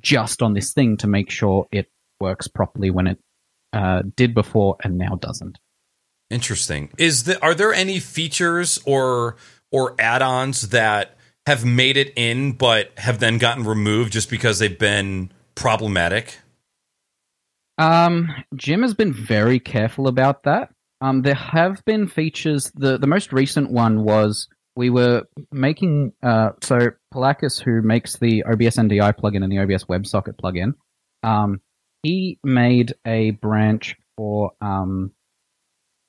[0.00, 1.90] just on this thing to make sure it
[2.22, 3.18] works properly when it
[3.72, 5.58] uh, did before and now doesn't.
[6.30, 6.90] Interesting.
[6.96, 9.36] Is the are there any features or
[9.70, 14.78] or add-ons that have made it in but have then gotten removed just because they've
[14.78, 16.38] been problematic?
[17.78, 20.70] Um, Jim has been very careful about that.
[21.00, 22.70] Um, there have been features.
[22.74, 26.12] The the most recent one was we were making.
[26.22, 26.78] Uh, so
[27.12, 30.74] Palakis, who makes the OBS NDI plugin and the OBS WebSocket plugin,
[31.22, 31.60] um,
[32.02, 35.12] he made a branch for um,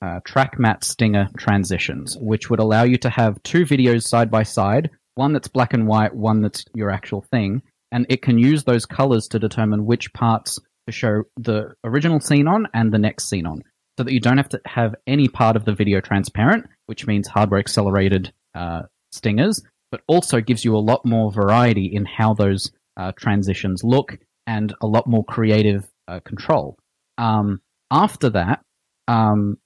[0.02, 4.42] uh, track matte stinger transitions, which would allow you to have two videos side by
[4.42, 7.62] side, one that's black and white, one that's your actual thing,
[7.92, 12.48] and it can use those colors to determine which parts to show the original scene
[12.48, 13.62] on and the next scene on,
[13.96, 17.28] so that you don't have to have any part of the video transparent, which means
[17.28, 22.72] hardware accelerated uh, stingers, but also gives you a lot more variety in how those
[22.96, 26.78] uh, transitions look and a lot more creative uh, control.
[27.18, 27.60] Um,
[27.90, 28.60] after that,
[29.08, 29.58] um,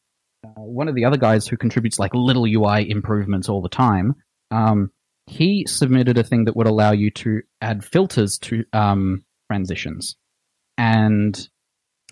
[0.45, 4.15] uh, one of the other guys who contributes like little UI improvements all the time,
[4.51, 4.91] um,
[5.27, 10.17] he submitted a thing that would allow you to add filters to um, transitions.
[10.77, 11.49] And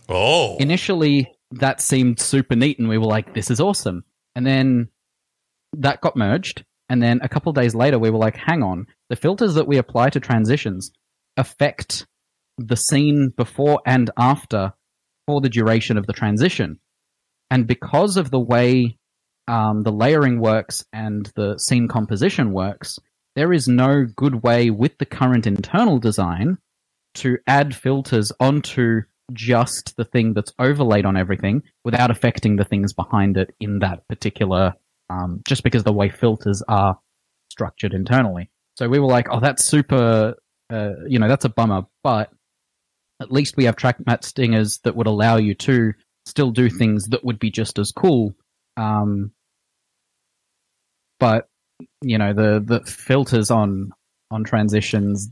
[0.09, 4.89] oh, initially that seemed super neat, and we were like, "This is awesome." And then
[5.75, 9.17] that got merged, and then a couple days later, we were like, "Hang on, the
[9.17, 10.91] filters that we apply to transitions
[11.37, 12.07] affect
[12.59, 14.73] the scene before and after
[15.27, 16.79] for the duration of the transition."
[17.51, 18.99] And because of the way
[19.49, 22.99] um, the layering works and the scene composition works,
[23.37, 26.59] there is no good way with the current internal design
[27.15, 29.03] to add filters onto
[29.33, 34.07] just the thing that's overlaid on everything without affecting the things behind it in that
[34.09, 34.75] particular,
[35.11, 36.99] um, just because the way filters are
[37.51, 38.51] structured internally.
[38.77, 40.35] So we were like, oh, that's super,
[40.71, 42.31] uh, you know, that's a bummer, but
[43.21, 45.93] at least we have track matte stingers that would allow you to
[46.27, 48.35] still do things that would be just as cool.
[48.77, 49.33] Um,
[51.19, 51.49] but
[52.03, 53.93] you know the the filters on
[54.31, 55.31] on transitions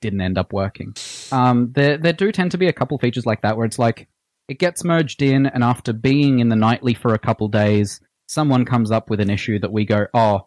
[0.00, 0.94] didn't end up working.
[1.32, 4.08] Um, there there do tend to be a couple features like that where it's like
[4.48, 8.64] it gets merged in, and after being in the nightly for a couple days, someone
[8.64, 10.46] comes up with an issue that we go, oh,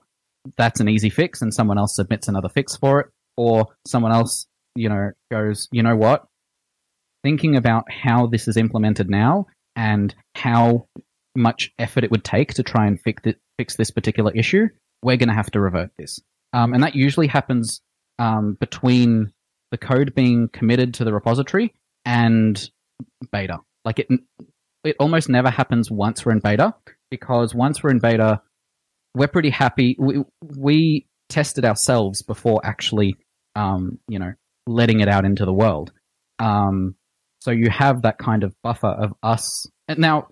[0.57, 3.07] that's an easy fix, and someone else submits another fix for it,
[3.37, 6.25] or someone else, you know, goes, you know what?
[7.23, 10.87] Thinking about how this is implemented now and how
[11.35, 14.67] much effort it would take to try and fix it, fix this particular issue,
[15.01, 16.19] we're going to have to revert this.
[16.53, 17.81] Um, and that usually happens
[18.19, 19.31] um, between
[19.71, 21.73] the code being committed to the repository
[22.05, 22.69] and
[23.31, 23.59] beta.
[23.85, 24.07] Like it,
[24.83, 26.75] it almost never happens once we're in beta
[27.09, 28.41] because once we're in beta,
[29.15, 29.95] we're pretty happy.
[29.99, 33.15] We, we tested ourselves before actually,
[33.55, 34.33] um, you know,
[34.67, 35.91] letting it out into the world.
[36.39, 36.95] Um,
[37.43, 39.67] so you have that kind of buffer of us.
[39.97, 40.29] Now,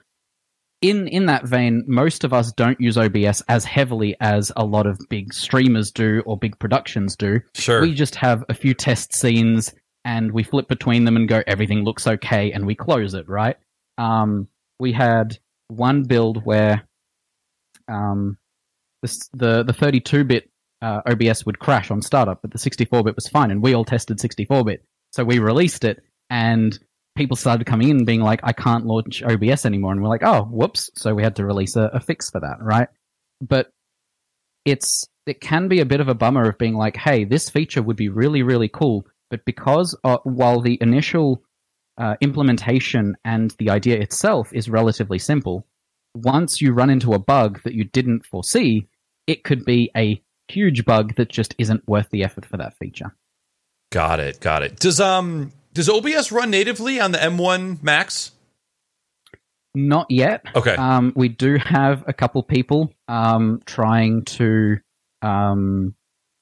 [0.82, 4.88] in in that vein, most of us don't use OBS as heavily as a lot
[4.88, 7.42] of big streamers do or big productions do.
[7.54, 7.82] Sure.
[7.82, 9.74] We just have a few test scenes
[10.06, 13.58] and we flip between them and go, everything looks okay, and we close it, right?
[13.98, 14.48] Um,
[14.80, 16.88] we had one build where
[17.90, 18.38] um,
[19.02, 20.50] the the the 32 bit
[20.82, 23.84] uh, OBS would crash on startup, but the 64 bit was fine, and we all
[23.84, 24.86] tested 64 bit.
[25.12, 26.80] So we released it, and
[27.22, 29.92] people started coming in being like, I can't launch OBS anymore.
[29.92, 30.90] And we're like, oh, whoops.
[30.96, 32.88] So we had to release a, a fix for that, right?
[33.40, 33.70] But
[34.66, 37.84] it's, it can be a bit of a bummer of being like, hey, this feature
[37.84, 39.06] would be really, really cool.
[39.30, 41.44] But because uh, while the initial
[42.00, 45.68] uh, implementation and the idea itself is relatively simple,
[46.16, 48.88] once you run into a bug that you didn't foresee,
[49.28, 53.16] it could be a huge bug that just isn't worth the effort for that feature.
[53.92, 54.40] Got it.
[54.40, 54.80] Got it.
[54.80, 58.32] Does um does OBS run natively on the M1 Max?
[59.74, 60.46] Not yet.
[60.54, 60.76] Okay.
[60.76, 64.78] Um, we do have a couple people um, trying to
[65.22, 65.96] um,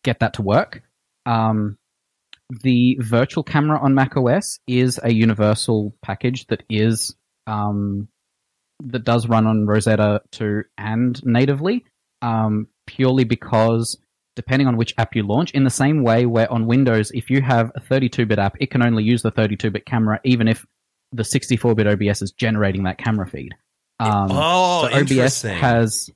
[0.04, 0.82] get that to work.
[1.26, 1.78] Um,
[2.50, 7.16] the virtual camera on macOS is a universal package that is
[7.46, 8.08] um,
[8.84, 11.86] that does run on Rosetta 2 and natively,
[12.22, 14.00] um, purely because
[14.40, 17.42] depending on which app you launch, in the same way where on Windows, if you
[17.42, 20.66] have a 32-bit app, it can only use the 32-bit camera, even if
[21.12, 23.54] the 64-bit OBS is generating that camera feed.
[24.00, 26.10] Um, oh, so OBS has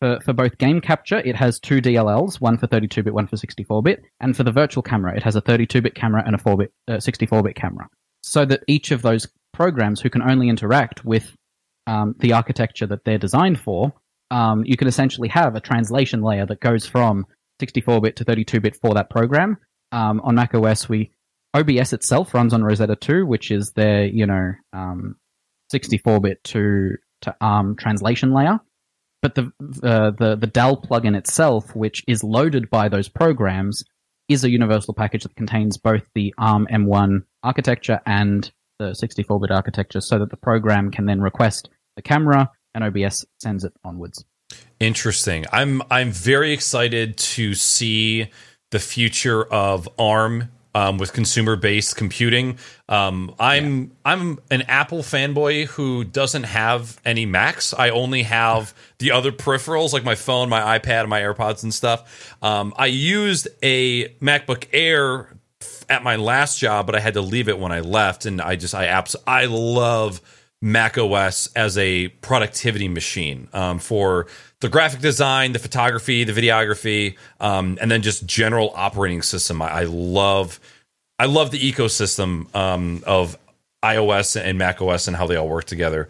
[0.00, 4.04] for, for both game capture, it has two DLLs, one for 32-bit, one for 64-bit,
[4.20, 7.56] and for the virtual camera, it has a 32-bit camera and a 4-bit, uh, 64-bit
[7.56, 7.88] camera,
[8.22, 11.34] so that each of those programs who can only interact with
[11.86, 13.94] um, the architecture that they're designed for
[14.32, 17.26] um, you can essentially have a translation layer that goes from
[17.60, 19.58] 64-bit to 32-bit for that program.
[19.92, 21.10] Um, on Mac OS, we
[21.54, 25.16] OBS itself runs on Rosetta 2, which is their you know um,
[25.72, 28.58] 64-bit to to ARM translation layer.
[29.20, 29.52] but the
[29.82, 33.84] uh, the the DAL plugin itself, which is loaded by those programs,
[34.30, 40.00] is a universal package that contains both the ARM M1 architecture and the 64-bit architecture,
[40.00, 44.24] so that the program can then request the camera, and OBS sends it onwards.
[44.80, 45.46] Interesting.
[45.52, 48.30] I'm I'm very excited to see
[48.70, 52.58] the future of ARM um, with consumer based computing.
[52.88, 53.86] Um, I'm yeah.
[54.04, 57.74] I'm an Apple fanboy who doesn't have any Macs.
[57.74, 62.36] I only have the other peripherals like my phone, my iPad, my AirPods and stuff.
[62.42, 65.36] Um, I used a MacBook Air
[65.88, 68.56] at my last job, but I had to leave it when I left, and I
[68.56, 70.20] just I abs- I love
[70.62, 74.28] Mac OS as a productivity machine um, for
[74.60, 79.60] the graphic design, the photography, the videography, um, and then just general operating system.
[79.60, 80.60] I, I love,
[81.18, 83.36] I love the ecosystem um, of
[83.82, 86.08] iOS and Mac OS and how they all work together.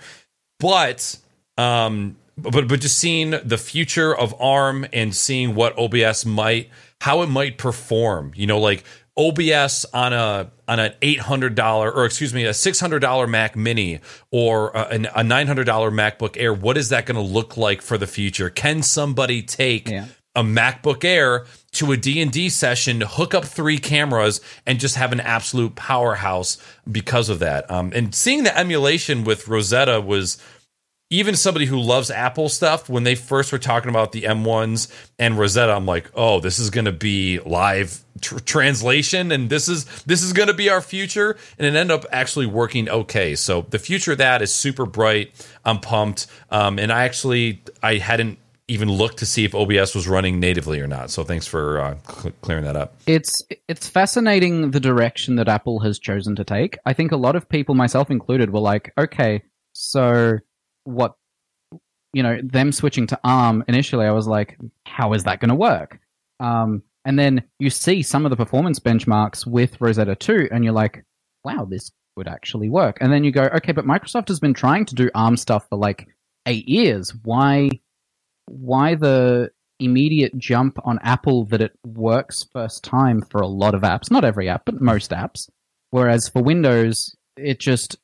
[0.60, 1.16] But,
[1.56, 6.68] um, but but just seeing the future of ARM and seeing what OBS might,
[7.00, 8.32] how it might perform.
[8.36, 8.84] You know, like
[9.16, 13.26] OBS on a on an eight hundred dollar or excuse me a six hundred dollar
[13.26, 14.00] Mac Mini
[14.30, 16.54] or a, a nine hundred dollar MacBook Air.
[16.54, 18.48] What is that going to look like for the future?
[18.48, 20.06] Can somebody take yeah.
[20.34, 24.96] a MacBook Air to a D and D session, hook up three cameras, and just
[24.96, 26.56] have an absolute powerhouse
[26.90, 27.70] because of that?
[27.70, 30.38] Um, and seeing the emulation with Rosetta was
[31.12, 35.39] even somebody who loves Apple stuff, when they first were talking about the M1s and
[35.39, 39.84] Rosetta, I'm like, oh, this is going to be live tr- translation, and this is
[40.05, 43.34] this is going to be our future, and it ended up actually working okay.
[43.34, 45.32] So the future of that is super bright.
[45.66, 50.09] I'm pumped, um, and I actually I hadn't even looked to see if OBS was
[50.09, 51.10] running natively or not.
[51.10, 52.94] So thanks for uh, cl- clearing that up.
[53.06, 56.78] It's it's fascinating the direction that Apple has chosen to take.
[56.86, 59.43] I think a lot of people, myself included, were like, okay,
[59.74, 60.39] so
[60.84, 61.14] what
[62.12, 65.54] you know them switching to ARM initially, I was like, how is that going to
[65.54, 65.98] work?
[66.40, 70.72] Um, and then you see some of the performance benchmarks with Rosetta 2, and you're
[70.72, 71.04] like,
[71.44, 72.98] wow, this would actually work.
[73.00, 75.78] And then you go, okay, but Microsoft has been trying to do ARM stuff for
[75.78, 76.06] like
[76.46, 77.12] eight years.
[77.24, 77.70] Why,
[78.46, 79.50] why the
[79.80, 84.10] immediate jump on Apple that it works first time for a lot of apps?
[84.10, 85.48] Not every app, but most apps.
[85.90, 87.96] Whereas for Windows, it just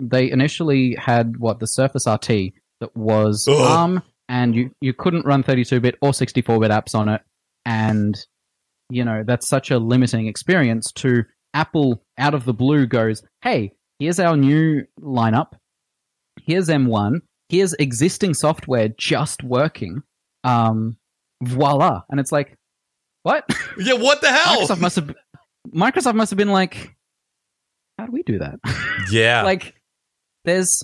[0.00, 3.56] they initially had what the Surface RT that was Ugh.
[3.56, 7.22] ARM, and you you couldn't run 32-bit or 64-bit apps on it,
[7.64, 8.14] and
[8.90, 10.90] you know that's such a limiting experience.
[10.92, 15.52] To Apple out of the blue goes, hey, here's our new lineup.
[16.42, 17.20] Here's M1.
[17.48, 20.02] Here's existing software just working.
[20.42, 20.96] Um,
[21.42, 22.02] voila!
[22.10, 22.56] And it's like,
[23.22, 23.44] what?
[23.78, 24.66] Yeah, what the hell?
[24.66, 25.14] Microsoft must have
[25.74, 26.94] Microsoft must have been like,
[28.04, 28.60] how do we do that?
[29.10, 29.42] Yeah.
[29.42, 29.74] like
[30.44, 30.82] there's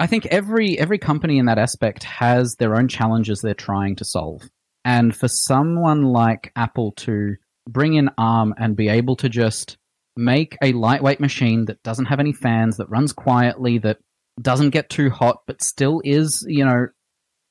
[0.00, 4.04] I think every every company in that aspect has their own challenges they're trying to
[4.04, 4.42] solve.
[4.84, 7.36] And for someone like Apple to
[7.68, 9.76] bring in ARM and be able to just
[10.16, 13.98] make a lightweight machine that doesn't have any fans, that runs quietly, that
[14.40, 16.86] doesn't get too hot, but still is, you know,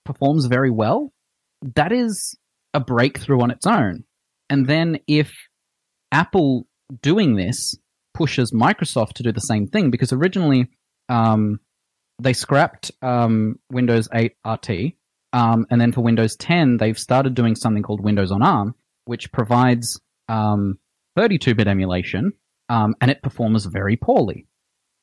[0.06, 1.12] performs very well,
[1.76, 2.38] that is
[2.74, 4.04] a breakthrough on its own.
[4.49, 5.32] And then if
[6.12, 6.66] Apple
[7.02, 7.76] doing this
[8.18, 10.68] pushes Microsoft to do the same thing because originally
[11.07, 11.60] um,
[12.19, 14.69] they scrapped um, Windows 8 RT,
[15.34, 18.73] um, and then for Windows 10 they've started doing something called Windows on ARM,
[19.06, 22.34] which provides 32-bit um, emulation,
[22.69, 24.48] um, and it performs very poorly.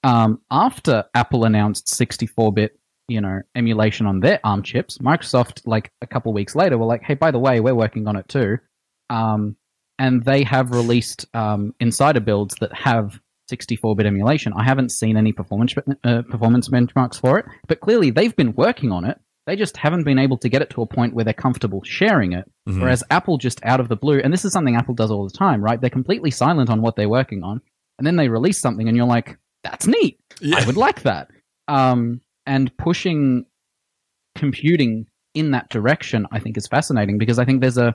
[0.02, 6.06] Um, after Apple announced 64-bit you know emulation on their ARM chips, Microsoft like a
[6.06, 8.58] couple weeks later were like, "Hey, by the way, we're working on it too."
[9.10, 9.56] Um,
[9.98, 14.52] and they have released um, insider builds that have 64-bit emulation.
[14.56, 18.90] I haven't seen any performance uh, performance benchmarks for it, but clearly they've been working
[18.90, 19.18] on it.
[19.46, 22.32] They just haven't been able to get it to a point where they're comfortable sharing
[22.32, 22.50] it.
[22.66, 22.80] Mm-hmm.
[22.80, 25.36] Whereas Apple just out of the blue, and this is something Apple does all the
[25.36, 25.78] time, right?
[25.78, 27.60] They're completely silent on what they're working on,
[27.98, 30.18] and then they release something, and you're like, "That's neat.
[30.40, 30.58] Yeah.
[30.60, 31.28] I would like that."
[31.68, 33.44] Um, and pushing
[34.34, 37.94] computing in that direction, I think, is fascinating because I think there's a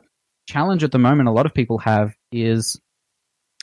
[0.50, 2.80] challenge at the moment a lot of people have is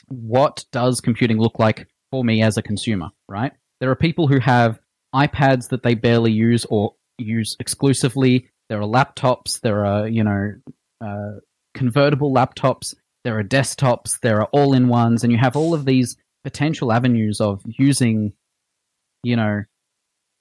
[0.07, 3.51] what does computing look like for me as a consumer, right?
[3.81, 4.79] There are people who have
[5.13, 8.49] iPads that they barely use or use exclusively.
[8.69, 10.53] There are laptops, there are, you know,
[11.01, 11.39] uh,
[11.73, 12.95] convertible laptops,
[13.25, 16.15] there are desktops, there are all in ones, and you have all of these
[16.45, 18.31] potential avenues of using,
[19.23, 19.63] you know,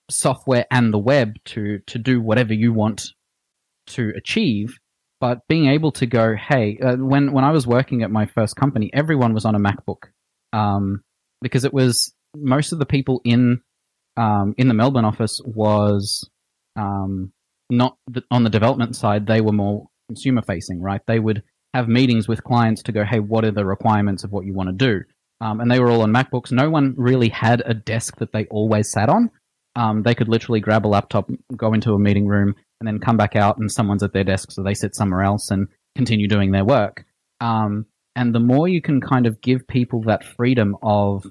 [0.08, 3.08] software and the web to, to do whatever you want
[3.88, 4.78] to achieve
[5.20, 8.56] but being able to go, hey, uh, when when I was working at my first
[8.56, 10.04] company, everyone was on a MacBook,
[10.52, 11.02] um,
[11.40, 13.60] because it was most of the people in
[14.16, 16.28] um, in the Melbourne office was
[16.76, 17.32] um,
[17.70, 21.00] not the, on the development side, they were more consumer facing, right?
[21.06, 21.42] They would
[21.74, 24.68] have meetings with clients to go, hey, what are the requirements of what you want
[24.68, 25.04] to do?
[25.40, 26.50] Um, and they were all on MacBooks.
[26.52, 29.30] No one really had a desk that they always sat on.
[29.74, 33.16] Um, they could literally grab a laptop, go into a meeting room, and then come
[33.16, 36.52] back out, and someone's at their desk, so they sit somewhere else and continue doing
[36.52, 37.04] their work.
[37.40, 41.26] Um, and the more you can kind of give people that freedom of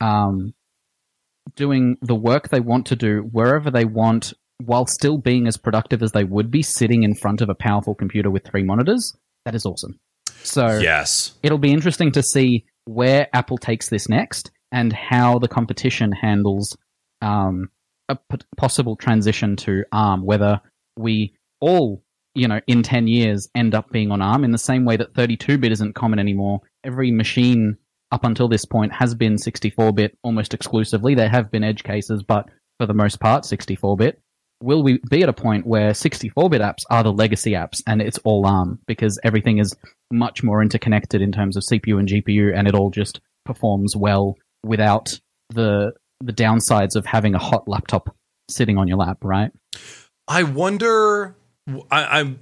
[0.00, 0.54] um,
[1.56, 4.32] doing the work they want to do wherever they want,
[4.64, 7.94] while still being as productive as they would be sitting in front of a powerful
[7.94, 9.98] computer with three monitors, that is awesome.
[10.44, 15.48] So yes, it'll be interesting to see where Apple takes this next and how the
[15.48, 16.76] competition handles
[17.20, 17.70] um,
[18.08, 20.24] a p- possible transition to ARM.
[20.24, 20.60] Whether
[20.96, 22.02] we all,
[22.34, 25.14] you know, in 10 years end up being on ARM in the same way that
[25.14, 26.60] 32 bit isn't common anymore.
[26.84, 27.76] Every machine
[28.10, 31.14] up until this point has been 64 bit almost exclusively.
[31.14, 32.46] There have been edge cases, but
[32.78, 34.20] for the most part, 64 bit.
[34.62, 38.00] Will we be at a point where 64 bit apps are the legacy apps and
[38.00, 39.74] it's all ARM because everything is
[40.12, 44.36] much more interconnected in terms of CPU and GPU and it all just performs well
[44.62, 45.18] without
[45.48, 45.92] the
[46.24, 48.14] the downsides of having a hot laptop
[48.48, 49.50] sitting on your lap, right?
[50.28, 51.34] I wonder.
[51.90, 52.40] I, I'm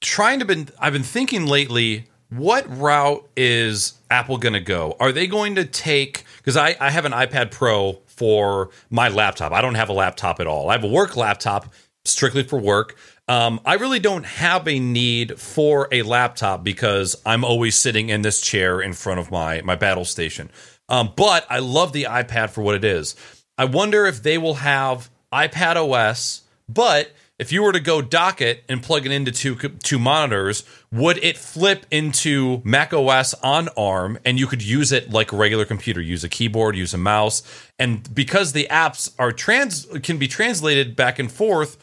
[0.00, 0.68] trying to been.
[0.78, 2.06] I've been thinking lately.
[2.30, 4.96] What route is Apple going to go?
[4.98, 6.24] Are they going to take?
[6.38, 9.52] Because I, I have an iPad Pro for my laptop.
[9.52, 10.68] I don't have a laptop at all.
[10.68, 11.72] I have a work laptop
[12.04, 12.96] strictly for work.
[13.28, 18.22] Um, I really don't have a need for a laptop because I'm always sitting in
[18.22, 20.50] this chair in front of my my battle station.
[20.88, 23.16] Um, but I love the iPad for what it is.
[23.56, 28.40] I wonder if they will have iPad OS, but if you were to go dock
[28.40, 33.68] it and plug it into two two monitors, would it flip into Mac OS on
[33.76, 36.98] ARM and you could use it like a regular computer, use a keyboard, use a
[36.98, 37.42] mouse,
[37.78, 41.76] and because the apps are trans can be translated back and forth,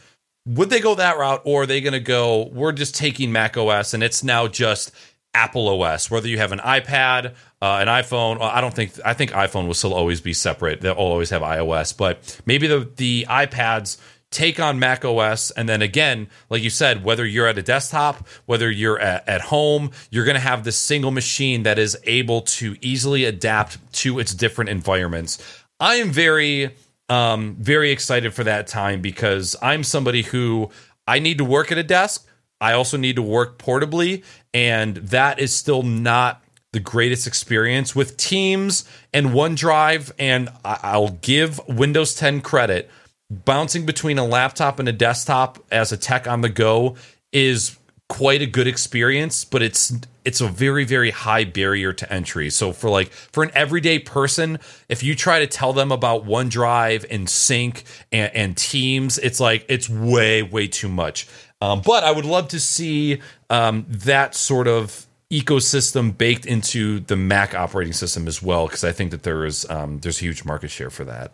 [0.45, 3.57] would they go that route or are they going to go we're just taking Mac
[3.57, 4.91] OS and it's now just
[5.33, 8.41] Apple OS, whether you have an iPad, uh, an iPhone.
[8.41, 10.81] I don't think I think iPhone will still always be separate.
[10.81, 13.97] They'll always have iOS, but maybe the the iPads
[14.31, 18.27] take on Mac OS, and then again, like you said, whether you're at a desktop,
[18.45, 22.41] whether you're at, at home, you're going to have this single machine that is able
[22.41, 25.63] to easily adapt to its different environments.
[25.79, 26.75] I am very
[27.09, 30.69] um, very excited for that time because I'm somebody who
[31.05, 32.25] I need to work at a desk.
[32.61, 34.23] I also need to work portably,
[34.53, 36.41] and that is still not
[36.73, 40.11] the greatest experience with Teams and OneDrive.
[40.17, 42.89] And I'll give Windows 10 credit.
[43.29, 46.95] Bouncing between a laptop and a desktop as a tech on the go
[47.31, 47.77] is
[48.09, 49.93] quite a good experience, but it's
[50.25, 52.49] it's a very very high barrier to entry.
[52.49, 57.05] So for like for an everyday person, if you try to tell them about OneDrive
[57.09, 61.25] and Sync and, and Teams, it's like it's way way too much.
[61.61, 67.15] Um, but I would love to see um, that sort of ecosystem baked into the
[67.15, 70.45] Mac operating system as well, because I think that there is um, there's a huge
[70.45, 71.31] market share for that.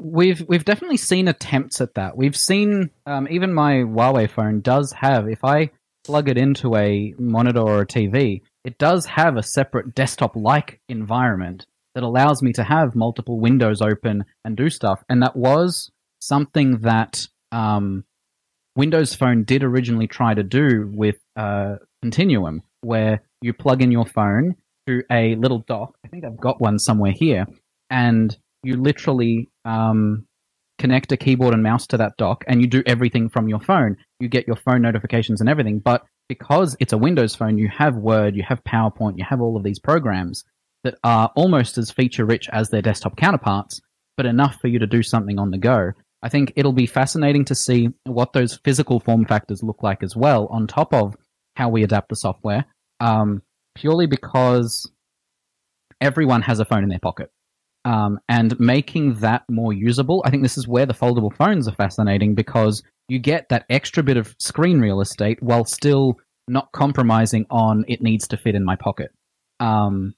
[0.00, 2.16] We've we've definitely seen attempts at that.
[2.16, 5.70] We've seen um, even my Huawei phone does have if I
[6.04, 10.80] plug it into a monitor or a TV, it does have a separate desktop like
[10.88, 15.02] environment that allows me to have multiple windows open and do stuff.
[15.08, 15.90] And that was
[16.20, 18.04] something that um,
[18.76, 24.06] Windows Phone did originally try to do with uh, Continuum, where you plug in your
[24.06, 24.56] phone
[24.86, 25.94] to a little dock.
[26.04, 27.46] I think I've got one somewhere here,
[27.88, 30.26] and you literally um,
[30.78, 33.96] connect a keyboard and mouse to that dock, and you do everything from your phone.
[34.18, 37.96] You get your phone notifications and everything, but because it's a Windows phone, you have
[37.96, 40.44] Word, you have PowerPoint, you have all of these programs
[40.84, 43.80] that are almost as feature rich as their desktop counterparts,
[44.16, 45.92] but enough for you to do something on the go.
[46.22, 50.14] I think it'll be fascinating to see what those physical form factors look like as
[50.14, 51.16] well, on top of
[51.56, 52.64] how we adapt the software.
[53.00, 53.42] Um,
[53.74, 54.90] purely because
[56.00, 57.30] everyone has a phone in their pocket.
[57.84, 61.74] Um, and making that more usable, I think this is where the foldable phones are
[61.74, 67.46] fascinating because you get that extra bit of screen real estate while still not compromising
[67.50, 69.12] on it needs to fit in my pocket.
[69.60, 70.14] Um,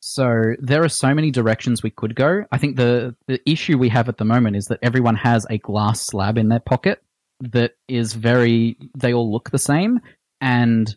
[0.00, 2.44] so there are so many directions we could go.
[2.50, 5.58] I think the the issue we have at the moment is that everyone has a
[5.58, 7.02] glass slab in their pocket
[7.40, 10.00] that is very they all look the same
[10.40, 10.94] and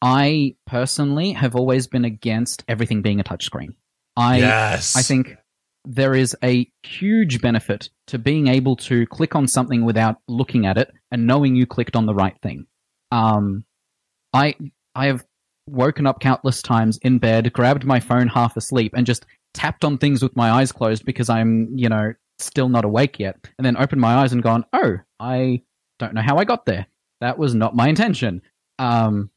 [0.00, 3.74] I personally have always been against everything being a touchscreen.
[4.16, 4.96] I yes.
[4.96, 5.36] I think
[5.84, 10.76] there is a huge benefit to being able to click on something without looking at
[10.76, 12.66] it and knowing you clicked on the right thing.
[13.10, 13.64] Um,
[14.32, 14.54] I
[14.94, 15.24] I have
[15.66, 19.98] woken up countless times in bed, grabbed my phone half asleep, and just tapped on
[19.98, 23.36] things with my eyes closed because I'm, you know, still not awake yet.
[23.58, 25.62] And then opened my eyes and gone, oh, I
[25.98, 26.86] don't know how I got there.
[27.20, 28.42] That was not my intention.
[28.78, 29.30] Um,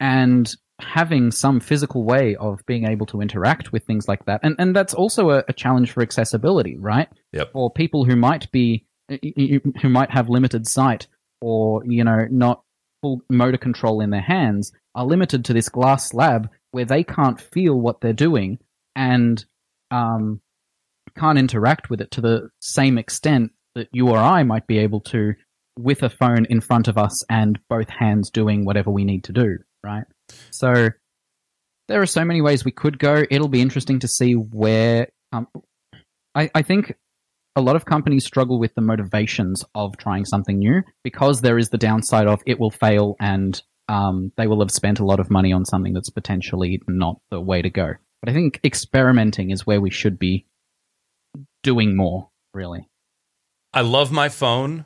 [0.00, 4.56] and having some physical way of being able to interact with things like that, and
[4.58, 7.08] and that's also a, a challenge for accessibility, right?
[7.32, 7.52] Yep.
[7.52, 11.06] For people who might be who might have limited sight
[11.40, 12.62] or you know not
[13.02, 17.40] full motor control in their hands are limited to this glass slab where they can't
[17.40, 18.58] feel what they're doing
[18.96, 19.44] and
[19.90, 20.40] um,
[21.16, 25.00] can't interact with it to the same extent that you or I might be able
[25.02, 25.34] to
[25.78, 29.32] with a phone in front of us and both hands doing whatever we need to
[29.32, 30.04] do, right?
[30.50, 30.90] So
[31.88, 33.24] there are so many ways we could go.
[33.30, 35.08] It'll be interesting to see where.
[35.32, 35.48] Um,
[36.34, 36.94] I, I think
[37.56, 41.70] a lot of companies struggle with the motivations of trying something new because there is
[41.70, 45.30] the downside of it will fail and um, they will have spent a lot of
[45.30, 47.94] money on something that's potentially not the way to go.
[48.20, 50.46] But I think experimenting is where we should be
[51.62, 52.88] doing more, really.
[53.72, 54.84] I love my phone.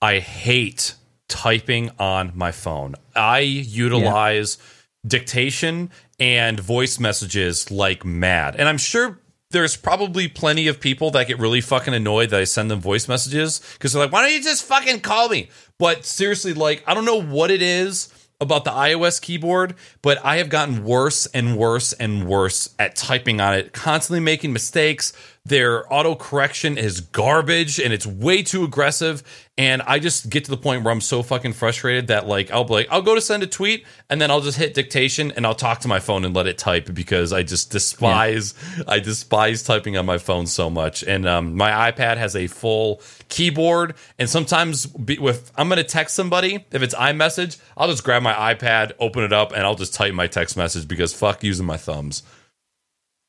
[0.00, 0.94] I hate
[1.28, 2.94] typing on my phone.
[3.14, 5.08] I utilize yeah.
[5.08, 8.56] dictation and voice messages like mad.
[8.56, 9.20] And I'm sure
[9.50, 13.08] there's probably plenty of people that get really fucking annoyed that I send them voice
[13.08, 15.50] messages because they're like, why don't you just fucking call me?
[15.78, 20.36] But seriously, like, I don't know what it is about the iOS keyboard, but I
[20.38, 25.12] have gotten worse and worse and worse at typing on it, constantly making mistakes.
[25.46, 29.22] Their auto correction is garbage and it's way too aggressive.
[29.56, 32.64] And I just get to the point where I'm so fucking frustrated that like I'll
[32.64, 35.46] be like, I'll go to send a tweet and then I'll just hit dictation and
[35.46, 38.84] I'll talk to my phone and let it type because I just despise yeah.
[38.88, 41.04] I despise typing on my phone so much.
[41.04, 46.16] And um, my iPad has a full keyboard and sometimes be, with I'm gonna text
[46.16, 49.94] somebody if it's iMessage, I'll just grab my iPad, open it up, and I'll just
[49.94, 52.24] type my text message because fuck using my thumbs.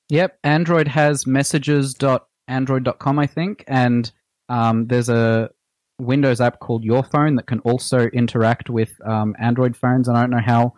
[0.09, 4.11] Yep, Android has messages.android.com, I think, and
[4.49, 5.49] um, there's a
[5.99, 10.07] Windows app called Your Phone that can also interact with um, Android phones.
[10.07, 10.73] And I don't know how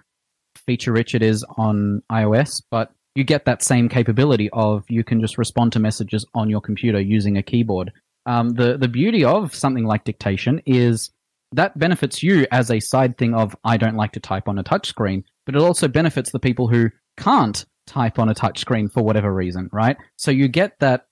[0.55, 5.19] feature rich it is on iOS, but you get that same capability of you can
[5.19, 7.91] just respond to messages on your computer using a keyboard.
[8.25, 11.11] Um, the the beauty of something like dictation is
[11.51, 14.63] that benefits you as a side thing of I don't like to type on a
[14.63, 19.33] touchscreen, but it also benefits the people who can't type on a touchscreen for whatever
[19.33, 19.97] reason, right?
[20.15, 21.07] So you get that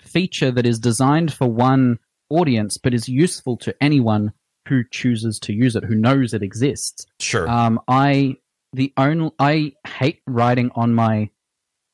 [0.00, 1.98] feature that is designed for one
[2.30, 4.32] audience, but is useful to anyone
[4.68, 7.06] who chooses to use it, who knows it exists.
[7.20, 7.48] Sure.
[7.48, 8.36] Um, I
[8.72, 11.30] the only I hate writing on my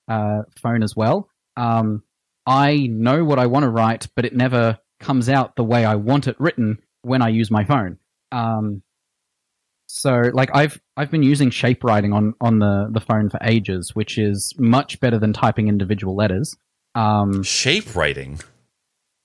[0.07, 1.29] uh, phone as well.
[1.57, 2.03] Um,
[2.47, 5.97] I know what I want to write, but it never comes out the way I
[5.97, 7.99] want it written when I use my phone.
[8.33, 8.83] Um,
[9.89, 13.95] so like I've I've been using shape writing on on the the phone for ages,
[13.95, 16.55] which is much better than typing individual letters.
[16.95, 18.39] Um, shape writing.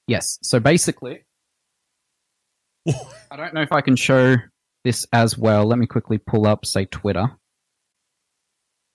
[0.08, 0.40] Yes.
[0.42, 1.26] So basically,
[3.32, 4.36] I don't know if I can show
[4.84, 5.66] this as well.
[5.66, 7.28] Let me quickly pull up, say, Twitter.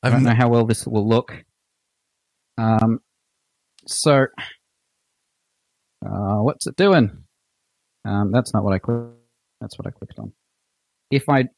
[0.03, 1.45] I don't know how well this will look.
[2.57, 3.01] Um,
[3.87, 4.27] so,
[6.05, 7.25] uh, what's it doing?
[8.05, 9.15] Um, that's not what I clicked.
[9.61, 10.33] That's what I clicked on.
[11.11, 11.49] If I,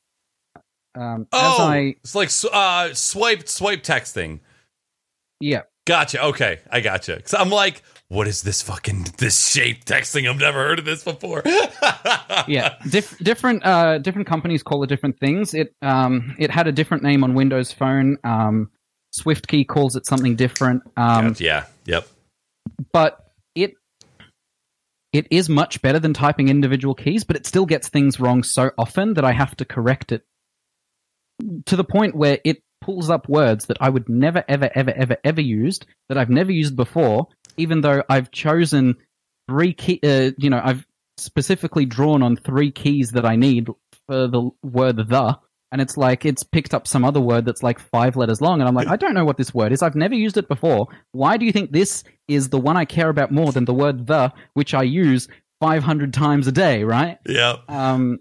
[0.94, 4.40] um, oh, I, it's like uh, swipe swipe texting.
[5.40, 5.62] Yeah.
[5.86, 6.22] Gotcha.
[6.26, 7.22] Okay, I gotcha.
[7.26, 10.28] So I'm like, what is this fucking this shape texting?
[10.28, 11.42] I've never heard of this before.
[12.46, 15.54] yeah, Dif- different uh, different companies call it different things.
[15.54, 18.18] It um, it had a different name on Windows Phone.
[18.24, 18.70] Um,
[19.18, 20.82] SwiftKey calls it something different.
[20.96, 22.06] Um, yeah, yep.
[22.92, 23.74] But it
[25.12, 28.70] it is much better than typing individual keys, but it still gets things wrong so
[28.76, 30.24] often that I have to correct it
[31.66, 35.16] to the point where it pulls up words that I would never, ever, ever, ever,
[35.22, 38.96] ever used that I've never used before, even though I've chosen
[39.48, 40.86] three key, uh, you know, I've
[41.18, 43.68] specifically drawn on three keys that I need
[44.06, 45.38] for the word the,
[45.72, 48.68] and it's like it's picked up some other word that's like five letters long, and
[48.68, 49.82] I'm like, I don't know what this word is.
[49.82, 50.88] I've never used it before.
[51.12, 54.06] Why do you think this is the one I care about more than the word
[54.06, 55.28] the, which I use
[55.60, 57.18] 500 times a day, right?
[57.26, 57.56] Yeah.
[57.68, 58.18] Um,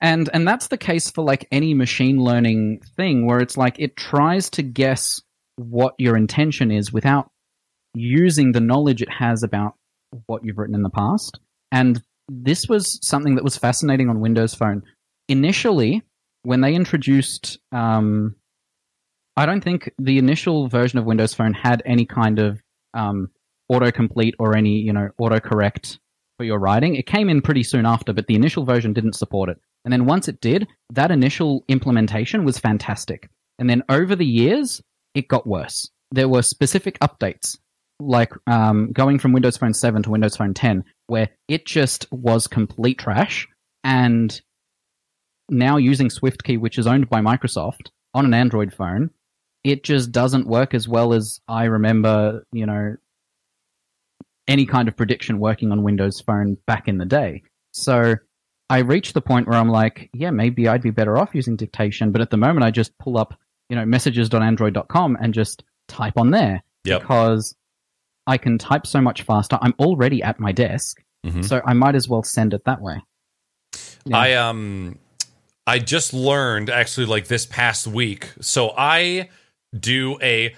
[0.00, 3.96] and and that's the case for like any machine learning thing where it's like it
[3.96, 5.20] tries to guess
[5.56, 7.30] what your intention is without
[7.94, 9.74] using the knowledge it has about
[10.26, 11.40] what you've written in the past.
[11.72, 14.82] And this was something that was fascinating on Windows Phone.
[15.28, 16.02] Initially,
[16.42, 18.36] when they introduced, um,
[19.36, 22.62] I don't think the initial version of Windows Phone had any kind of
[22.94, 23.30] um,
[23.70, 25.98] autocomplete or any, you know, autocorrect
[26.38, 26.94] for your writing.
[26.94, 29.58] It came in pretty soon after, but the initial version didn't support it.
[29.84, 33.28] And then once it did, that initial implementation was fantastic.
[33.58, 34.80] And then over the years,
[35.14, 35.90] it got worse.
[36.10, 37.58] There were specific updates
[38.00, 42.46] like um, going from Windows Phone 7 to Windows Phone 10, where it just was
[42.46, 43.46] complete trash.
[43.84, 44.40] and
[45.50, 49.10] now using SwiftKey, which is owned by Microsoft, on an Android phone,
[49.64, 52.96] it just doesn't work as well as I remember, you know,
[54.48, 57.42] any kind of prediction working on Windows Phone back in the day.
[57.72, 58.16] So
[58.70, 62.10] I reached the point where I'm like, yeah, maybe I'd be better off using dictation,
[62.12, 63.38] but at the moment I just pull up,
[63.68, 67.02] you know, messages.android.com and just type on there Yep.
[67.02, 67.54] because
[68.26, 69.58] I can type so much faster.
[69.60, 71.44] I'm already at my desk, Mhm.
[71.44, 73.02] so I might as well send it that way.
[74.04, 74.16] Yeah.
[74.18, 74.98] I um
[75.66, 78.30] I just learned actually like this past week.
[78.40, 79.28] So I
[79.78, 80.54] do a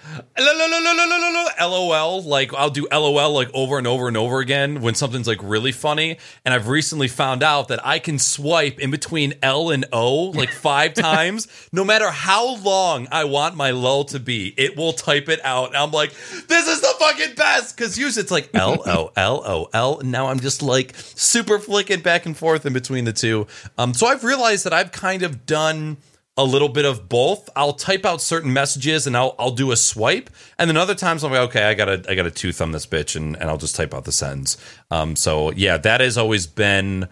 [1.59, 5.39] lol like I'll do lol like over and over and over again when something's like
[5.43, 6.17] really funny.
[6.45, 10.51] And I've recently found out that I can swipe in between L and O like
[10.51, 14.53] 5 times no matter how long I want my lol to be.
[14.55, 15.69] It will type it out.
[15.69, 16.11] And I'm like
[16.47, 17.75] this is the fucking best!
[17.75, 20.01] Cuz usually it's like L O L O L.
[20.05, 23.45] Now I'm just like super flicking back and forth in between the two.
[23.77, 25.97] Um so I've realized that I've kind of done
[26.37, 27.49] a little bit of both.
[27.55, 31.23] I'll type out certain messages and I'll I'll do a swipe, and then other times
[31.23, 33.75] I'm like, okay, I gotta I gotta two thumb this bitch, and, and I'll just
[33.75, 34.57] type out the sentence.
[34.89, 37.07] Um, so yeah, that has always been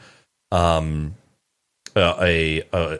[0.51, 1.15] um
[1.95, 2.99] uh, a a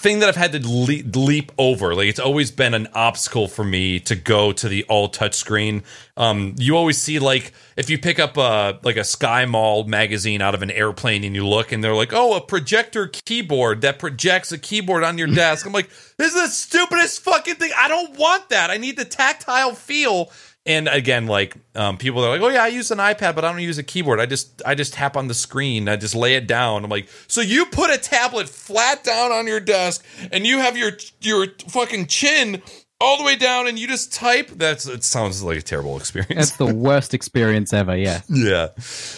[0.00, 1.94] thing that I've had to leap, leap over.
[1.94, 5.82] Like it's always been an obstacle for me to go to the all touch screen.
[6.16, 10.40] Um, you always see like if you pick up a like a Sky Mall magazine
[10.40, 13.98] out of an airplane and you look and they're like, oh, a projector keyboard that
[13.98, 15.66] projects a keyboard on your desk.
[15.66, 17.72] I'm like, this is the stupidest fucking thing.
[17.76, 18.70] I don't want that.
[18.70, 20.32] I need the tactile feel.
[20.70, 23.50] And again, like um, people are like, "Oh yeah, I use an iPad, but I
[23.50, 24.20] don't use a keyboard.
[24.20, 25.88] I just I just tap on the screen.
[25.88, 29.48] I just lay it down." I'm like, "So you put a tablet flat down on
[29.48, 30.92] your desk, and you have your
[31.22, 32.62] your fucking chin
[33.00, 35.02] all the way down, and you just type." That's it.
[35.02, 36.34] Sounds like a terrible experience.
[36.36, 37.96] That's the worst experience ever.
[37.96, 38.20] Yeah.
[38.28, 38.68] yeah,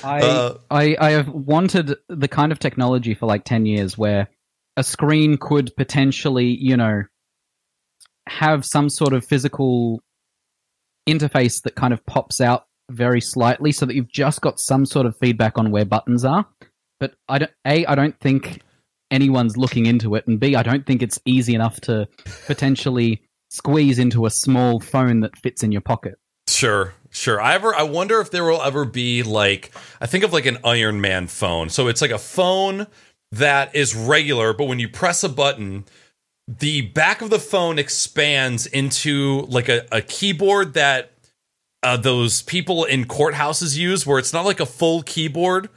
[0.02, 4.28] I, Uh, I I have wanted the kind of technology for like ten years where
[4.78, 7.02] a screen could potentially, you know,
[8.26, 10.00] have some sort of physical
[11.08, 15.06] interface that kind of pops out very slightly, so that you've just got some sort
[15.06, 16.46] of feedback on where buttons are.
[17.00, 17.50] But I don't.
[17.66, 18.60] A, I don't think
[19.10, 22.08] anyone's looking into it, and B, I don't think it's easy enough to
[22.46, 26.18] potentially squeeze into a small phone that fits in your pocket.
[26.48, 27.40] Sure, sure.
[27.40, 30.58] I ever I wonder if there will ever be like I think of like an
[30.64, 31.68] Iron Man phone.
[31.68, 32.86] So it's like a phone
[33.32, 35.84] that is regular, but when you press a button,
[36.48, 41.12] the back of the phone expands into like a, a keyboard that
[41.82, 45.68] uh, those people in courthouses use, where it's not like a full keyboard.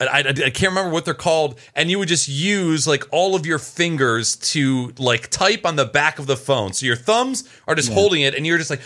[0.00, 3.34] I, I, I can't remember what they're called, and you would just use like all
[3.34, 6.72] of your fingers to like type on the back of the phone.
[6.72, 8.80] So your thumbs are just holding it, and you're just like,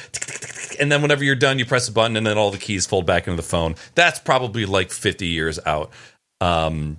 [0.81, 3.07] and then whenever you're done, you press a button, and then all the keys fold
[3.07, 3.77] back into the phone.
[3.95, 5.91] That's probably like 50 years out.
[6.41, 6.99] Um,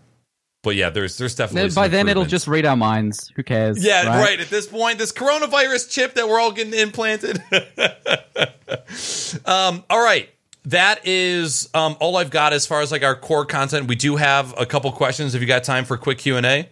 [0.66, 3.32] but yeah, there's there's definitely By then, it'll just read our minds.
[3.36, 3.86] Who cares?
[3.86, 4.40] Yeah, right?
[4.40, 7.38] At this point, this coronavirus chip that we're all getting implanted.
[9.46, 10.30] um, all right.
[10.66, 13.88] That is um, all I've got as far as like our core content.
[13.88, 15.36] We do have a couple questions.
[15.36, 16.68] If you got time for a quick Q and A,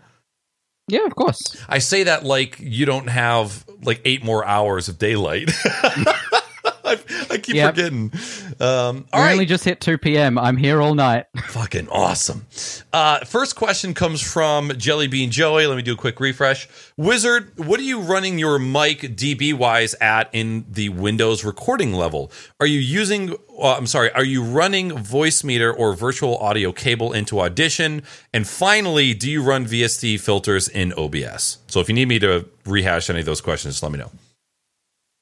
[0.88, 1.56] Yeah, of course.
[1.70, 5.52] I say that like you don't have like eight more hours of daylight.
[6.86, 7.00] I,
[7.32, 7.76] I keep Yep.
[7.76, 8.12] forgetting.
[8.60, 10.38] Um, all right, only just hit 2 p.m.
[10.38, 11.26] I'm here all night.
[11.48, 12.46] Fucking awesome.
[12.92, 15.66] Uh, first question comes from Jellybean Joey.
[15.66, 16.68] Let me do a quick refresh.
[16.98, 22.32] Wizard, what are you running your mic DB wise at in the Windows recording level?
[22.60, 27.40] Are you using, uh, I'm sorry, are you running Voicemeeter or virtual audio cable into
[27.40, 28.04] Audition?
[28.34, 31.60] And finally, do you run VST filters in OBS?
[31.68, 34.12] So if you need me to rehash any of those questions, just let me know.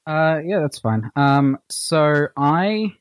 [0.06, 1.10] Uh, yeah, that's fine.
[1.16, 2.92] Um, so I,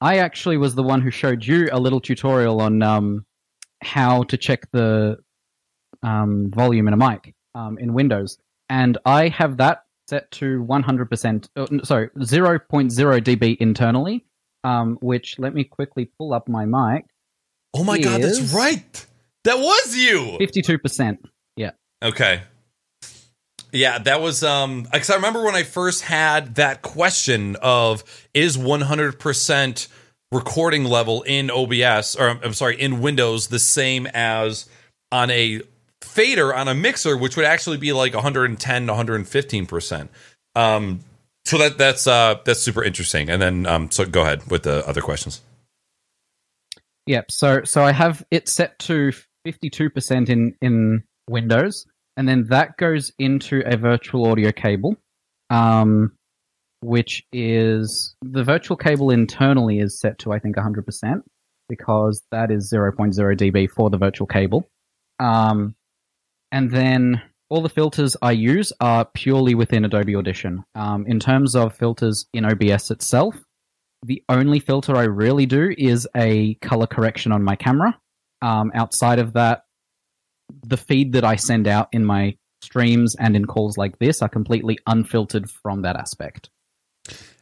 [0.00, 3.24] I actually was the one who showed you a little tutorial on um
[3.82, 5.18] how to check the
[6.02, 8.38] um volume in a mic um in Windows,
[8.68, 11.48] and I have that set to 100%.
[11.54, 12.60] Uh, sorry, 0.0
[13.20, 14.24] dB internally.
[14.64, 17.04] Um, which let me quickly pull up my mic.
[17.74, 19.06] Oh my God, that's right.
[19.44, 20.36] That was you.
[20.40, 21.18] 52%.
[21.56, 21.70] Yeah.
[22.02, 22.42] Okay.
[23.72, 28.56] Yeah, that was um because I remember when I first had that question of is
[28.56, 29.88] 100%
[30.32, 34.66] recording level in OBS or I'm sorry, in Windows the same as
[35.12, 35.60] on a
[36.00, 40.08] fader on a mixer which would actually be like 110 to 115%.
[40.54, 41.00] Um
[41.44, 43.28] so that that's uh that's super interesting.
[43.28, 45.42] And then um so go ahead with the other questions.
[47.06, 47.30] Yep.
[47.30, 49.12] So so I have it set to
[49.46, 51.86] 52% in in Windows,
[52.18, 54.96] and then that goes into a virtual audio cable,
[55.50, 56.12] um,
[56.80, 61.22] which is the virtual cable internally is set to I think 100%,
[61.68, 64.68] because that is 0.0 dB for the virtual cable.
[65.20, 65.76] Um,
[66.50, 70.64] and then all the filters I use are purely within Adobe Audition.
[70.74, 73.36] Um, in terms of filters in OBS itself,
[74.04, 77.96] the only filter I really do is a color correction on my camera.
[78.42, 79.62] Um, outside of that,
[80.66, 84.28] the feed that I send out in my streams and in calls like this are
[84.28, 86.50] completely unfiltered from that aspect.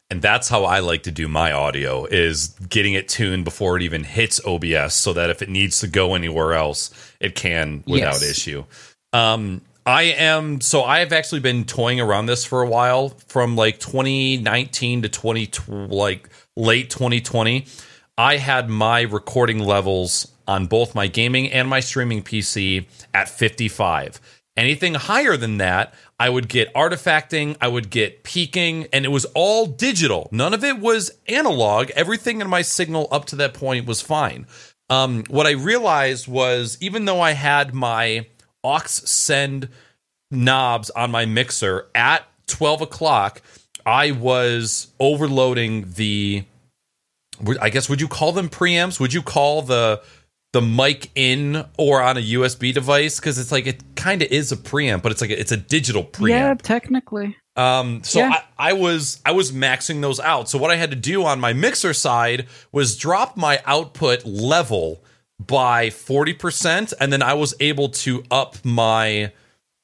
[0.08, 3.82] And that's how I like to do my audio is getting it tuned before it
[3.82, 8.20] even hits OBS so that if it needs to go anywhere else, it can without
[8.20, 8.22] yes.
[8.22, 8.64] issue.
[9.12, 13.80] Um, I am so I've actually been toying around this for a while from like
[13.80, 15.50] 2019 to 20
[15.88, 17.66] like late 2020.
[18.18, 24.20] I had my recording levels on both my gaming and my streaming PC at 55.
[24.56, 29.26] Anything higher than that, I would get artifacting, I would get peaking, and it was
[29.34, 30.30] all digital.
[30.32, 31.90] None of it was analog.
[31.90, 34.46] Everything in my signal up to that point was fine.
[34.88, 38.26] Um, what I realized was even though I had my
[38.64, 39.68] aux send
[40.30, 43.42] knobs on my mixer at 12 o'clock,
[43.84, 46.44] I was overloading the.
[47.60, 49.00] I guess would you call them preamps?
[49.00, 50.02] Would you call the
[50.52, 54.52] the mic in or on a USB device because it's like it kind of is
[54.52, 56.30] a preamp, but it's like a, it's a digital preamp.
[56.30, 57.36] Yeah, technically.
[57.56, 58.30] Um, so yeah.
[58.58, 60.48] I, I was I was maxing those out.
[60.48, 65.02] So what I had to do on my mixer side was drop my output level
[65.38, 69.32] by forty percent, and then I was able to up my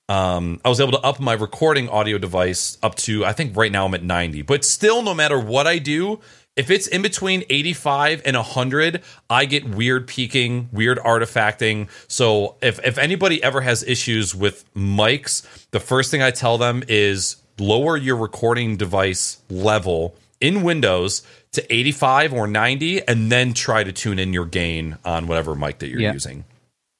[0.09, 3.73] um, I was able to up my recording audio device up to I think right
[3.73, 4.43] now I'm at 90.
[4.43, 6.21] But still no matter what I do,
[6.57, 11.89] if it's in between 85 and 100, I get weird peaking, weird artifacting.
[12.09, 16.83] So if if anybody ever has issues with mics, the first thing I tell them
[16.89, 21.23] is lower your recording device level in Windows
[21.53, 25.79] to 85 or 90 and then try to tune in your gain on whatever mic
[25.79, 26.13] that you're yeah.
[26.13, 26.45] using.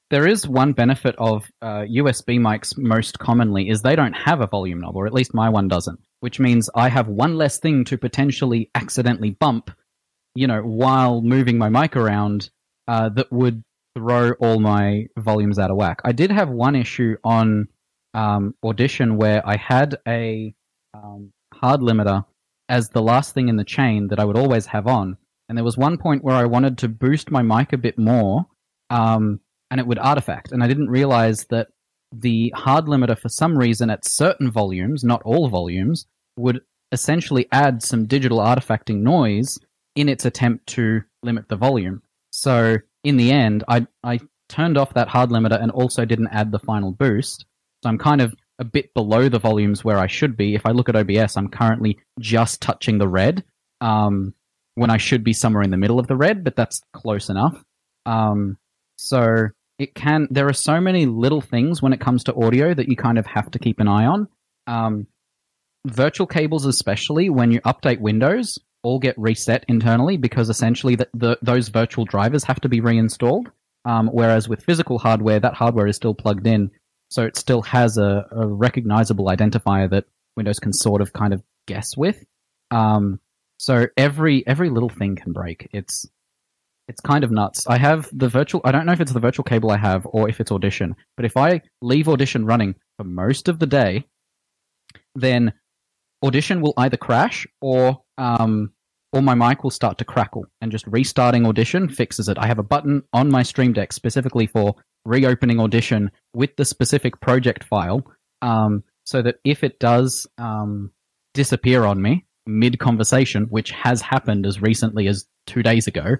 [0.09, 4.47] There is one benefit of uh, USB mics most commonly is they don't have a
[4.47, 7.83] volume knob, or at least my one doesn't which means I have one less thing
[7.83, 9.69] to potentially accidentally bump,
[10.35, 12.49] you know, while moving my mic around
[12.87, 13.61] uh, that would
[13.93, 15.99] throw all my volumes out of whack.
[16.05, 17.67] I did have one issue on
[18.13, 20.55] um, Audition where I had a
[20.93, 22.23] um, hard limiter
[22.69, 25.17] as the last thing in the chain that I would always have on.
[25.49, 28.45] And there was one point where I wanted to boost my mic a bit more,
[28.89, 30.53] um, and it would artifact.
[30.53, 31.67] And I didn't realize that
[32.13, 36.05] the hard limiter, for some reason, at certain volumes, not all volumes,
[36.37, 36.61] would
[36.91, 39.57] essentially add some digital artifacting noise
[39.95, 42.01] in its attempt to limit the volume.
[42.31, 44.19] So in the end, I I
[44.49, 47.45] turned off that hard limiter and also didn't add the final boost.
[47.83, 50.55] So I'm kind of a bit below the volumes where I should be.
[50.55, 53.43] If I look at OBS, I'm currently just touching the red
[53.81, 54.33] um,
[54.75, 57.61] when I should be somewhere in the middle of the red, but that's close enough.
[58.05, 58.57] Um,
[58.97, 59.49] so
[59.79, 60.27] it can.
[60.29, 63.25] There are so many little things when it comes to audio that you kind of
[63.25, 64.27] have to keep an eye on.
[64.67, 65.07] Um,
[65.85, 71.37] virtual cables, especially when you update Windows, all get reset internally because essentially the, the
[71.41, 73.49] those virtual drivers have to be reinstalled.
[73.85, 76.71] Um, whereas with physical hardware, that hardware is still plugged in,
[77.09, 80.05] so it still has a, a recognizable identifier that
[80.37, 82.23] Windows can sort of kind of guess with.
[82.71, 83.19] Um,
[83.57, 85.69] so every every little thing can break.
[85.71, 86.05] It's
[86.87, 87.65] it's kind of nuts.
[87.67, 88.61] I have the virtual.
[88.63, 90.95] I don't know if it's the virtual cable I have or if it's Audition.
[91.15, 94.05] But if I leave Audition running for most of the day,
[95.15, 95.53] then
[96.23, 98.71] Audition will either crash or um,
[99.11, 102.37] or my mic will start to crackle, and just restarting Audition fixes it.
[102.39, 104.75] I have a button on my Stream Deck specifically for
[105.05, 108.03] reopening Audition with the specific project file,
[108.41, 110.91] um, so that if it does um,
[111.33, 116.15] disappear on me mid conversation, which has happened as recently as two days ago,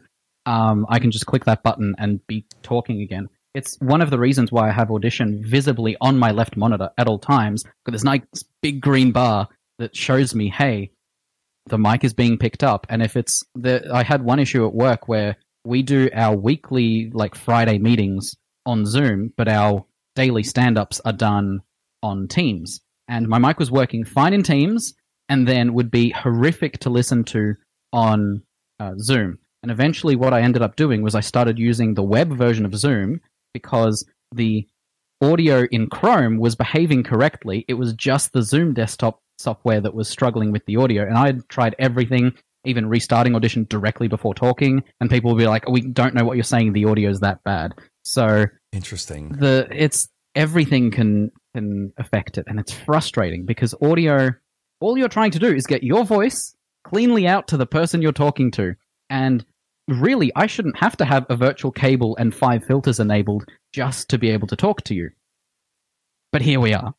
[0.46, 3.30] um, I can just click that button and be talking again.
[3.54, 7.08] It's one of the reasons why I have Audition visibly on my left monitor at
[7.08, 8.22] all times, because there's nice
[8.62, 9.48] big green bar
[9.84, 10.92] that shows me, hey,
[11.68, 12.88] the mic is being picked up.
[12.90, 15.36] And if it's the, I had one issue at work where
[15.66, 18.36] we do our weekly, like Friday meetings
[18.66, 19.86] on Zoom, but our
[20.16, 21.60] daily stand ups are done
[22.02, 22.80] on Teams.
[23.10, 24.94] And my mic was working fine in Teams
[25.28, 27.56] and then would be horrific to listen to
[27.92, 28.42] on
[28.80, 29.38] uh, Zoom.
[29.64, 32.76] And eventually, what I ended up doing was I started using the web version of
[32.76, 33.20] Zoom
[33.54, 34.66] because the
[35.22, 37.66] audio in Chrome was behaving correctly.
[37.68, 41.04] It was just the Zoom desktop software that was struggling with the audio.
[41.04, 42.34] And I had tried everything,
[42.66, 46.38] even restarting Audition directly before talking, and people would be like, "We don't know what
[46.38, 46.74] you're saying.
[46.74, 49.30] The audio is that bad." So interesting.
[49.30, 54.32] The it's everything can can affect it, and it's frustrating because audio.
[54.80, 58.12] All you're trying to do is get your voice cleanly out to the person you're
[58.12, 58.76] talking to,
[59.10, 59.46] and
[59.88, 64.18] really, I shouldn't have to have a virtual cable and five filters enabled just to
[64.18, 65.12] be able to talk to you.
[66.32, 66.94] But here we are.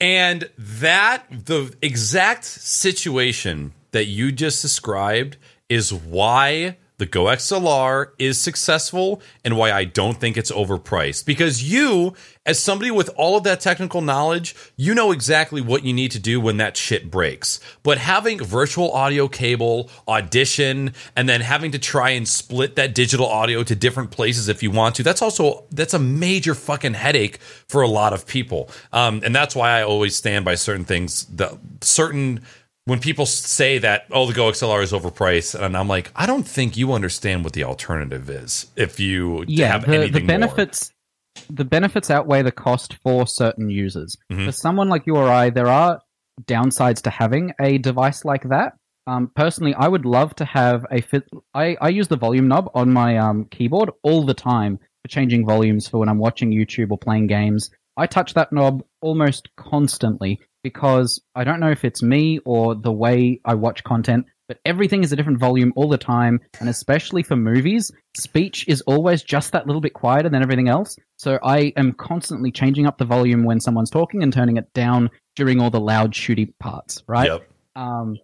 [0.00, 8.40] And that, the exact situation that you just described is why the Go XLR is
[8.40, 11.26] successful and why I don't think it's overpriced.
[11.26, 12.14] Because you,
[12.46, 16.18] as somebody with all of that technical knowledge, you know exactly what you need to
[16.18, 17.60] do when that shit breaks.
[17.82, 23.26] But having virtual audio cable, audition, and then having to try and split that digital
[23.26, 27.38] audio to different places if you want to, that's also that's a major fucking headache
[27.68, 28.70] for a lot of people.
[28.92, 32.40] Um, and that's why I always stand by certain things, the certain
[32.86, 36.46] when people say that oh the Go XLR is overpriced, and I'm like, I don't
[36.48, 38.66] think you understand what the alternative is.
[38.76, 40.26] If you Yeah, have the, anything the more.
[40.28, 40.92] benefits
[41.50, 44.16] the benefits outweigh the cost for certain users.
[44.32, 44.46] Mhm.
[44.46, 46.00] For someone like you or I, there are
[46.44, 48.72] downsides to having a device like that.
[49.06, 51.24] Um, personally, I would love to have a fit.
[51.54, 55.46] I, I use the volume knob on my um, keyboard all the time for changing
[55.46, 57.70] volumes for when I'm watching YouTube or playing games.
[57.96, 62.90] I touch that knob almost constantly because I don't know if it's me or the
[62.90, 66.40] way I watch content, but everything is a different volume all the time.
[66.58, 70.96] And especially for movies, speech is always just that little bit quieter than everything else.
[71.18, 75.08] So I am constantly changing up the volume when someone's talking and turning it down
[75.36, 77.30] during all the loud, shooty parts, right?
[77.30, 77.48] Yep.
[77.76, 78.16] Um,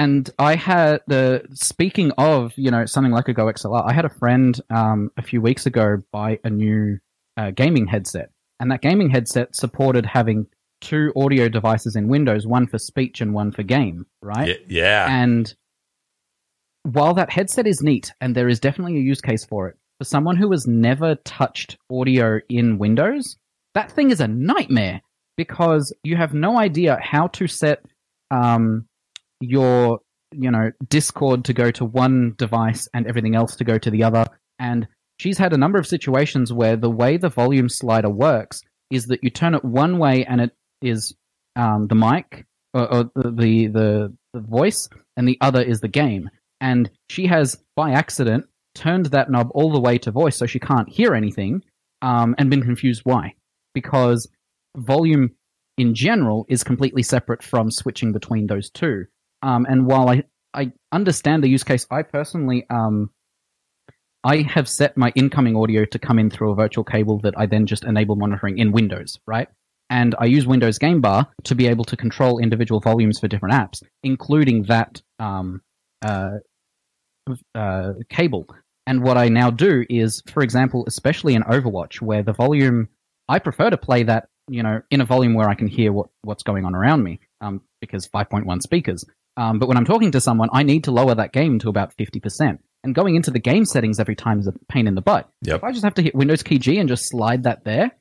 [0.00, 3.88] and I had the speaking of you know something like a Go XLR.
[3.88, 6.98] I had a friend um, a few weeks ago buy a new
[7.36, 10.46] uh, gaming headset, and that gaming headset supported having
[10.80, 14.48] two audio devices in Windows, one for speech and one for game, right?
[14.48, 15.06] Y- yeah.
[15.08, 15.52] And
[16.82, 20.04] while that headset is neat, and there is definitely a use case for it, for
[20.04, 23.36] someone who has never touched audio in Windows,
[23.74, 25.02] that thing is a nightmare
[25.36, 27.84] because you have no idea how to set
[28.30, 28.86] um,
[29.40, 30.00] your,
[30.32, 34.02] you know, Discord to go to one device and everything else to go to the
[34.02, 34.26] other.
[34.58, 34.88] And
[35.18, 39.22] she's had a number of situations where the way the volume slider works is that
[39.22, 40.50] you turn it one way and it
[40.82, 41.14] is
[41.56, 45.88] um, the mic or, or the, the the the voice, and the other is the
[45.88, 46.30] game.
[46.60, 50.58] And she has, by accident, turned that knob all the way to voice so she
[50.58, 51.62] can't hear anything,
[52.02, 53.34] um, and been confused why.
[53.74, 54.28] Because
[54.76, 55.30] volume
[55.78, 59.06] in general is completely separate from switching between those two.
[59.42, 63.10] Um, and while I, I understand the use case, I personally um,
[64.22, 67.46] I have set my incoming audio to come in through a virtual cable that I
[67.46, 69.48] then just enable monitoring in Windows, right?
[69.90, 73.54] And I use Windows Game Bar to be able to control individual volumes for different
[73.56, 75.60] apps, including that um,
[76.00, 76.38] uh,
[77.54, 78.46] uh, cable.
[78.86, 82.88] And what I now do is, for example, especially in Overwatch, where the volume,
[83.28, 86.08] I prefer to play that, you know, in a volume where I can hear what,
[86.22, 89.04] what's going on around me, um, because 5.1 speakers.
[89.36, 91.96] Um, but when I'm talking to someone, I need to lower that game to about
[91.96, 92.58] 50%.
[92.82, 95.28] And going into the game settings every time is a pain in the butt.
[95.42, 95.56] Yep.
[95.56, 97.92] If I just have to hit Windows key G and just slide that there,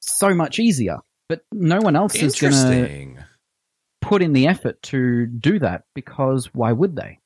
[0.00, 0.98] so much easier.
[1.28, 3.24] But no one else is going to
[4.02, 7.20] put in the effort to do that because why would they?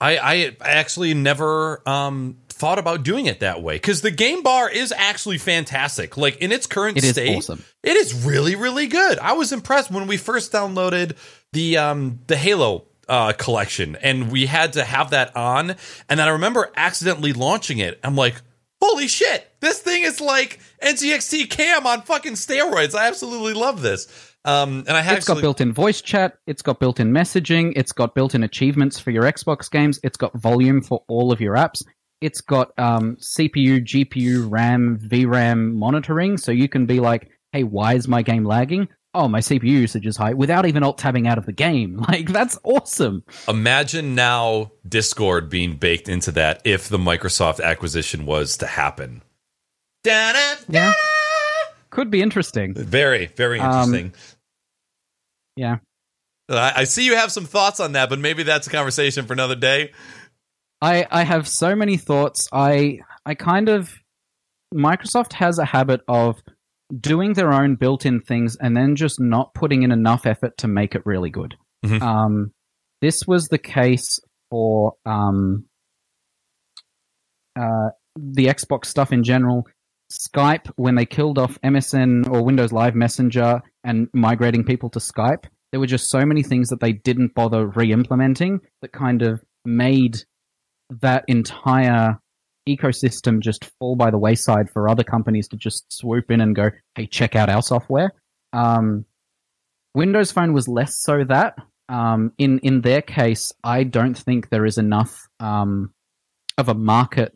[0.00, 4.42] I, I I actually never um thought about doing it that way because the game
[4.42, 6.16] bar is actually fantastic.
[6.16, 7.64] Like in its current It state, awesome.
[7.82, 9.18] it is really really good.
[9.18, 11.16] I was impressed when we first downloaded
[11.52, 15.70] the um the Halo uh collection and we had to have that on
[16.08, 17.98] and then I remember accidentally launching it.
[18.04, 18.40] I'm like,
[18.80, 19.50] "Holy shit.
[19.60, 22.94] This thing is like NZXT cam on fucking steroids.
[22.94, 24.06] I absolutely love this."
[24.44, 26.38] Um and I have It's got built-in voice chat.
[26.46, 27.72] It's got built-in messaging.
[27.76, 29.98] It's got built-in achievements for your Xbox games.
[30.02, 31.82] It's got volume for all of your apps.
[32.20, 37.94] It's got um, CPU, GPU, RAM, VRAM monitoring, so you can be like, "Hey, why
[37.94, 41.38] is my game lagging?" Oh, my CPU usage is high, without even alt tabbing out
[41.38, 41.96] of the game.
[42.08, 43.24] Like that's awesome.
[43.48, 49.22] Imagine now Discord being baked into that if the Microsoft acquisition was to happen.
[50.04, 50.92] Da-da, Yeah.
[51.90, 52.74] Could be interesting.
[52.74, 54.14] Very, very Um, interesting.
[55.56, 55.78] Yeah.
[56.50, 59.32] I, I see you have some thoughts on that, but maybe that's a conversation for
[59.32, 59.92] another day.
[60.80, 62.46] I I have so many thoughts.
[62.52, 63.92] I I kind of
[64.72, 66.40] Microsoft has a habit of
[66.98, 70.94] doing their own built-in things and then just not putting in enough effort to make
[70.94, 71.56] it really good.
[71.84, 72.00] Mhm.
[72.02, 72.52] Um,
[73.00, 74.20] this was the case
[74.50, 75.66] for um,
[77.56, 79.66] uh, the Xbox stuff in general.
[80.10, 85.44] Skype, when they killed off MSN or Windows Live Messenger and migrating people to Skype,
[85.70, 90.16] there were just so many things that they didn't bother re-implementing that kind of made
[91.02, 92.18] that entire
[92.76, 96.70] ecosystem just fall by the wayside for other companies to just swoop in and go,
[96.94, 98.12] "Hey, check out our software."
[98.52, 99.04] Um,
[99.94, 101.56] Windows Phone was less so that,
[101.88, 105.92] um, in in their case, I don't think there is enough um,
[106.56, 107.34] of a market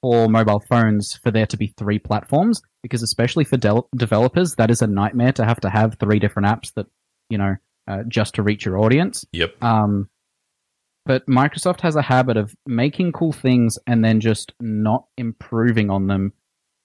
[0.00, 4.70] for mobile phones for there to be three platforms because especially for del- developers that
[4.70, 6.86] is a nightmare to have to have three different apps that
[7.30, 7.54] you know
[7.86, 9.62] uh, just to reach your audience Yep.
[9.62, 10.08] um,
[11.04, 16.06] but microsoft has a habit of making cool things and then just not improving on
[16.06, 16.32] them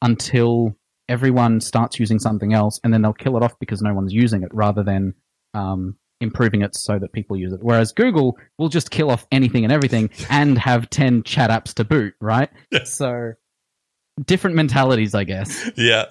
[0.01, 0.75] until
[1.09, 4.43] everyone starts using something else and then they'll kill it off because no one's using
[4.43, 5.13] it rather than
[5.53, 7.59] um, improving it so that people use it.
[7.61, 11.83] Whereas Google will just kill off anything and everything and have 10 chat apps to
[11.83, 12.49] boot, right?
[12.83, 13.33] So
[14.23, 15.69] different mentalities, I guess.
[15.77, 16.05] Yeah.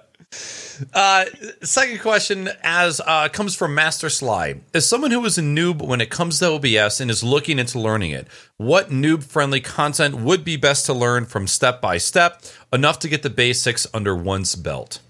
[0.92, 1.24] Uh,
[1.62, 4.60] second question as uh, comes from Master Sly.
[4.74, 7.78] As someone who is a noob when it comes to OBS and is looking into
[7.78, 12.42] learning it, what noob friendly content would be best to learn from step by step,
[12.72, 15.00] enough to get the basics under one's belt?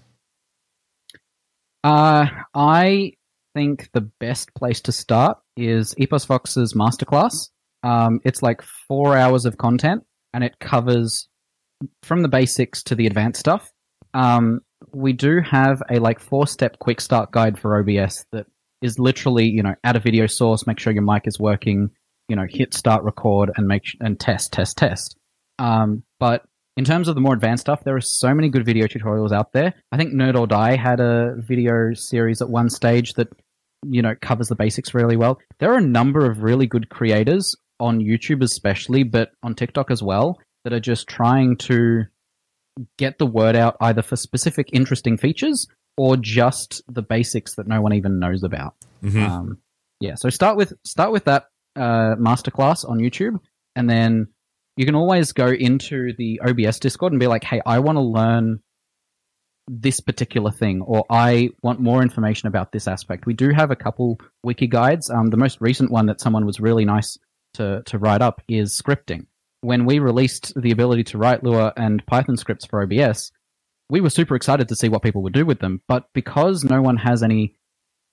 [1.83, 3.13] Uh, I
[3.53, 7.49] think the best place to start is EposVox's masterclass.
[7.83, 11.27] Um, it's like four hours of content and it covers
[12.03, 13.71] from the basics to the advanced stuff.
[14.13, 14.61] Um,
[14.93, 18.45] we do have a like four step quick start guide for OBS that
[18.81, 21.89] is literally, you know, add a video source, make sure your mic is working,
[22.27, 25.17] you know, hit start record and make, and test, test, test.
[25.59, 26.43] Um, but
[26.75, 29.51] in terms of the more advanced stuff, there are so many good video tutorials out
[29.51, 29.73] there.
[29.91, 33.29] I think Nerd or Die had a video series at one stage that,
[33.83, 35.39] you know, covers the basics really well.
[35.59, 40.03] There are a number of really good creators on YouTube, especially, but on TikTok as
[40.03, 42.03] well, that are just trying to
[42.97, 45.67] get the word out either for specific interesting features
[45.97, 48.75] or just the basics that no one even knows about.
[49.03, 49.27] Mhm.
[49.27, 49.57] Um,
[49.99, 51.45] yeah, so start with start with that
[51.75, 53.39] uh, masterclass on YouTube,
[53.75, 54.27] and then
[54.75, 58.01] you can always go into the OBS Discord and be like, "Hey, I want to
[58.01, 58.59] learn
[59.67, 63.75] this particular thing, or I want more information about this aspect." We do have a
[63.75, 65.09] couple wiki guides.
[65.09, 67.17] Um, the most recent one that someone was really nice
[67.55, 69.25] to to write up is scripting.
[69.61, 73.31] When we released the ability to write Lua and Python scripts for OBS,
[73.89, 75.81] we were super excited to see what people would do with them.
[75.87, 77.55] But because no one has any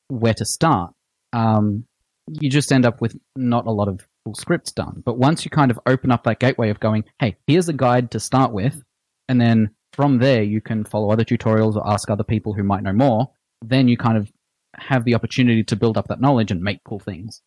[0.09, 0.95] where to start,
[1.33, 1.85] um,
[2.29, 5.03] you just end up with not a lot of cool scripts done.
[5.05, 8.13] But once you kind of open up that gateway of going, hey, here's a guide
[8.13, 8.83] to start with,
[9.29, 12.83] and then from there you can follow other tutorials or ask other people who might
[12.83, 13.31] know more,
[13.63, 14.31] then you kind of
[14.77, 17.43] have the opportunity to build up that knowledge and make cool things.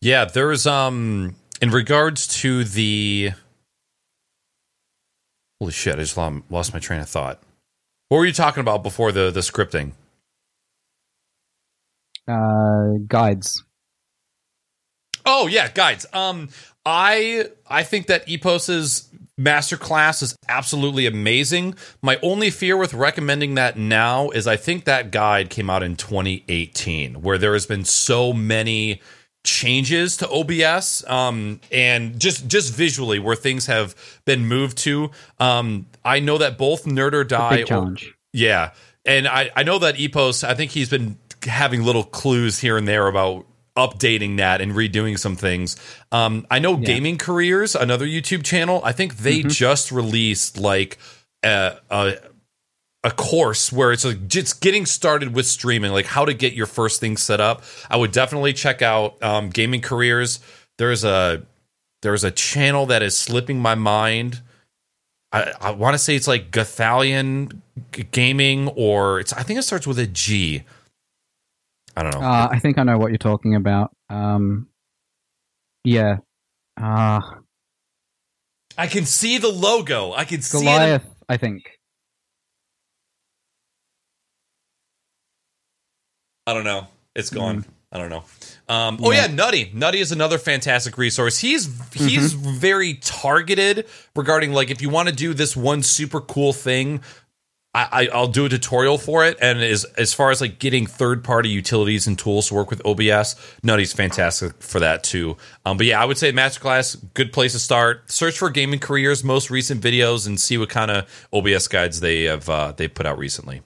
[0.00, 3.32] Yeah, there's um in regards to the
[5.60, 7.42] holy shit, I just lost my train of thought.
[8.08, 9.92] What were you talking about before the the scripting?
[12.26, 13.64] Uh, guides.
[15.26, 16.06] Oh yeah, guides.
[16.12, 16.48] Um,
[16.84, 19.08] I I think that Epos's
[19.38, 21.74] masterclass is absolutely amazing.
[22.02, 25.96] My only fear with recommending that now is I think that guide came out in
[25.96, 29.00] 2018, where there has been so many
[29.44, 33.94] changes to OBS, um, and just just visually where things have
[34.24, 35.10] been moved to.
[35.38, 38.14] Um, I know that both Nerd or Die challenge.
[38.32, 38.72] yeah,
[39.04, 40.44] and I I know that Epos.
[40.44, 43.46] I think he's been having little clues here and there about
[43.76, 45.76] updating that and redoing some things.
[46.12, 48.82] Um, I know Gaming Careers, another YouTube channel.
[48.84, 50.98] I think they just released like
[51.42, 52.14] a, a
[53.02, 56.66] a course where it's like just getting started with streaming, like how to get your
[56.66, 57.62] first thing set up.
[57.88, 60.40] I would definitely check out um, Gaming Careers.
[60.78, 61.42] There's a
[62.02, 64.42] there's a channel that is slipping my mind.
[65.32, 67.60] I, I want to say it's like Gathalion
[68.10, 70.64] Gaming, or it's I think it starts with a G.
[71.96, 72.26] I don't know.
[72.26, 73.92] Uh, I think I know what you're talking about.
[74.08, 74.68] Um,
[75.84, 76.18] yeah.
[76.80, 77.20] Uh,
[78.76, 80.12] I can see the logo.
[80.12, 80.60] I can see it.
[80.62, 81.78] Goliath, I think.
[86.50, 86.88] I don't know.
[87.14, 87.64] It's gone.
[87.92, 88.24] I don't know.
[88.68, 89.28] Um, oh yeah.
[89.28, 89.70] Nutty.
[89.72, 91.38] Nutty is another fantastic resource.
[91.38, 93.86] He's he's very targeted
[94.16, 97.02] regarding like if you want to do this one super cool thing,
[97.72, 99.38] I, I I'll do a tutorial for it.
[99.40, 102.84] And as as far as like getting third party utilities and tools to work with
[102.84, 105.36] OBS, Nutty's fantastic for that too.
[105.64, 108.10] Um, but yeah, I would say masterclass good place to start.
[108.10, 112.24] Search for gaming careers most recent videos and see what kind of OBS guides they
[112.24, 113.62] have uh, they put out recently.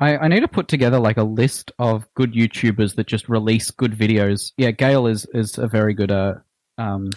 [0.00, 3.70] I, I need to put together like a list of good YouTubers that just release
[3.70, 4.52] good videos.
[4.56, 6.34] Yeah, Gale is is a very good uh
[6.78, 7.10] um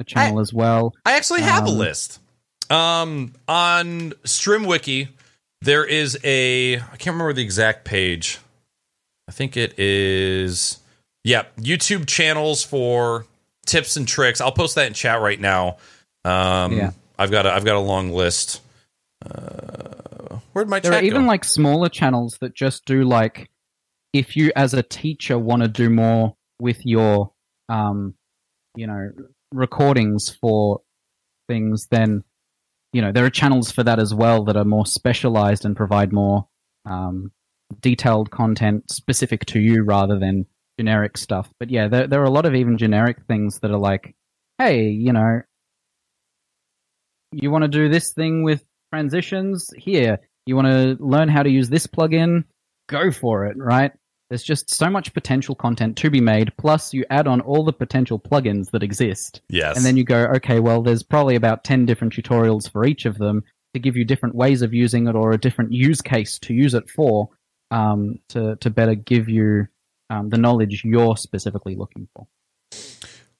[0.00, 0.94] a channel as well.
[1.04, 2.20] I actually have a Um, list.
[2.70, 5.08] Um, on StrimWiki,
[5.60, 8.38] there is a I can't remember the exact page.
[9.28, 10.78] I think it is
[11.24, 13.26] yeah, YouTube channels for
[13.66, 14.40] tips and tricks.
[14.40, 15.76] I'll post that in chat right now.
[16.24, 16.90] Um, Yeah.
[17.18, 18.60] I've got a, I've got a long list.
[19.24, 19.94] Uh,
[20.54, 21.28] where'd my There chat are even go?
[21.28, 23.50] like smaller channels that just do like
[24.12, 27.32] if you as a teacher want to do more with your
[27.68, 28.14] um,
[28.76, 29.10] you know,
[29.52, 30.80] recordings for
[31.48, 32.24] things, then
[32.92, 36.12] you know there are channels for that as well that are more specialized and provide
[36.12, 36.48] more
[36.86, 37.32] um,
[37.80, 40.46] detailed content specific to you rather than
[40.78, 41.50] generic stuff.
[41.58, 44.14] But yeah, there there are a lot of even generic things that are like,
[44.58, 45.42] hey, you know,
[47.32, 50.18] you want to do this thing with transitions here.
[50.46, 52.44] You want to learn how to use this plugin?
[52.88, 53.92] Go for it, right?
[54.28, 56.52] There's just so much potential content to be made.
[56.56, 59.42] Plus, you add on all the potential plugins that exist.
[59.48, 59.76] Yes.
[59.76, 63.18] And then you go, okay, well, there's probably about 10 different tutorials for each of
[63.18, 63.44] them
[63.74, 66.74] to give you different ways of using it or a different use case to use
[66.74, 67.28] it for
[67.70, 69.66] um, to, to better give you
[70.10, 72.26] um, the knowledge you're specifically looking for.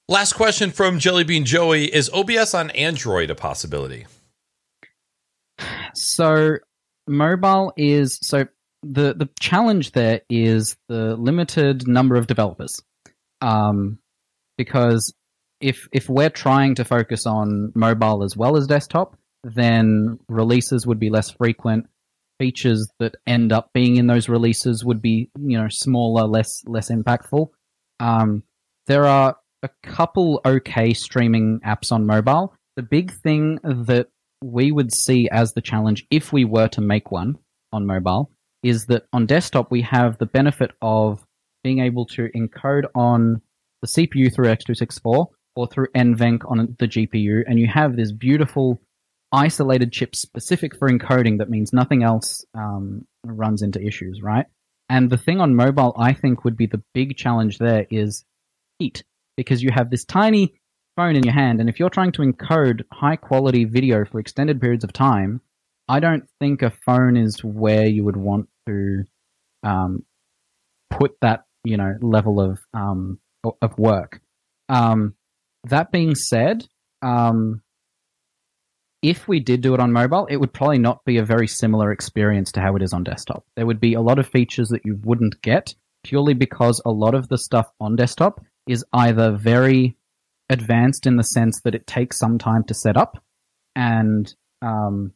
[0.09, 4.07] Last question from Jellybean Joey Is OBS on Android a possibility?
[5.95, 6.59] So,
[7.07, 8.47] mobile is so
[8.83, 12.83] the the challenge there is the limited number of developers,
[13.41, 13.99] um,
[14.59, 15.15] because
[15.61, 20.99] if if we're trying to focus on mobile as well as desktop, then releases would
[20.99, 21.87] be less frequent.
[22.39, 26.91] Features that end up being in those releases would be you know smaller, less less
[26.91, 27.49] impactful.
[28.01, 28.43] Um,
[28.87, 32.55] there are a couple okay streaming apps on mobile.
[32.77, 34.09] The big thing that
[34.45, 37.39] we would see as the challenge if we were to make one
[37.73, 38.31] on mobile
[38.63, 41.25] is that on desktop we have the benefit of
[41.63, 43.41] being able to encode on
[43.81, 45.27] the CPU through X264
[45.57, 48.81] or through NVENC on the GPU, and you have this beautiful
[49.33, 54.47] isolated chip specific for encoding that means nothing else um, runs into issues, right?
[54.89, 58.25] And the thing on mobile, I think, would be the big challenge there is
[58.79, 59.05] heat,
[59.37, 60.55] because you have this tiny
[60.97, 64.61] phone in your hand, and if you're trying to encode high quality video for extended
[64.61, 65.41] periods of time,
[65.89, 69.05] I don't think a phone is where you would want to
[69.63, 70.05] um,
[70.91, 73.19] put that you know level of um,
[73.61, 74.21] of work.
[74.69, 75.15] Um,
[75.65, 76.67] that being said,
[77.03, 77.63] um,
[79.03, 81.93] if we did do it on mobile, it would probably not be a very similar
[81.93, 83.45] experience to how it is on desktop.
[83.57, 87.15] There would be a lot of features that you wouldn't get purely because a lot
[87.15, 89.97] of the stuff on desktop is either very
[90.51, 93.23] advanced in the sense that it takes some time to set up
[93.75, 95.13] and um,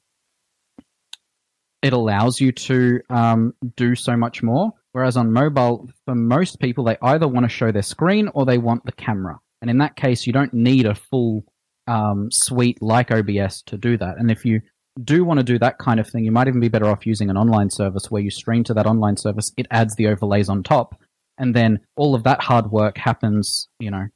[1.83, 4.73] it allows you to um, do so much more.
[4.93, 8.59] Whereas on mobile, for most people, they either want to show their screen or they
[8.59, 9.39] want the camera.
[9.61, 11.45] And in that case, you don't need a full
[11.87, 14.17] um, suite like OBS to do that.
[14.19, 14.61] And if you
[15.03, 17.31] do want to do that kind of thing, you might even be better off using
[17.31, 20.63] an online service where you stream to that online service, it adds the overlays on
[20.63, 21.01] top,
[21.39, 24.07] and then all of that hard work happens, you know,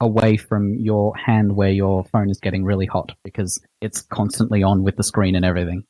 [0.00, 4.82] away from your hand where your phone is getting really hot because it's constantly on
[4.82, 5.84] with the screen and everything.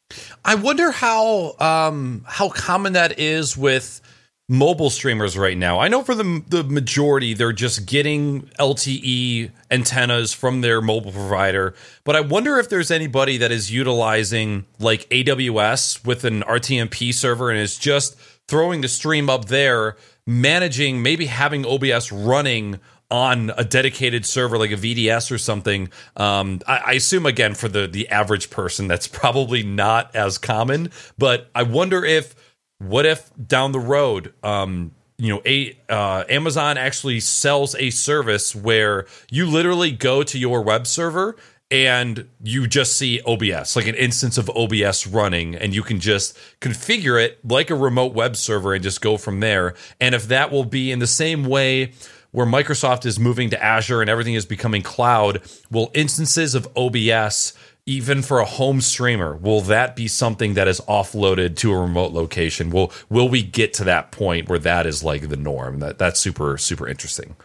[0.44, 4.00] I wonder how um, how common that is with
[4.48, 5.80] mobile streamers right now.
[5.80, 11.74] I know for the the majority they're just getting LTE antennas from their mobile provider,
[12.04, 17.50] but I wonder if there's anybody that is utilizing like AWS with an RTMP server
[17.50, 19.96] and is just throwing the stream up there,
[20.28, 22.78] managing maybe having OBS running
[23.10, 25.88] on a dedicated server like a VDS or something.
[26.16, 30.90] Um, I, I, assume again for the the average person that's probably not as common,
[31.16, 32.34] but I wonder if
[32.78, 38.54] what if down the road, um, you know, a uh, Amazon actually sells a service
[38.54, 41.36] where you literally go to your web server
[41.70, 46.38] and you just see OBS, like an instance of OBS running, and you can just
[46.60, 49.74] configure it like a remote web server and just go from there.
[50.00, 51.92] And if that will be in the same way
[52.36, 55.40] where Microsoft is moving to Azure and everything is becoming cloud,
[55.70, 57.54] will instances of OBS,
[57.86, 62.12] even for a home streamer, will that be something that is offloaded to a remote
[62.12, 62.68] location?
[62.68, 65.78] Will will we get to that point where that is like the norm?
[65.78, 67.36] That that's super super interesting.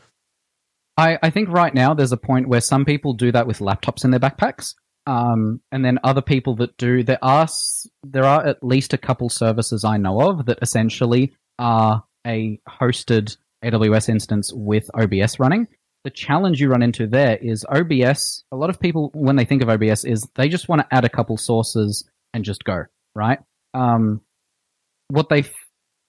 [0.97, 4.03] I, I think right now there's a point where some people do that with laptops
[4.03, 4.75] in their backpacks.
[5.07, 7.47] Um, and then other people that do there are
[8.03, 13.37] there are at least a couple services I know of that essentially are a hosted
[13.63, 15.67] AWS instance with OBS running.
[16.03, 18.43] The challenge you run into there is OBS.
[18.51, 21.05] A lot of people, when they think of OBS, is they just want to add
[21.05, 23.39] a couple sources and just go, right?
[23.73, 24.21] Um,
[25.09, 25.53] what they f-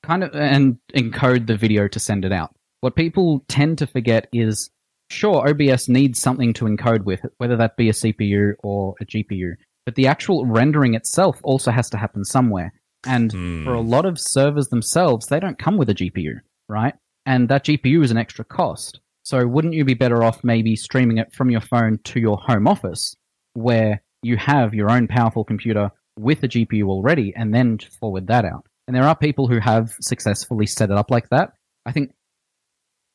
[0.02, 2.54] kind of, and encode the video to send it out.
[2.80, 4.70] What people tend to forget is
[5.10, 9.52] sure, OBS needs something to encode with, whether that be a CPU or a GPU.
[9.84, 12.72] But the actual rendering itself also has to happen somewhere.
[13.04, 13.64] And hmm.
[13.64, 16.94] for a lot of servers themselves, they don't come with a GPU, right?
[17.26, 19.00] And that GPU is an extra cost.
[19.24, 22.66] So wouldn't you be better off maybe streaming it from your phone to your home
[22.66, 23.14] office
[23.54, 28.44] where you have your own powerful computer with a GPU already and then forward that
[28.44, 28.66] out?
[28.86, 31.52] And there are people who have successfully set it up like that.
[31.86, 32.12] I think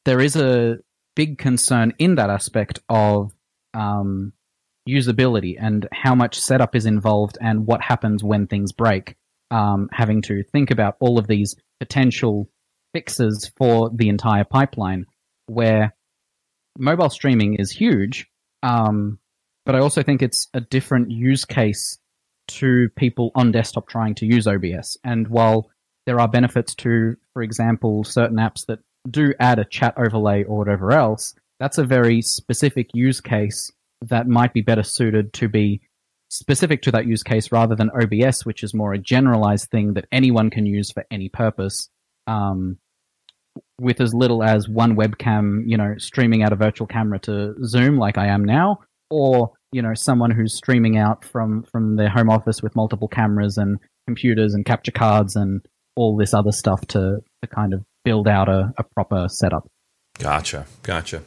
[0.05, 0.77] there is a
[1.15, 3.33] big concern in that aspect of
[3.73, 4.31] um,
[4.87, 9.15] usability and how much setup is involved and what happens when things break.
[9.49, 12.49] Um, having to think about all of these potential
[12.93, 15.05] fixes for the entire pipeline,
[15.47, 15.95] where
[16.77, 18.27] mobile streaming is huge,
[18.63, 19.19] um,
[19.65, 21.97] but I also think it's a different use case
[22.47, 24.97] to people on desktop trying to use OBS.
[25.03, 25.69] And while
[26.05, 30.57] there are benefits to, for example, certain apps that do add a chat overlay or
[30.57, 35.81] whatever else, that's a very specific use case that might be better suited to be
[36.29, 40.07] specific to that use case rather than OBS, which is more a generalized thing that
[40.11, 41.89] anyone can use for any purpose.
[42.27, 42.77] Um,
[43.79, 47.97] with as little as one webcam, you know, streaming out a virtual camera to Zoom
[47.97, 52.29] like I am now, or you know, someone who's streaming out from from their home
[52.29, 55.61] office with multiple cameras and computers and capture cards and
[55.95, 59.67] all this other stuff to to kind of build out a, a proper setup.
[60.19, 61.21] Gotcha, gotcha.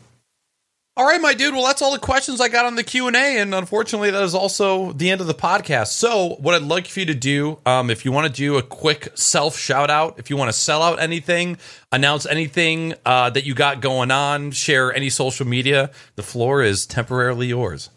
[1.00, 1.54] All right, my dude.
[1.54, 4.22] Well, that's all the questions I got on the Q and A, and unfortunately, that
[4.22, 5.92] is also the end of the podcast.
[5.92, 8.62] So, what I'd like for you to do, um, if you want to do a
[8.62, 11.56] quick self shout out, if you want to sell out anything,
[11.90, 16.84] announce anything uh, that you got going on, share any social media, the floor is
[16.84, 17.88] temporarily yours.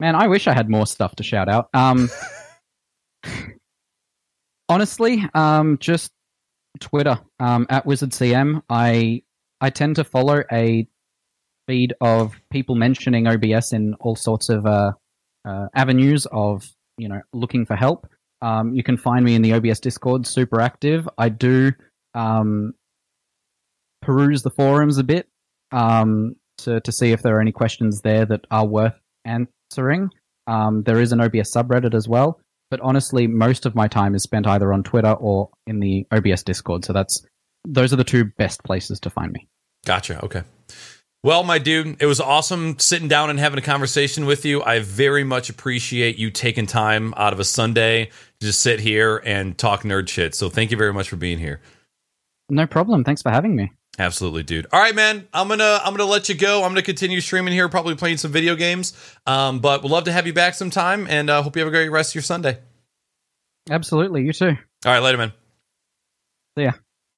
[0.00, 1.68] Man, I wish I had more stuff to shout out.
[1.72, 2.10] Um,
[4.68, 6.10] honestly, um, just
[6.80, 8.62] Twitter um, at WizardCM.
[8.68, 9.22] I
[9.60, 10.88] I tend to follow a
[11.66, 14.92] feed of people mentioning OBS in all sorts of uh,
[15.44, 16.64] uh, avenues of
[16.98, 18.08] you know looking for help.
[18.42, 21.08] Um, you can find me in the OBS Discord, super active.
[21.16, 21.72] I do
[22.14, 22.74] um,
[24.02, 25.28] peruse the forums a bit
[25.72, 30.10] um, to to see if there are any questions there that are worth answering.
[30.46, 34.22] Um, there is an OBS subreddit as well, but honestly, most of my time is
[34.22, 36.84] spent either on Twitter or in the OBS Discord.
[36.84, 37.24] So that's
[37.66, 39.48] those are the two best places to find me.
[39.84, 40.24] Gotcha.
[40.24, 40.42] Okay.
[41.22, 44.62] Well, my dude, it was awesome sitting down and having a conversation with you.
[44.62, 48.06] I very much appreciate you taking time out of a Sunday
[48.40, 50.34] to just sit here and talk nerd shit.
[50.34, 51.60] So thank you very much for being here.
[52.48, 53.02] No problem.
[53.02, 53.72] Thanks for having me.
[53.98, 54.66] Absolutely, dude.
[54.72, 55.26] All right, man.
[55.32, 56.62] I'm gonna I'm gonna let you go.
[56.62, 58.92] I'm gonna continue streaming here, probably playing some video games.
[59.26, 61.72] Um, but we'd love to have you back sometime, and uh, hope you have a
[61.72, 62.58] great rest of your Sunday.
[63.70, 64.22] Absolutely.
[64.22, 64.56] You too.
[64.84, 65.32] All right, later, man.
[66.56, 66.72] See ya.